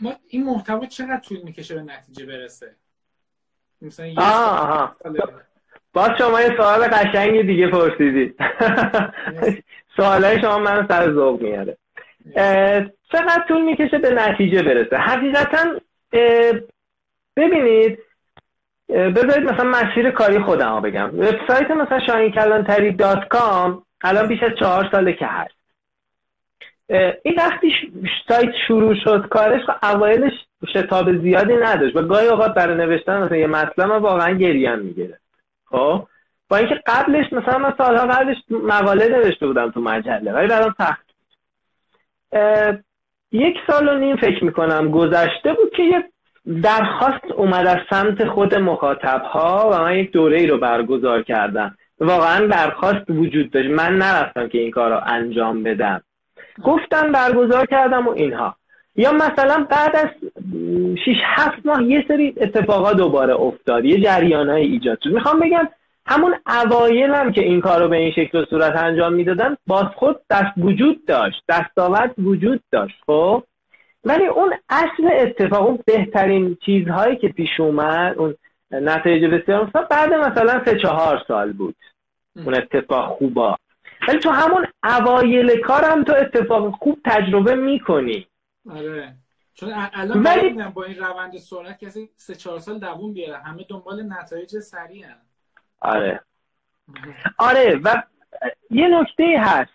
ما 0.00 0.12
این 0.28 0.44
محتوا 0.44 0.86
چقدر 0.86 1.20
طول 1.20 1.38
می‌کشه 1.44 1.74
به 1.74 1.82
نتیجه 1.82 2.26
برسه؟ 2.26 2.76
مثلا 3.84 4.14
آه 4.16 4.96
باز 5.92 6.10
شما 6.18 6.40
یه 6.40 6.56
سوال 6.56 6.80
قشنگی 6.80 7.42
دیگه 7.42 7.66
پرسیدید. 7.66 8.36
سوالای 9.96 10.40
شما 10.40 10.58
من 10.58 10.86
سر 10.88 11.12
ذوق 11.12 11.42
میاره. 11.42 11.76
چقدر 13.12 13.44
طول 13.48 13.62
می‌کشه 13.62 13.98
به 13.98 14.10
نتیجه 14.10 14.62
برسه. 14.62 14.96
حقیقتا 14.96 15.58
ببینید 17.36 17.98
بذارید 18.88 19.50
مثلا 19.50 19.64
مسیر 19.64 20.10
کاری 20.10 20.38
خودم 20.38 20.80
بگم. 20.80 21.18
وبسایت 21.18 21.70
مثلا 21.70 22.00
شاهین 22.06 22.96
دات 22.96 23.28
کام 23.28 23.82
الان 24.04 24.28
بیش 24.28 24.42
از 24.42 24.52
چهار 24.58 24.88
ساله 24.92 25.12
که 25.12 25.26
هست. 25.26 25.54
این 27.22 27.34
وقتی 27.36 27.74
سایت 28.28 28.50
شروع 28.66 28.94
شد 29.04 29.28
کارش 29.30 29.62
خب 29.64 29.74
اوایلش 29.82 30.32
شتاب 30.74 31.22
زیادی 31.22 31.56
نداشت. 31.56 31.96
و 31.96 32.02
گاهی 32.02 32.26
اوقات 32.26 32.54
برای 32.54 32.76
نوشتن 32.76 33.22
مثلا 33.22 33.36
یه 33.36 33.46
مطلب 33.46 33.88
من 33.88 33.98
واقعا 33.98 34.32
گریم 34.32 34.78
می‌گیره 34.78 35.18
خب؟ 35.64 36.06
با 36.48 36.56
اینکه 36.56 36.82
قبلش 36.86 37.32
مثلا 37.32 37.58
من 37.58 37.74
سالها 37.78 38.06
قبلش 38.06 38.36
مقاله 38.50 39.08
نوشته 39.08 39.46
بودم 39.46 39.70
تو 39.70 39.80
مجله 39.80 40.32
ولی 40.32 40.48
برام 40.48 40.74
سخت 40.78 41.04
یک 43.32 43.56
سال 43.66 43.88
و 43.88 43.98
نیم 43.98 44.16
فکر 44.16 44.44
می‌کنم 44.44 44.90
گذشته 44.90 45.52
بود 45.52 45.72
که 45.76 45.82
یه 45.82 46.04
درخواست 46.62 47.32
اومد 47.36 47.66
از 47.66 47.78
سمت 47.90 48.28
خود 48.28 48.54
مخاطب 48.54 49.22
ها 49.22 49.70
و 49.72 49.82
من 49.82 49.94
یک 49.94 50.12
دوره 50.12 50.38
ای 50.38 50.46
رو 50.46 50.58
برگزار 50.58 51.22
کردم. 51.22 51.76
واقعا 52.00 52.46
درخواست 52.46 53.10
وجود 53.10 53.50
داشت. 53.50 53.68
من 53.68 53.96
نرفتم 53.96 54.48
که 54.48 54.58
این 54.58 54.70
کار 54.70 54.90
رو 54.90 55.00
انجام 55.06 55.62
بدم. 55.62 56.02
گفتن 56.64 57.12
برگزار 57.12 57.66
کردم 57.66 58.08
و 58.08 58.10
اینها. 58.10 58.56
یا 58.96 59.12
مثلا 59.12 59.66
بعد 59.70 59.96
از 59.96 60.08
6 61.04 61.16
7 61.24 61.66
ماه 61.66 61.82
یه 61.82 62.04
سری 62.08 62.34
اتفاقات 62.36 62.96
دوباره 62.96 63.34
افتاد. 63.34 63.84
یه 63.84 64.00
جریان 64.00 64.48
های 64.48 64.62
ایجاد 64.62 64.98
شد. 65.04 65.10
می‌خوام 65.10 65.40
بگم 65.40 65.68
همون 66.06 66.34
اوایل 66.46 67.10
هم 67.10 67.32
که 67.32 67.40
این 67.40 67.60
کار 67.60 67.82
رو 67.82 67.88
به 67.88 67.96
این 67.96 68.12
شکل 68.12 68.38
و 68.38 68.44
صورت 68.44 68.76
انجام 68.76 69.12
می‌دادن 69.12 69.56
باز 69.66 69.86
خود 69.96 70.20
دست 70.30 70.52
وجود 70.56 71.06
داشت. 71.06 71.42
دستاورد 71.48 72.14
وجود 72.18 72.60
داشت 72.72 72.96
خب؟ 73.06 73.42
ولی 74.04 74.26
اون 74.26 74.54
اصل 74.68 75.08
اتفاق 75.12 75.66
اون 75.66 75.78
بهترین 75.86 76.56
چیزهایی 76.66 77.16
که 77.16 77.28
پیش 77.28 77.60
اومد 77.60 78.18
اون 78.18 78.34
نتایج 78.70 79.24
بسیار 79.24 79.70
بعد 79.90 80.12
مثلا 80.12 80.64
سه 80.64 80.78
چهار 80.78 81.22
سال 81.28 81.52
بود. 81.52 81.76
اون 82.36 82.54
اتفاق 82.54 83.08
خوبا. 83.08 83.56
ولی 84.08 84.18
تو 84.18 84.30
همون 84.30 84.66
اوایل 84.84 85.60
کارم 85.60 86.04
تو 86.04 86.12
اتفاق 86.12 86.70
خوب 86.70 86.98
تجربه 87.04 87.54
می‌کنی. 87.54 88.26
آره. 88.70 89.14
چون 89.54 89.72
الان 89.92 90.22
ولی... 90.22 90.62
با 90.74 90.84
این 90.84 90.98
روند 90.98 91.36
سرعت 91.36 91.84
کسی 91.84 92.10
سه 92.16 92.34
چهار 92.34 92.58
سال 92.58 92.78
دووم 92.78 93.12
بیاره. 93.12 93.42
همه 93.42 93.64
دنبال 93.68 94.02
نتایج 94.02 94.58
سریع 94.58 95.06
آره. 95.80 96.20
آره 97.38 97.80
و 97.84 98.02
یه 98.70 98.88
نکته 98.88 99.36
هست. 99.38 99.70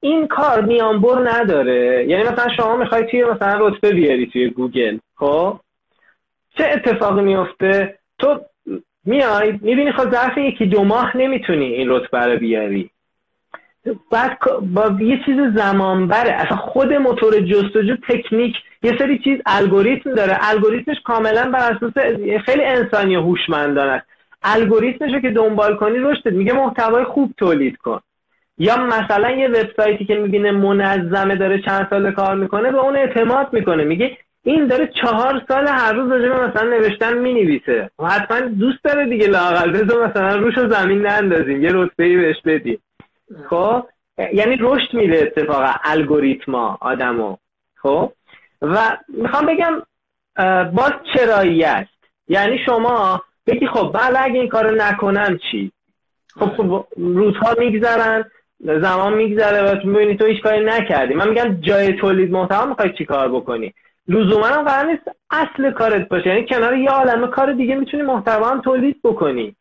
این 0.00 0.28
کار 0.28 0.60
میانبر 0.60 1.30
نداره. 1.30 2.06
یعنی 2.08 2.22
مثلا 2.22 2.56
شما 2.56 2.76
می‌خوای 2.76 3.06
توی 3.10 3.24
مثلا 3.24 3.68
رتبه 3.68 3.92
بیاری 3.92 4.26
توی 4.26 4.50
گوگل 4.50 4.98
خب؟ 5.14 5.60
چه 6.58 6.64
اتفاقی 6.64 7.22
میفته 7.22 7.98
تو 8.18 8.44
میای 9.04 9.52
می‌بینی 9.52 9.92
خب 9.92 10.10
ظرف 10.10 10.38
یکی 10.38 10.66
دو 10.66 10.84
ماه 10.84 11.16
نمی‌تونی 11.16 11.64
این 11.64 11.90
رتبه 11.90 12.18
رو 12.18 12.38
بیاری. 12.38 12.90
بعد 14.10 14.38
با 14.74 14.96
یه 15.00 15.20
چیز 15.24 15.36
زمان 15.56 16.08
بره 16.08 16.32
اصلا 16.32 16.56
خود 16.56 16.92
موتور 16.92 17.40
جستجو 17.40 17.96
تکنیک 18.08 18.56
یه 18.82 18.98
سری 18.98 19.18
چیز 19.18 19.38
الگوریتم 19.46 20.14
داره. 20.14 20.38
الگوریتمش 20.40 20.96
کاملا 21.04 21.50
بر 21.50 21.72
اساس 21.72 21.92
خیلی 22.44 22.64
انسانی 22.64 23.14
هوشمندانه 23.14 23.92
است. 23.92 24.06
الگوریتمش 24.42 25.12
رو 25.12 25.20
که 25.20 25.30
دنبال 25.30 25.76
کنی 25.76 25.98
رشد 25.98 26.32
میگه 26.32 26.52
محتوای 26.52 27.04
خوب 27.04 27.34
تولید 27.36 27.76
کن. 27.76 28.00
یا 28.58 28.76
مثلا 28.76 29.30
یه 29.30 29.48
وبسایتی 29.48 30.04
که 30.04 30.14
می‌بینه 30.14 30.50
منظمه 30.50 31.36
داره 31.36 31.62
چند 31.62 31.86
سال 31.90 32.12
کار 32.12 32.34
می‌کنه 32.34 32.72
به 32.72 32.78
اون 32.78 32.96
اعتماد 32.96 33.48
می‌کنه. 33.52 33.84
میگه 33.84 34.18
این 34.42 34.66
داره 34.66 34.90
چهار 35.02 35.42
سال 35.48 35.66
هر 35.68 35.92
روز 35.92 36.12
راجع 36.12 36.48
مثلا 36.48 36.70
نوشتن 36.70 37.18
می‌نویسه. 37.18 37.90
و 37.98 38.06
حتما 38.06 38.40
دوست 38.40 38.84
داره 38.84 39.06
دیگه 39.06 39.26
لاقل 39.26 39.70
بذار 39.70 40.08
مثلا 40.08 40.36
روش 40.36 40.54
زمین 40.58 41.06
نندازیم. 41.06 41.62
یه 41.62 41.70
رتبه 41.74 42.16
بهش 42.16 42.36
بدیم. 42.44 42.78
خب؟ 43.50 43.86
یعنی 44.32 44.56
رشد 44.60 44.94
میده 44.94 45.18
اتفاقا 45.22 45.72
الگوریتما 45.84 46.78
آدمو. 46.80 47.36
خب؟ 47.76 48.12
و 48.62 48.96
می‌خوام 49.08 49.46
بگم 49.46 49.82
باز 50.70 50.92
چرایی 51.14 51.64
است. 51.64 51.90
یعنی 52.28 52.58
شما 52.66 53.22
بگی 53.46 53.66
خب 53.66 53.90
بله 53.94 54.22
اگه 54.22 54.40
این 54.40 54.48
کارو 54.48 54.74
نکنم 54.74 55.38
چی؟ 55.50 55.72
خب, 56.34 56.56
خب 56.56 56.86
روزها 56.96 57.54
میگذرن 57.58 58.24
زمان 58.60 59.14
میگذره 59.14 59.62
و 59.62 59.74
تو 59.74 59.88
می‌بینی 59.88 60.16
تو 60.16 60.26
هیچ 60.26 60.42
کاری 60.42 60.64
نکردی. 60.64 61.14
من 61.14 61.28
میگم 61.28 61.60
جای 61.60 61.92
تولید 61.92 62.30
محتوا 62.30 62.66
می‌خوای 62.66 62.92
چی 62.98 63.04
کار 63.04 63.28
بکنی؟ 63.28 63.74
لزوما 64.08 64.46
هم 64.46 64.62
قرار 64.62 64.90
نیست 64.90 65.02
اصل 65.30 65.70
کارت 65.70 66.08
باشه. 66.08 66.28
یعنی 66.28 66.46
کنار 66.46 66.76
یه 66.76 66.90
عالمه 66.90 67.26
کار 67.26 67.52
دیگه 67.52 67.74
می‌تونی 67.74 68.02
محتوا 68.02 68.50
هم 68.50 68.60
تولید 68.60 69.00
بکنی. 69.04 69.56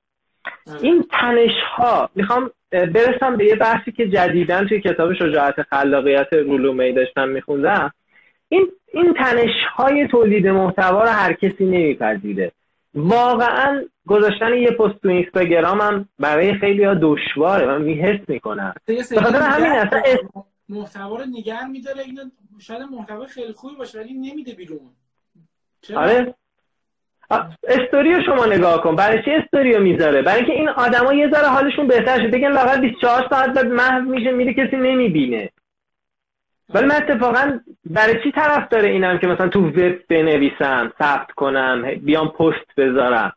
این 0.81 1.05
تنش 1.11 1.51
ها 1.75 2.09
می‌خوام 2.15 2.51
برسم 2.71 3.37
به 3.37 3.45
یه 3.45 3.55
بحثی 3.55 3.91
که 3.91 4.09
جدیدن 4.09 4.67
توی 4.67 4.81
کتاب 4.81 5.13
شجاعت 5.13 5.61
خلاقیت 5.61 6.33
رولومی 6.33 6.93
داشتم 6.93 7.29
میخوندم. 7.29 7.91
این 8.49 8.71
این 8.93 9.13
تنش 9.13 9.51
های 9.75 10.07
تولید 10.07 10.47
محتوا 10.47 11.03
رو 11.03 11.09
هر 11.09 11.33
کسی 11.33 11.65
نمیپذیره. 11.65 12.51
واقعا 12.95 13.83
گذاشتن 14.07 14.53
یه 14.53 14.71
پست 14.71 15.01
تو 15.01 15.09
اینستاگرام 15.09 15.81
هم 15.81 16.09
برای 16.19 16.53
خیلی 16.53 16.83
ها 16.83 16.93
دشواره. 17.01 17.65
من 17.65 17.81
میحس 17.81 18.29
می‌کنم. 18.29 18.73
بخاطر 18.87 19.41
همین 19.41 19.71
اصلا 19.71 20.01
محتوا 20.69 21.17
رو 21.17 21.25
نگر 21.25 21.65
میداره. 21.71 22.01
اینو 22.01 22.21
شاید 22.59 22.81
محتوا 22.81 23.25
خیلی 23.25 23.53
خوبی 23.53 23.75
باشه 23.75 23.99
ولی 23.99 24.13
نمیده 24.13 24.53
بیرون. 24.53 24.79
آره. 25.95 26.35
استوریو 27.67 28.23
شما 28.25 28.45
نگاه 28.45 28.81
کن. 28.81 28.95
برای 28.95 29.23
چی 29.23 29.31
استوریو 29.31 29.79
می‌ذاره؟ 29.79 30.21
برای 30.21 30.37
اینکه 30.37 30.53
این 30.53 30.69
آدما 30.69 31.13
یه 31.13 31.29
ذره 31.29 31.47
حالشون 31.47 31.87
بهتر 31.87 32.19
شده 32.19 32.37
بگن 32.37 32.51
لاقل 32.51 32.81
24 32.81 33.27
ساعت 33.29 33.53
بعد 33.53 33.67
محو 33.67 34.01
میشه 34.01 34.31
میره 34.31 34.53
کسی 34.53 34.75
نمی‌بینه. 34.75 35.49
ولی 36.73 36.85
من 36.85 36.95
اتفاقا 36.95 37.59
برای 37.85 38.23
چی 38.23 38.31
طرف 38.31 38.69
داره 38.69 38.89
اینم 38.89 39.17
که 39.17 39.27
مثلا 39.27 39.47
تو 39.47 39.67
وب 39.67 40.07
بنویسم 40.09 40.93
ثبت 40.99 41.31
کنم 41.31 41.95
بیام 42.03 42.27
پست 42.27 42.75
بذارم 42.77 43.33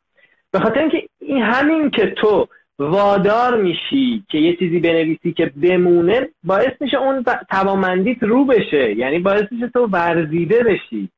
به 0.53 0.59
خاطر 0.59 0.81
اینکه 0.81 1.09
این 1.21 1.43
همین 1.43 1.91
که 1.91 2.07
تو 2.07 2.49
وادار 2.79 3.63
میشی 3.63 4.25
که 4.29 4.39
یه 4.39 4.57
چیزی 4.57 4.79
بنویسی 4.81 5.33
که 5.33 5.53
بمونه 5.63 6.29
باعث 6.45 6.73
میشه 6.81 6.97
اون 6.97 7.25
توامندیت 7.51 8.23
رو 8.23 8.45
بشه. 8.45 8.95
یعنی 8.95 9.19
باعث 9.19 9.45
میشه 9.51 9.69
تو 9.69 9.87
ورزیده 9.87 10.63
بشی. 10.63 11.09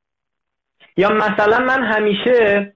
یا 0.97 1.11
مثلا 1.11 1.59
من 1.59 1.83
همیشه 1.85 2.73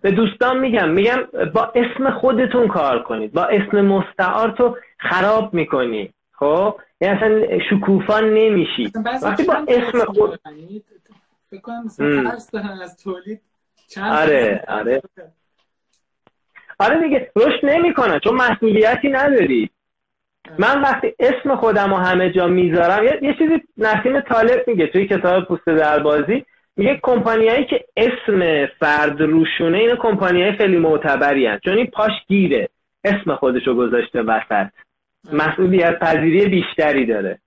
به 0.00 0.10
دوستان 0.10 0.58
میگم 0.58 0.88
میگم 0.88 1.18
با 1.54 1.72
اسم 1.74 2.10
خودتون 2.10 2.68
کار 2.68 3.02
کنید 3.02 3.32
با 3.32 3.44
اسم 3.44 3.80
مستعار 3.80 4.50
تو 4.50 4.76
خراب 4.98 5.54
می‌کنی 5.54 6.12
خب؟ 6.32 6.80
یعنی 7.00 7.16
اصلا 7.16 7.58
شکوفان 7.70 8.24
نمیشی. 8.24 8.92
وقتی 9.22 9.44
با 9.44 9.54
اسم 9.68 10.04
خود 10.04 10.40
فکر 11.50 11.60
کنم 11.60 11.84
از 12.82 12.96
تولید. 13.04 13.40
چند 13.88 14.16
آره 14.16 14.64
آره. 14.68 15.02
آره 16.78 17.02
دیگه 17.02 17.30
رشد 17.36 17.60
نمی‌کنه 17.62 18.20
چون 18.20 18.34
مسئولیتی 18.34 19.08
نداری. 19.08 19.70
من 20.58 20.82
وقتی 20.82 21.14
اسم 21.18 21.56
خودم 21.56 21.90
رو 21.90 21.96
همه 21.96 22.30
جا 22.30 22.46
می‌ذارم 22.46 23.04
یه, 23.04 23.18
یه 23.22 23.34
چیزی 23.34 23.62
نسیم 23.76 24.20
طالب 24.20 24.64
میگه 24.66 24.86
توی 24.86 25.06
کتاب 25.06 25.44
پوست 25.44 25.66
دربازی. 25.66 26.46
میگه 26.76 27.00
کمپانیایی 27.02 27.64
که 27.64 27.84
اسم 27.96 28.66
فرد 28.80 29.20
روشونه 29.20 29.78
این 29.78 29.96
کمپانیای 29.96 30.52
خیلی 30.52 30.76
معتبری 30.78 31.46
هست 31.46 31.62
چون 31.62 31.76
این 31.76 31.86
پاش 31.86 32.12
گیره. 32.28 32.68
اسم 33.04 33.34
خودشو 33.34 33.74
گذاشته 33.74 34.22
وسط. 34.22 34.66
مسئولیت 35.32 35.98
پذیری 35.98 36.46
بیشتری 36.46 37.06
داره. 37.06 37.38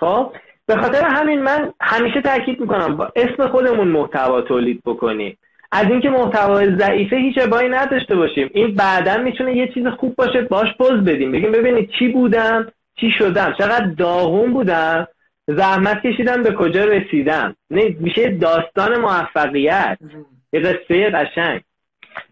خب؟ 0.00 0.32
به 0.66 0.76
خاطر 0.76 1.04
همین 1.04 1.42
من 1.42 1.72
همیشه 1.80 2.20
تاکید 2.20 2.60
می‌کنم 2.60 2.96
با 2.96 3.12
اسم 3.16 3.48
خودمون 3.48 3.88
محتوا 3.88 4.40
تولید 4.40 4.82
بکنیم. 4.86 5.38
از 5.72 5.84
اینکه 5.84 6.10
محتوای 6.10 6.76
ضعیفه 6.76 7.16
هیچ 7.16 7.38
ابایی 7.38 7.68
نداشته 7.68 8.16
باشیم. 8.16 8.50
این 8.54 8.74
بعدا 8.74 9.16
می‌تونه 9.16 9.56
یه 9.56 9.68
چیز 9.74 9.86
خوب 9.86 10.16
باشه 10.16 10.42
باش 10.42 10.68
پوز 10.78 11.04
بدیم. 11.04 11.32
بگیم 11.32 11.52
ببینید 11.52 11.90
چی 11.98 12.08
بودم 12.08 12.72
چی 13.00 13.10
شدم. 13.18 13.54
چقدر 13.58 13.86
داغون 13.98 14.52
بودم. 14.52 15.08
زحمت 15.56 16.02
کشیدم 16.06 16.42
به 16.42 16.52
کجا 16.52 16.84
رسیدم. 16.84 17.56
نه 17.70 17.96
میشه 18.00 18.30
داستان 18.30 19.00
موفقیت. 19.00 19.98
یه 20.52 20.60
قصه 20.60 21.10
قشنگ. 21.10 21.60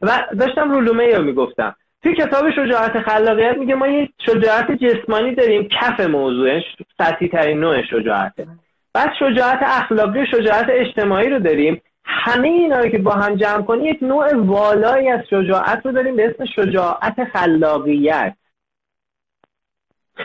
و 0.03 0.11
داشتم 0.41 0.71
رولومه 0.71 1.17
رو 1.17 1.23
می‌گفتم. 1.23 1.77
توی 2.03 2.15
کتاب 2.15 2.51
شجاعت 2.51 2.99
خلاقیت 2.99 3.57
میگه 3.57 3.75
ما 3.75 3.87
یه 3.87 4.09
شجاعت 4.27 4.73
جسمانی 4.73 5.35
داریم. 5.35 5.69
کف 5.69 6.01
موضوعش 6.01 6.63
سطحی 6.99 7.29
ترین 7.29 7.61
نوع 7.61 7.83
شجاعته. 7.83 8.47
بعد 8.95 9.11
شجاعت 9.19 9.59
اخلاقی 9.63 10.21
و 10.21 10.27
شجاعت 10.27 10.67
اجتماعی 10.69 11.29
رو 11.29 11.39
داریم. 11.39 11.83
همه 12.05 12.49
اینا 12.49 12.79
رو 12.79 12.89
که 12.89 12.99
با 12.99 13.11
هم 13.11 13.35
جمع 13.35 13.63
کنی 13.63 13.85
یک 13.85 14.03
نوع 14.03 14.37
والایی 14.37 15.09
از 15.09 15.21
شجاعت 15.31 15.87
رو 15.87 15.93
داریم 15.93 16.17
به 16.17 16.27
اسم 16.27 16.45
شجاعت 16.45 17.25
خلاقیت. 17.33 18.35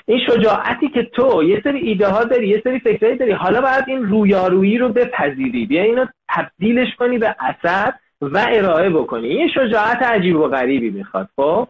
این 0.05 0.19
شجاعتی 0.19 0.87
که 0.89 1.03
تو 1.03 1.43
یه 1.43 1.61
سری 1.63 1.79
ایده 1.79 2.07
ها 2.07 2.23
داری 2.23 2.47
یه 2.47 2.61
سری 2.63 2.79
فکرهایی 2.79 3.17
داری 3.17 3.31
حالا 3.31 3.61
باید 3.61 3.83
این 3.87 4.03
رویارویی 4.03 4.77
رو 4.77 4.89
بپذیری. 4.89 5.65
بیا 5.65 5.83
اینو 5.83 6.05
تبدیلش 6.29 6.95
کنی 6.95 7.17
به 7.17 7.35
اثر 7.39 7.93
و 8.21 8.45
ارائه 8.49 8.89
بکنی. 8.89 9.27
این 9.27 9.49
شجاعت 9.49 10.01
عجیب 10.03 10.35
و 10.35 10.47
غریبی 10.47 10.89
می‌خواد 10.89 11.29
خب؟ 11.35 11.67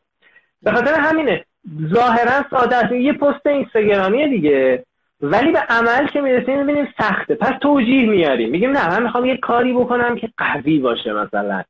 به 0.64 0.72
خاطر 0.72 0.94
همینه 0.94 1.46
ظاهرا 1.94 2.46
ساده 2.50 2.76
است. 2.76 2.92
یه 2.92 3.14
پست 3.14 3.48
اینستاگرامی 3.48 4.28
دیگه 4.28 4.84
ولی 5.22 5.52
به 5.52 5.60
عمل 5.60 6.08
که 6.08 6.22
می‌رسیم 6.22 6.58
می‌بینیم 6.58 6.88
سخته. 6.98 7.36
پس 7.36 7.54
توجیه 7.62 8.10
میاریم 8.10 8.50
میگیم 8.50 8.72
نه 8.72 8.90
من 8.90 9.04
می‌خوام 9.04 9.26
یه 9.26 9.38
کاری 9.38 9.74
بکنم 9.74 10.16
که 10.16 10.30
قوی 10.38 10.80
باشه 10.80 11.14
مثلا. 11.14 11.64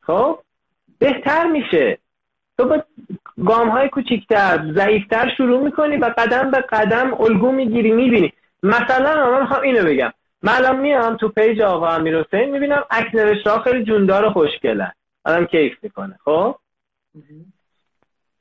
خب؟ 0.00 0.38
بهتر 0.98 1.46
میشه. 1.46 1.98
تو 2.58 2.64
با 2.64 2.82
گام 3.46 3.68
های 3.68 3.88
کوچیکتر 3.88 4.72
ضعیفتر 4.74 5.32
شروع 5.36 5.64
می‌کنی 5.64 5.96
و 5.96 6.14
قدم 6.18 6.50
به 6.50 6.60
قدم 6.60 7.14
الگو 7.20 7.52
می‌گیری 7.52 7.92
می‌بینی. 7.92 8.32
مثلا 8.62 9.30
من 9.30 9.40
می‌خوام 9.40 9.62
اینو 9.62 9.84
بگم. 9.84 10.12
من 10.42 10.80
میام 10.80 11.16
تو 11.16 11.28
پیج 11.28 11.60
آقا 11.60 11.88
امیر 11.88 12.20
حسین 12.20 12.50
می‌بینم 12.50 12.84
عکس 12.90 13.14
نوشته 13.14 13.50
خیلی 13.50 13.84
جوندار 13.84 14.24
و 14.24 14.30
خوشگله. 14.30 14.92
آدم 15.24 15.44
کیف 15.46 15.72
می‌کنه 15.82 16.18
خب؟ 16.24 16.56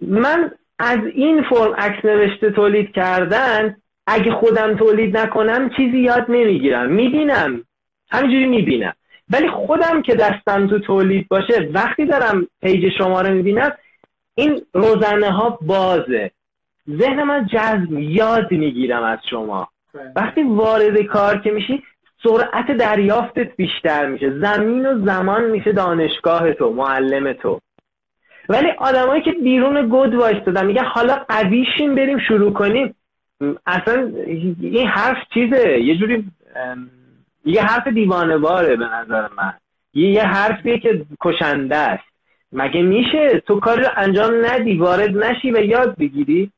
من 0.02 0.52
از 0.80 1.00
این 1.14 1.44
فرم 1.50 1.74
عکس 1.74 2.06
نوشته 2.06 2.52
تولید 2.52 2.92
کردن 2.92 3.78
اگه 4.08 4.32
خودم 4.32 4.76
تولید 4.76 5.18
نکنم 5.18 5.70
چیزی 5.78 6.00
یاد 6.00 6.26
نمی‌گیرم. 6.30 6.90
می‌بینم. 6.90 7.64
همینجوری 8.12 8.46
می‌بینم. 8.46 8.94
ولی 9.30 9.50
خودم 9.50 10.02
که 10.02 10.16
دستم 10.16 10.68
تو 10.68 10.80
تولید 10.80 11.28
باشه 11.28 11.70
وقتی 11.74 12.06
دارم 12.06 12.48
پیج 12.62 12.94
شما 12.98 13.22
رو 13.22 13.34
می‌بینم 13.34 13.72
این 14.36 14.62
روزنه 14.74 15.32
ها 15.32 15.60
بازه. 15.62 16.32
ذهن 16.90 17.24
من 17.24 17.48
جذب 17.54 18.00
یاد 18.00 18.52
می‌گیرم 18.52 19.04
از 19.04 19.20
شما. 19.30 19.68
وقتی 20.16 20.44
وارد 20.44 21.02
کار 21.02 21.38
که 21.38 21.52
میشی 21.52 21.84
سرعت 22.24 22.72
دریافتت 22.72 23.56
بیشتر 23.56 24.06
میشه. 24.06 24.40
زمین 24.40 24.86
و 24.86 25.06
زمان 25.06 25.50
میشه 25.50 25.72
دانشگاه 25.72 26.54
تو 26.54 26.74
معلم 26.74 27.34
تو. 27.34 27.60
ولی 28.50 28.68
آدمایی 28.78 29.22
که 29.22 29.32
بیرون 29.32 29.88
گود 29.88 30.16
وایستادن 30.16 30.66
میگه 30.66 30.82
حالا 30.82 31.16
قویشیم 31.30 31.96
بریم 31.96 32.20
شروع 32.28 32.54
کنیم. 32.54 32.96
اصلا 33.66 34.12
این 34.62 34.88
حرف 34.88 35.18
چیزه؟ 35.34 35.80
یه 35.80 35.98
جوری 35.98 36.32
یه 37.46 37.64
حرف 37.64 37.88
دیوانه 37.88 38.38
باره 38.38 38.76
به 38.76 38.86
نظر 38.86 39.28
من. 39.38 39.54
یه, 39.94 40.10
یه 40.10 40.24
حرفیه 40.24 40.80
که 40.80 41.06
کشنده 41.22 41.76
است. 41.76 42.11
مگه 42.54 42.82
میشه 42.82 43.44
تو 43.48 43.60
کار 43.60 43.80
رو 43.80 43.88
انجام 43.98 44.46
ندی 44.46 44.78
وارد 44.78 45.18
نشی 45.18 45.52
و 45.52 45.58
یاد 45.58 45.96
بگیری؟ 45.98 46.52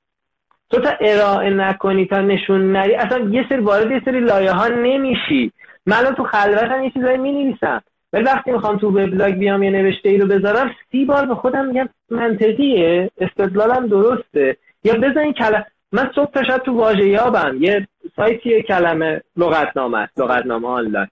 تو 0.69 0.79
تا 0.79 0.89
ارائه 1.01 1.49
نکنی 1.49 2.05
تا 2.05 2.21
نشون 2.21 2.71
نری 2.71 2.95
اصلا 2.95 3.19
یه 3.29 3.45
سری 3.49 3.61
وارد 3.61 3.91
یه 3.91 4.01
سری 4.05 4.19
لایه 4.19 4.51
ها 4.51 4.67
نمیشی. 4.67 5.51
من 5.85 6.15
تو 6.17 6.23
خلوتم 6.23 6.83
یه 6.83 6.91
چیزایی 6.91 7.17
می 7.17 7.31
نویسم 7.31 7.81
ولی 8.13 8.23
وقتی 8.23 8.51
می‌خوام 8.51 8.77
تو 8.77 8.87
وبلاگ 8.89 9.33
بیام 9.33 9.63
یه 9.63 9.69
نوشته 9.69 10.09
ای 10.09 10.17
رو 10.17 10.27
بذارم 10.27 10.75
سی 10.91 11.05
بار 11.05 11.25
به 11.25 11.35
خودم 11.35 11.65
میگم 11.65 11.89
منطقیه 12.09 13.11
استدلالم 13.17 13.87
درسته. 13.87 14.57
یا 14.83 14.93
بزن 14.93 15.31
کلمه 15.31 15.65
من 15.91 16.11
صبح 16.15 16.31
تا 16.31 16.43
شب 16.43 16.57
تو 16.57 16.73
واژه 16.73 17.07
یابم 17.07 17.57
یه 17.59 17.87
سایتی 18.15 18.61
کلمه 18.61 19.21
لغتنامه 19.37 19.97
است 19.97 20.19
لغتنامه 20.19 20.67
آنلاین. 20.67 21.07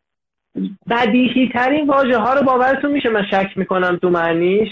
بدیهی 0.89 1.49
ترین 1.49 1.87
واژه 1.87 2.17
ها 2.17 2.33
رو 2.33 2.43
باورتون 2.43 2.91
میشه 2.91 3.09
من 3.09 3.23
شک 3.31 3.57
می‌کنم 3.57 3.97
تو 4.01 4.09
معنیش؟ 4.09 4.69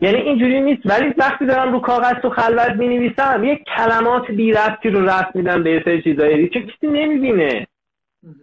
یعنی 0.00 0.16
اینجوری 0.16 0.60
نیست 0.60 0.82
ولی 0.84 1.14
وقتی 1.18 1.46
دارم 1.46 1.72
رو 1.72 1.80
کاغذ 1.80 2.14
تو 2.14 2.30
خلوت 2.30 2.76
می 2.76 2.88
نویسم 2.88 3.44
یه 3.44 3.60
کلمات 3.76 4.30
بی 4.30 4.52
ربطی 4.52 4.90
رو 4.90 5.04
رفت 5.04 5.36
میدم 5.36 5.62
به 5.62 5.70
یه 5.70 6.02
چیزایی. 6.02 6.48
چون 6.48 6.62
کسی 6.62 6.86
نمی‌بینه. 6.86 7.66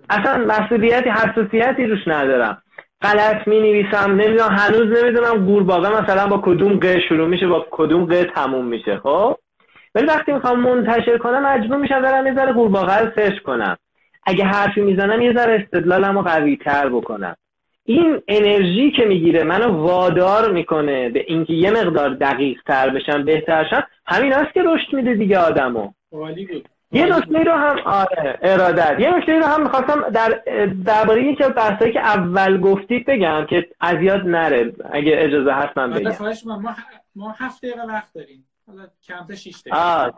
اصلا 0.09 0.45
مسئولیتی 0.45 1.09
حساسیتی 1.09 1.85
روش 1.85 2.07
ندارم. 2.07 2.61
غلط 3.01 3.47
می 3.47 3.59
نویسم 3.59 4.11
نمی‌دونم 4.11 4.49
هنوز 4.49 5.03
نمی‌دونم 5.03 5.45
قورباغه 5.45 6.03
مثلا 6.03 6.27
با 6.27 6.41
کدوم 6.45 6.79
ق 6.79 6.99
شروع 7.09 7.27
میشه 7.27 7.47
با 7.47 7.67
کدوم 7.71 8.05
ق 8.05 8.23
تموم 8.23 8.65
میشه 8.65 8.97
خب؟ 8.97 9.37
ولی 9.95 10.05
وقتی 10.05 10.33
می‌خوام 10.33 10.59
منتشر 10.59 11.17
کنم 11.17 11.45
مجبور 11.45 11.77
میشم 11.77 12.01
برم 12.01 12.27
یه 12.27 12.33
ذره 12.33 12.53
قورباغه 12.53 12.99
رو 12.99 13.11
سرچ 13.15 13.41
کنم. 13.41 13.77
اگه 14.25 14.45
حرفی 14.45 14.81
می‌زنم 14.81 15.21
یه 15.21 15.33
ذره 15.33 15.61
استدلالم 15.63 16.17
رو 16.17 16.21
قوی 16.21 16.57
تر 16.57 16.89
بکنم. 16.89 17.35
این 17.83 18.21
انرژی 18.27 18.91
که 18.91 19.05
می‌گیره 19.05 19.43
منو 19.43 19.67
وادار 19.67 20.51
می‌کنه 20.51 21.09
به 21.09 21.25
اینکه 21.27 21.53
یه 21.53 21.71
مقدار 21.71 22.09
دقیق 22.09 22.61
تر 22.65 22.89
بشم 22.89 23.25
بهتر 23.25 23.67
شم 23.69 23.83
همین 24.05 24.33
هست 24.33 24.53
که 24.53 24.63
رشد 24.63 24.93
میده 24.93 25.13
دیگه 25.13 25.39
آدمو. 25.39 25.91
یه 26.91 27.05
نکته 27.05 27.43
رو 27.43 27.51
هم 27.51 27.79
آره 27.85 28.39
ارادت. 28.41 28.99
یه 28.99 29.17
نکته 29.17 29.39
رو 29.39 29.45
هم 29.45 29.63
می‌خواستم 29.63 30.09
در 30.09 30.41
درباره 30.85 31.23
یکی 31.23 31.43
از 31.43 31.53
بحثایی 31.55 31.93
که 31.93 31.99
اول 31.99 32.59
گفتید 32.59 33.05
بگم 33.05 33.45
که 33.49 33.67
از 33.79 34.01
یاد 34.01 34.21
نره. 34.21 34.73
اگه 34.91 35.11
اجازه 35.15 35.51
هست 35.51 35.77
من 35.77 35.91
بگم. 35.91 36.11
ما 36.45 36.75
ما 37.15 37.35
هفت 37.37 37.65
دقیقه 37.65 37.81
وقت 37.87 38.13
داریم. 38.13 38.47
حالا 38.67 38.87
کم 39.07 39.25
تا 39.27 39.35
6 39.35 39.61
دقیقه 39.65 40.13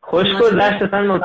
خوش 0.00 0.34
گذشت 0.34 0.82
اصلا 0.82 1.20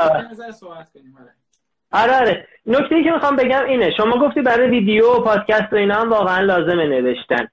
آره 1.92 2.20
آره. 2.20 2.48
نکته 2.66 2.96
ای 2.96 3.04
که 3.04 3.12
می‌خوام 3.12 3.36
بگم 3.36 3.66
اینه. 3.66 3.92
شما 3.98 4.18
گفتی 4.28 4.42
برای 4.42 4.70
ویدیو 4.70 5.06
و 5.06 5.20
پادکست 5.22 5.74
و 5.74 5.76
اینا 5.76 5.96
هم 5.96 6.10
واقعا 6.10 6.42
لازمه 6.42 6.86
نوشتن. 6.86 7.48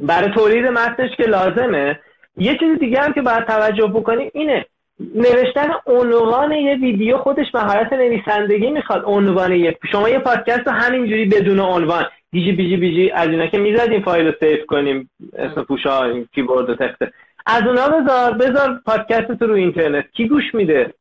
برای 0.00 0.30
تولید 0.30 0.66
متنش 0.66 1.16
که 1.16 1.22
لازمه. 1.22 2.00
یه 2.36 2.58
چیز 2.58 2.78
دیگه 2.78 3.00
هم 3.00 3.12
که 3.12 3.22
باید 3.22 3.44
توجه 3.44 3.86
بکنیم 3.86 4.30
اینه. 4.34 4.66
نوشتن 5.14 5.68
عنوان 5.86 6.52
یه 6.52 6.74
ویدیو 6.74 7.18
خودش 7.18 7.46
مهارت 7.54 7.92
نویسندگی 7.92 8.70
می‌خواد. 8.70 9.02
عنوان 9.06 9.52
یه 9.52 9.78
شما 9.92 10.08
یه 10.08 10.18
پادکست 10.18 10.66
رو 10.66 10.72
همینجوری 10.72 11.24
بدون 11.24 11.60
عنوان. 11.60 12.04
دیجی 12.32 12.52
بیجی 12.52 12.76
بیجی 12.76 13.10
از 13.10 13.28
اینا 13.28 13.46
که 13.46 13.58
می‌زدیم 13.58 14.02
فایل 14.02 14.26
رو 14.26 14.32
save 14.40 14.66
کنیم. 14.66 15.10
اسم 15.38 15.62
پوشا 15.62 16.22
کیبورد 16.34 16.70
و 16.70 16.74
تخته. 16.74 17.12
از 17.46 17.62
اونا 17.62 17.88
بذار 17.88 18.32
بذار 18.32 18.80
پادکست 18.86 19.42
رو 19.42 19.54
اینترنت. 19.54 20.04
کی 20.12 20.28
گوش 20.28 20.54
میده؟ 20.54 20.94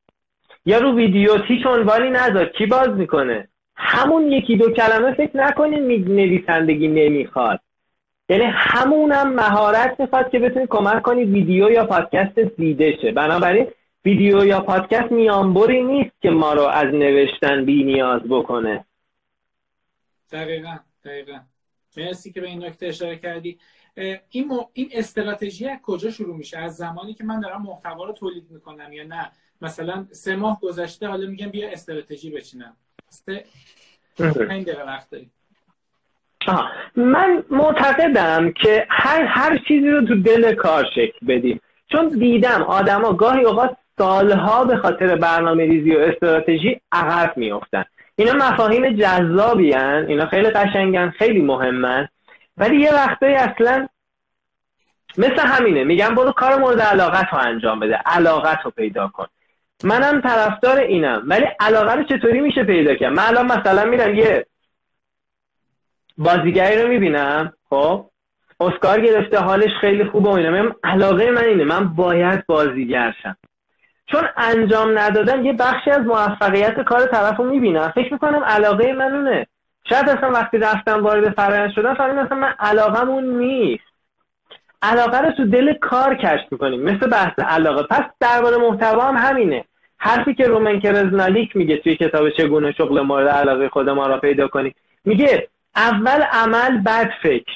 یا 0.65 0.77
رو 0.77 0.95
ویدیو 0.95 1.37
هیچ 1.43 1.65
عنوانی 1.65 2.09
نذار 2.09 2.45
کی 2.45 2.65
باز 2.65 2.89
می‌کنه؟ 2.89 3.47
همون 3.75 4.31
یکی 4.31 4.57
دو 4.57 4.71
کلمه 4.71 5.13
فکر 5.13 5.37
نکنین 5.37 5.87
نویسندگی 6.07 6.87
نمی‌خواد. 6.87 7.59
یعنی 8.29 8.43
همونم 8.43 9.33
مهارت 9.33 9.99
می‌خواد 9.99 10.29
که 10.29 10.39
بتونی 10.39 10.67
کمک 10.69 11.01
کنی 11.01 11.23
ویدیو 11.23 11.71
یا 11.71 11.85
پادکست 11.85 12.39
دیده 12.39 12.97
شه. 13.01 13.11
بنابراین 13.11 13.67
ویدیو 14.05 14.45
یا 14.45 14.59
پادکست 14.59 15.11
میانبری 15.11 15.83
نیست 15.83 16.21
که 16.21 16.29
ما 16.29 16.53
رو 16.53 16.61
از 16.61 16.93
نوشتن 16.93 17.65
بی 17.65 17.83
نیاز 17.83 18.21
بکنه. 18.29 18.85
دقیقا 20.31 20.77
دقیقا. 21.05 21.39
مرسی 21.97 22.31
که 22.31 22.41
به 22.41 22.47
این 22.47 22.65
نکته 22.65 22.85
اشاره 22.87 23.15
کردی. 23.15 23.57
این, 24.29 24.47
م... 24.47 24.59
این 24.73 24.89
استراتژی 24.93 25.67
از 25.67 25.77
کجا 25.83 26.11
شروع 26.11 26.37
میشه؟ 26.37 26.57
از 26.57 26.75
زمانی 26.75 27.13
که 27.13 27.23
من 27.23 27.39
دارم 27.39 27.61
محتوا 27.61 28.05
رو 28.05 28.13
تولید 28.13 28.43
می‌کنم 28.49 28.93
یا 28.93 29.03
نه؟ 29.03 29.31
مثلا 29.61 30.05
سه 30.11 30.35
ماه 30.35 30.59
گذشته 30.61 31.07
حالا 31.07 31.27
میگم 31.27 31.49
بیا 31.49 31.69
استراتژی 31.69 32.29
بچینم. 32.29 32.75
سه 33.09 33.45
دقیقه 34.19 34.83
وقت 34.87 35.09
داری. 35.09 35.29
من 36.95 37.43
معتقدم 37.49 38.51
که 38.51 38.87
هر 38.89 39.23
هر 39.23 39.57
چیزی 39.67 39.89
رو 39.89 40.07
تو 40.07 40.15
دل 40.15 40.55
کار 40.55 40.85
شکل 40.95 41.25
بدیم. 41.27 41.61
چون 41.91 42.07
دیدم 42.07 42.63
آدما 42.63 43.13
گاهی 43.13 43.43
اوقات 43.43 43.77
سالها 43.97 44.63
به 44.63 44.77
خاطر 44.77 45.15
برنامه 45.15 45.65
ریزی 45.65 45.95
و 45.95 45.99
استراتژی 45.99 46.81
عقب 46.91 47.37
میافتن. 47.37 47.85
اینا 48.15 48.33
مفاهیم 48.33 48.95
جذابی 48.95 49.73
هن. 49.73 50.05
اینا 50.07 50.25
خیلی 50.25 50.49
قشنگن 50.49 51.09
خیلی 51.09 51.41
مهمن. 51.41 52.07
ولی 52.57 52.81
یه 52.81 52.93
وقتایی 52.93 53.35
اصلا 53.35 53.87
مثل 55.17 55.39
همینه. 55.39 55.83
میگم 55.83 56.15
برو 56.15 56.31
کار 56.31 56.55
مورد 56.55 56.81
علاقت 56.81 57.33
رو 57.33 57.39
انجام 57.39 57.79
بده. 57.79 57.95
علاقت 57.95 58.59
رو 58.65 58.71
پیدا 58.71 59.07
کن. 59.07 59.27
منم 59.83 60.21
طرفدار 60.21 60.77
اینم. 60.77 61.23
ولی 61.25 61.45
علاقه 61.59 61.93
رو 61.93 62.03
چطوری 62.03 62.41
میشه 62.41 62.63
پیدا 62.63 62.95
کرد؟ 62.95 63.13
من 63.13 63.23
الان 63.23 63.45
مثلا 63.45 63.85
میرم 63.85 64.15
یه 64.15 64.45
بازیگری 66.17 66.81
رو 66.81 66.87
می‌بینم 66.87 67.53
خب؟ 67.69 68.09
اسکار 68.59 69.01
گرفته 69.01 69.39
حالش 69.39 69.71
خیلی 69.81 70.05
خوبه 70.05 70.29
و 70.29 70.33
اینا. 70.33 70.75
علاقه 70.83 71.31
من 71.31 71.43
اینه 71.43 71.63
من 71.63 71.95
باید 71.95 72.45
بازیگرشم 72.45 73.37
چون 74.11 74.23
انجام 74.37 74.99
ندادن 74.99 75.45
یه 75.45 75.53
بخشی 75.53 75.91
از 75.91 75.99
موفقیت 75.99 76.81
کار 76.81 77.05
طرف 77.05 77.37
رو 77.37 77.45
می‌بینم. 77.49 77.91
فکر 77.95 78.13
می‌کنم 78.13 78.43
علاقه 78.43 78.93
من 78.93 79.13
اونه. 79.15 79.47
شاید 79.89 80.09
اصلا 80.09 80.31
وقتی 80.31 80.57
رفتم 80.57 81.03
وارد 81.03 81.33
فرایند 81.33 81.71
شدم 81.71 81.93
فهمیدم 81.93 82.25
اصلا 82.25 82.37
من 82.37 82.55
علاقه 82.59 83.21
نیست. 83.21 83.94
علاقه 84.91 85.21
رو 85.21 85.31
تو 85.31 85.45
دل 85.45 85.73
کار 85.73 86.15
کشف 86.15 86.51
می‌کنیم. 86.51 86.81
مثل 86.81 87.09
بحث 87.09 87.39
علاقه. 87.39 87.83
پس 87.83 88.03
درباره 88.19 88.57
محتوا 88.57 89.03
هم 89.03 89.17
همینه. 89.17 89.65
حرفی 89.97 90.33
که 90.33 90.47
رومن 90.47 90.79
کرزنالیک 90.79 91.55
میگه 91.55 91.77
توی 91.77 91.95
کتاب 91.95 92.29
چگونه 92.29 92.71
شغل 92.71 93.01
مورد 93.01 93.27
علاقه 93.27 93.69
خود 93.69 93.89
ما 93.89 94.07
را 94.07 94.17
پیدا 94.19 94.47
کنیم. 94.47 94.75
میگه 95.05 95.47
اول 95.75 96.21
عمل 96.31 96.81
بعد 96.81 97.11
فکر. 97.23 97.53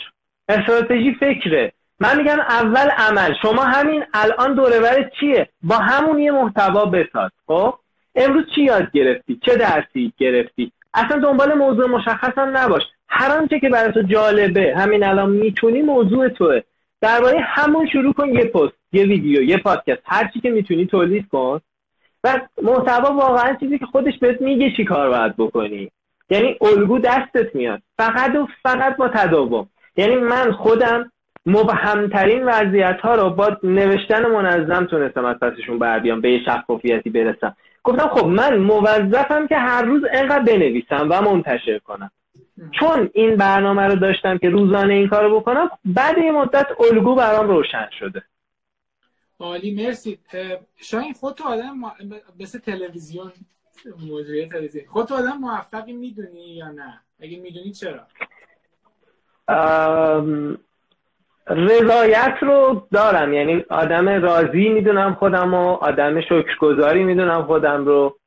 استراتژی 0.49 1.17
فکره. 1.19 1.71
من 1.99 2.17
میگم 2.17 2.39
اول 2.39 2.89
عمل. 2.97 3.33
شما 3.41 3.63
همین 3.63 4.03
الان 4.13 4.53
دوره 4.53 5.11
چیه؟ 5.19 5.49
با 5.63 5.75
همون 5.75 6.19
یه 6.19 6.31
محتوا 6.31 6.85
بساز. 6.85 7.31
خب؟ 7.47 7.73
امروز 8.15 8.43
چی 8.55 8.63
یاد 8.63 8.91
گرفتی؟ 8.91 9.39
چه 9.45 9.55
درسی 9.55 10.13
گرفتی؟ 10.17 10.71
اصلا 10.93 11.19
دنبال 11.19 11.53
موضوع 11.53 11.89
مشخص 11.89 12.37
نباش. 12.37 12.83
هر 13.09 13.31
آنچه 13.31 13.59
که 13.59 13.69
برای 13.69 13.91
تو 13.91 14.01
جالبه 14.01 14.73
همین 14.77 15.03
الان 15.03 15.29
می‌تونی 15.29 15.81
موضوع 15.81 16.29
توه. 16.29 16.61
درباره 17.01 17.39
همون 17.39 17.87
شروع 17.87 18.13
کن 18.13 18.29
یه 18.29 18.45
پست 18.45 18.73
یه 18.91 19.03
ویدیو 19.03 19.41
یه 19.41 19.57
پادکست 19.57 20.01
هر 20.05 20.31
چی 20.33 20.39
که 20.39 20.49
می‌تونی 20.49 20.85
تولید 20.85 21.27
کن. 21.27 21.59
و 22.23 22.39
محتوا 22.61 23.13
واقعا 23.13 23.55
چیزی 23.59 23.79
که 23.79 23.85
خودش 23.85 24.13
بهت 24.21 24.41
میگه 24.41 24.71
چی 24.77 24.85
کار 24.85 25.09
باید 25.09 25.37
بکنی؟ 25.37 25.91
یعنی 26.29 26.57
الگو 26.61 26.99
دستت 26.99 27.55
میاد. 27.55 27.81
فقط 27.97 28.35
و 28.35 28.47
فقط 28.63 28.97
با 28.97 29.07
تداوم. 29.07 29.69
یعنی 29.95 30.15
من 30.15 30.51
خودم 30.51 31.11
مبهمترین 31.45 32.43
وضعیت 32.43 32.99
ها 33.01 33.15
رو 33.15 33.29
با 33.29 33.57
نوشتن 33.63 34.25
منظم 34.25 34.85
تونستم 34.85 35.25
از 35.25 35.35
پسشون 35.39 35.79
بر 35.79 35.99
بیام 35.99 36.21
به 36.21 36.31
یه 36.31 36.39
شفافیتی 36.45 37.09
برسم. 37.09 37.55
گفتم 37.83 38.07
خب 38.07 38.27
من 38.27 38.57
موظفم 38.57 39.47
که 39.47 39.57
هر 39.57 39.81
روز 39.81 40.03
اینقدر 40.13 40.43
بنویسم 40.43 41.07
و 41.09 41.21
منتشر 41.21 41.79
کنم. 41.79 42.11
چون 42.79 43.09
این 43.13 43.35
برنامه 43.35 43.81
رو 43.81 43.95
داشتم 43.95 44.37
که 44.37 44.49
روزانه 44.49 44.93
این 44.93 45.07
کارو 45.07 45.39
بکنم 45.39 45.69
بعد 45.85 46.17
یه 46.17 46.31
مدت 46.31 46.67
الگو 46.91 47.15
برام 47.15 47.47
روشن 47.47 47.89
شده. 47.99 48.23
عالی 49.39 49.83
مرسی. 49.83 50.19
شاید 50.77 51.17
خود 51.17 51.35
تو 51.35 51.43
آدم 51.43 51.73
مثل 52.39 52.59
تلویزیون 52.59 53.31
موضوع 54.07 54.45
تلویزیون. 54.45 54.85
خود 54.87 55.05
تو 55.05 55.15
آدم 55.15 55.37
موفقی 55.37 55.93
می‌دونی 55.93 56.55
یا 56.55 56.71
نه؟ 56.71 57.01
اگه 57.19 57.39
می‌دونی 57.39 57.71
چرا؟ 57.71 57.99
رضایت 61.47 62.35
رو 62.41 62.87
دارم. 62.91 63.33
یعنی 63.33 63.65
آدم 63.69 64.09
راضی 64.09 64.69
می‌دونم 64.69 65.15
خودم 65.15 65.53
و 65.53 65.73
آدم 65.73 66.21
شکرگزاری 66.21 67.03
می‌دونم 67.03 67.43
خودم 67.43 67.85
رو. 67.85 68.19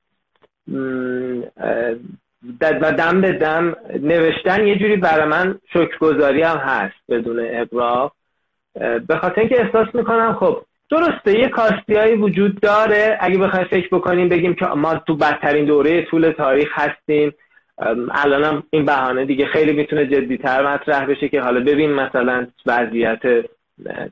و 2.61 2.93
دم 2.93 3.21
به 3.21 3.33
دم 3.33 3.77
نوشتن 4.01 4.67
یه 4.67 4.77
جوری 4.77 4.97
برای 4.97 5.29
من 5.29 5.59
شکرگزاری 5.73 6.43
هم 6.43 6.57
هست 6.57 6.95
بدون 7.09 7.47
ابراق 7.51 8.13
به 9.07 9.17
خاطر 9.17 9.41
اینکه 9.41 9.61
احساس 9.61 9.95
می‌کنم 9.95 10.37
خب 10.41 10.63
درسته 10.91 11.39
یه 11.39 11.49
کاستی 11.49 12.15
وجود 12.15 12.61
داره. 12.61 13.19
اگه 13.21 13.39
بخوایم 13.39 13.67
فکر 13.71 13.89
بکنیم 13.93 14.29
بگیم 14.29 14.55
که 14.55 14.67
ما 14.67 14.95
تو 14.95 15.17
بدترین 15.17 15.65
دوره 15.65 16.03
طول 16.03 16.31
تاریخ 16.31 16.69
هستیم. 16.73 17.33
الانم 18.11 18.63
این 18.71 18.85
بهانه 18.85 19.25
دیگه 19.25 19.47
خیلی 19.47 19.73
می‌تونه 19.73 20.07
جدیتر 20.07 20.75
مطرح 20.75 21.07
بشه 21.07 21.29
که 21.29 21.41
حالا 21.41 21.61
ببین 21.61 21.93
مثلا 21.93 22.47
وضعیت 22.67 23.21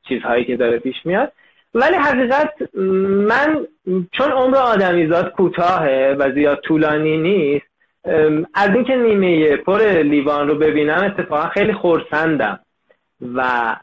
چیزهایی 0.08 0.44
که 0.44 0.56
داره 0.56 0.78
پیش 0.78 0.96
میاد. 1.04 1.32
ولی 1.74 1.96
حقیقت 1.96 2.52
من 3.28 3.66
چون 4.12 4.32
عمر 4.32 4.56
آدمیزاد 4.56 5.32
کوتاهه 5.32 6.16
و 6.18 6.32
زیاد 6.32 6.60
طولانی 6.60 7.18
نیست 7.18 7.69
از 8.54 8.70
اینکه 8.74 8.96
نیمه 8.96 9.56
پر 9.56 9.80
لیوان 10.02 10.48
رو 10.48 10.54
ببینم 10.54 11.04
اتفاقا 11.04 11.48
خیلی 11.48 11.72
خورسندم 11.72 12.60
و 13.34 13.76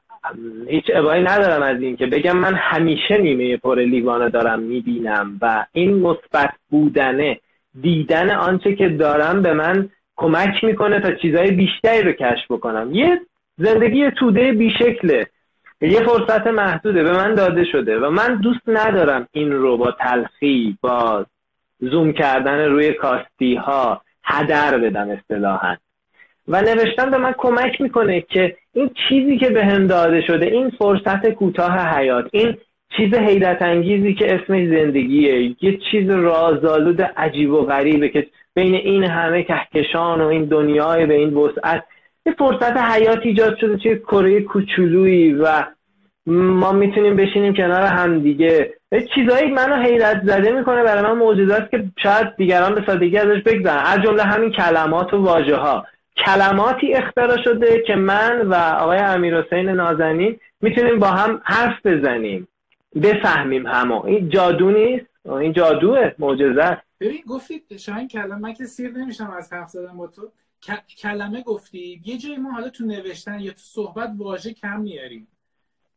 هیچ 0.68 0.86
ابایی 0.94 1.24
ندارم 1.24 1.62
از 1.62 1.82
این 1.82 1.96
که 1.96 2.06
بگم 2.06 2.38
من 2.38 2.54
همیشه 2.54 3.18
نیمه 3.18 3.58
پر 3.58 3.80
لیوان 3.80 4.30
دارم 4.30 4.60
می‌بینم 4.60 5.38
و 5.42 5.66
این 5.74 5.94
مثبت 5.94 6.54
بودنه 6.70 7.40
دیدن 7.82 8.32
آنچه 8.32 8.76
که 8.76 8.90
دارم 8.90 9.42
به 9.42 9.54
من 9.54 9.90
کمک 10.16 10.64
می‌کنه 10.64 11.00
تا 11.00 11.12
چیزهای 11.12 11.52
بیشتری 11.52 12.02
رو 12.02 12.12
کشف 12.12 12.52
بکنم. 12.52 12.90
یه 12.94 13.22
زندگی 13.58 14.12
توده 14.12 14.52
بیشکله. 14.52 15.28
یه 15.82 16.00
فرصت 16.00 16.48
محدوده. 16.48 17.04
به 17.04 17.12
من 17.12 17.36
داده 17.36 17.66
شده 17.72 18.00
و 18.00 18.10
من 18.10 18.36
دوست 18.36 18.62
ندارم 18.68 19.28
این 19.32 19.52
رو 19.52 19.78
با 19.78 19.92
تلخی 19.92 20.78
با 20.82 21.26
زوم 21.80 22.14
کردن 22.14 22.66
روی 22.66 22.94
کاستی 22.94 23.56
ها 23.56 24.02
هدر 24.28 24.78
بدم 24.78 25.10
اصطلاحا. 25.10 25.76
و 26.48 26.62
نوشتن 26.62 27.12
به 27.12 27.18
من 27.18 27.34
کمک 27.38 27.82
می‌کنه 27.82 28.22
که 28.22 28.56
این 28.74 28.90
چیزی 29.10 29.38
که 29.38 29.50
به 29.50 29.66
هم 29.66 29.88
داده 29.88 30.22
شده 30.22 30.46
این 30.46 30.70
فرصت 30.70 31.30
کوتاه 31.30 31.98
حیات 31.98 32.30
این 32.32 32.58
چیز 32.98 33.14
حیرت 33.14 33.62
انگیزی 33.62 34.14
که 34.14 34.36
اسمش 34.36 34.68
زندگیه 34.68 35.56
یه 35.62 35.80
چیز 35.92 36.10
رازآلود 36.10 37.02
عجیب 37.02 37.52
و 37.52 37.66
غریبه 37.66 38.10
که 38.10 38.28
بین 38.54 38.76
این 38.76 39.04
همه 39.04 39.44
کهکشان 39.44 40.22
و 40.22 40.26
این 40.26 40.46
دنیای 40.46 41.06
به 41.06 41.14
این 41.14 41.34
وسعت 41.34 41.84
یه 42.26 42.34
فرصت 42.38 42.78
حیات 42.78 43.20
ایجاد 43.24 43.58
شده 43.58 43.78
توی 43.78 44.00
کره 44.00 44.42
کوچولویی 44.42 45.34
و 45.34 45.64
ما 46.28 46.72
می‌تونیم 46.72 47.16
بشینیم 47.16 47.54
کنار 47.54 47.84
هم 47.84 48.20
دیگه. 48.20 48.74
چیزایی 49.16 49.52
منو 49.52 49.84
حیرت 49.84 50.22
زده 50.24 50.52
می‌کنه 50.52 50.84
برای 50.84 51.04
من 51.04 51.18
معجزه 51.18 51.68
که 51.72 51.84
شاید 52.04 52.36
دیگران 52.36 52.76
به 52.76 52.84
سادگی 52.86 53.18
ازش 53.18 53.42
بگذرن. 53.44 53.84
از 53.86 54.02
جمله 54.02 54.24
همین 54.24 54.52
کلمات 54.52 55.14
و 55.14 55.18
واژه 55.18 55.56
ها 55.56 55.86
کلماتی 56.26 56.94
اختراع 56.94 57.44
شده 57.44 57.84
که 57.88 57.96
من 57.96 58.42
و 58.42 58.54
آقای 58.56 58.98
امیر 58.98 59.42
حسین 59.42 59.70
نازنین 59.70 60.40
می‌تونیم 60.62 61.00
با 61.00 61.08
هم 61.08 61.42
حرف 61.44 61.86
بزنیم. 61.86 62.48
بفهمیم 63.04 63.68
همه 63.68 64.06
این 64.06 64.30
جادو 64.30 64.72
نیست؟ 64.72 65.06
این 65.26 65.54
جادوه 65.54 66.12
معجزه 66.20 66.64
است 66.64 66.82
ببین 67.00 67.22
گفتید 67.28 67.78
شاید 67.78 68.12
کلمه 68.12 68.54
که 68.54 68.66
سیر 68.66 68.92
نمیشم 68.92 69.34
از 69.38 69.54
حرف 69.54 69.70
زدن 69.70 69.98
با 69.98 70.08
تو. 70.08 70.22
کلمه 71.02 71.44
گفتی 71.44 72.02
یه 72.06 72.18
جایی 72.18 72.38
ما 72.38 72.52
حالا 72.52 72.70
تو 72.70 72.86
نوشتن 72.86 73.40
یا 73.40 73.52
تو 73.52 73.58
صحبت 73.58 74.10
واژه 74.18 74.54
کم 74.54 74.80
میاریم. 74.80 75.28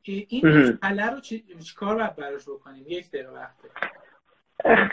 این 0.05 0.78
کله 0.82 1.11
رو 1.11 1.20
چی, 1.20 1.44
کار 1.76 1.94
باید 1.94 2.16
براش 2.16 2.42
بکنیم؟ 2.42 2.84
یک 2.88 3.11
دقیقه 3.11 3.28
وقته. 3.28 3.68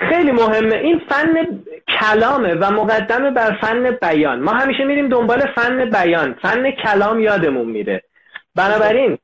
خیلی 0.09 0.31
مهمه. 0.31 0.75
این 0.75 1.01
فن 1.09 1.63
کلامه 1.99 2.53
و 2.53 2.71
مقدمه 2.71 3.31
بر 3.31 3.57
فن 3.61 3.91
بیان. 4.01 4.39
ما 4.39 4.51
همیشه 4.51 4.83
میریم 4.83 5.09
دنبال 5.09 5.39
فن 5.55 5.89
بیان. 5.89 6.33
فن 6.33 6.71
کلام 6.71 7.19
یادمون 7.19 7.65
میره. 7.65 8.03
بنابراین 8.55 9.17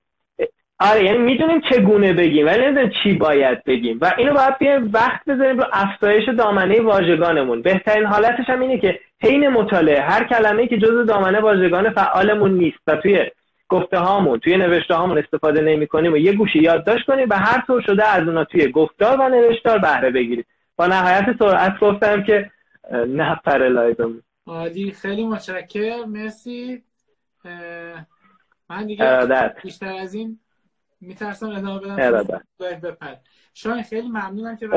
آره 0.80 1.04
یعنی 1.04 1.18
می‌دونیم 1.18 1.62
چگونه 1.70 2.14
بگیم 2.14 2.46
ولی 2.46 2.66
نمی‌دونیم 2.66 2.92
چی 3.04 3.14
باید 3.14 3.64
بگیم. 3.64 3.98
و 4.02 4.14
اینو 4.18 4.34
باید 4.34 4.58
بیایم 4.58 4.90
وقت 4.94 5.26
بذاریم 5.26 5.58
رو 5.58 5.66
افزایش 5.72 6.30
دامنه 6.30 6.82
واژگانمون. 6.82 7.62
بهترین 7.62 8.06
حالتش 8.06 8.50
هم 8.50 8.60
اینه 8.60 8.78
که 8.78 9.00
حین 9.22 9.48
مطالعه 9.48 10.02
هر 10.02 10.24
کلمه 10.24 10.68
که 10.68 10.78
جزء 10.78 11.04
دامنه 11.04 11.40
واژگان 11.40 11.90
فعالمون 11.90 12.52
نیست. 12.52 12.80
و 12.88 12.96
توی 12.96 13.32
گفته 13.70 13.98
هامون 13.98 14.40
توی 14.40 14.58
نوشته 14.58 14.96
هامون 14.96 15.18
استفاده 15.18 15.62
نمی 15.62 15.88
کنیم 15.88 16.14
و 16.14 16.18
یه 16.18 16.34
گوشی 16.34 16.60
یادداشت 16.60 17.06
کنیم 17.06 17.28
و 17.30 17.34
هر 17.34 17.64
طور 17.68 17.82
شده 17.82 18.06
از 18.06 18.28
اونا 18.28 18.44
توی 18.44 18.72
گفتار 18.72 19.22
و 19.22 19.30
نوشتار 19.30 19.80
بهره 19.80 20.12
بگیریم. 20.12 20.46
با 20.76 20.88
نهایت 20.88 21.26
سرعت 21.40 21.80
گفتم 21.80 22.24
که 22.24 22.52
نه 22.92 23.36
پرلایزم 23.46 24.24
عالی 24.48 24.92
خیلی 24.92 25.28
متشکرم. 25.28 26.10
مرسی. 26.10 26.84
من 28.70 28.86
دیگه 28.86 29.54
بیشتر 29.64 29.94
از 29.94 30.14
این 30.14 30.40
میترسم 31.02 31.50
ادامه 31.50 32.12
بدم. 32.12 32.42
بپر. 32.60 33.16
شاید 33.54 33.86
خیلی 33.86 34.08
ممنونم 34.08 34.58
که 34.58 34.68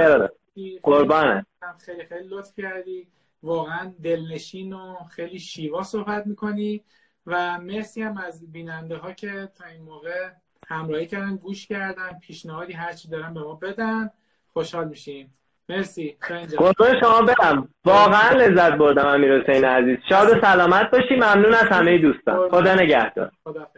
قربانه 0.83 1.47
خیلی 1.87 2.05
خیلی 2.05 2.29
لطف 2.29 2.61
کردی. 2.61 3.09
واقعا 3.43 3.93
دلنشین 4.03 4.73
و 4.73 4.97
خیلی 5.11 5.39
شیوا 5.39 5.83
صحبت 5.83 6.27
می‌کنی. 6.27 6.85
و 7.27 7.59
مرسی 7.59 8.03
هم 8.03 8.19
از 8.19 8.53
بیننده 8.53 8.97
ها 8.97 9.13
که 9.13 9.49
تا 9.59 9.65
این 9.67 9.83
موقع 9.83 10.29
همراهی 10.67 11.07
کردن 11.07 11.37
گوش 11.37 11.67
کردن 11.67 12.19
پیشنهادی 12.23 12.73
هرچی 12.73 13.09
دارن 13.09 13.35
به 13.35 13.41
ما 13.41 13.55
بدن. 13.55 14.11
خوشحال 14.53 14.89
میشیم. 14.89 15.35
مرسی. 15.69 16.17
قربان 16.59 17.01
شما 17.01 17.23
برم 17.23 17.69
واقعا 17.85 18.31
لذت 18.31 18.73
بردم 18.73 19.07
امیر 19.07 19.41
حسین 19.41 19.65
عزیز. 19.65 19.99
شاد 20.09 20.37
و 20.37 20.41
سلامت 20.41 20.91
باشی. 20.91 21.15
ممنون 21.15 21.55
از 21.55 21.69
همه 21.71 21.99
دوستان. 21.99 22.49
خدا 22.51 22.75
نگهدار. 22.75 23.31
خدا 23.45 23.69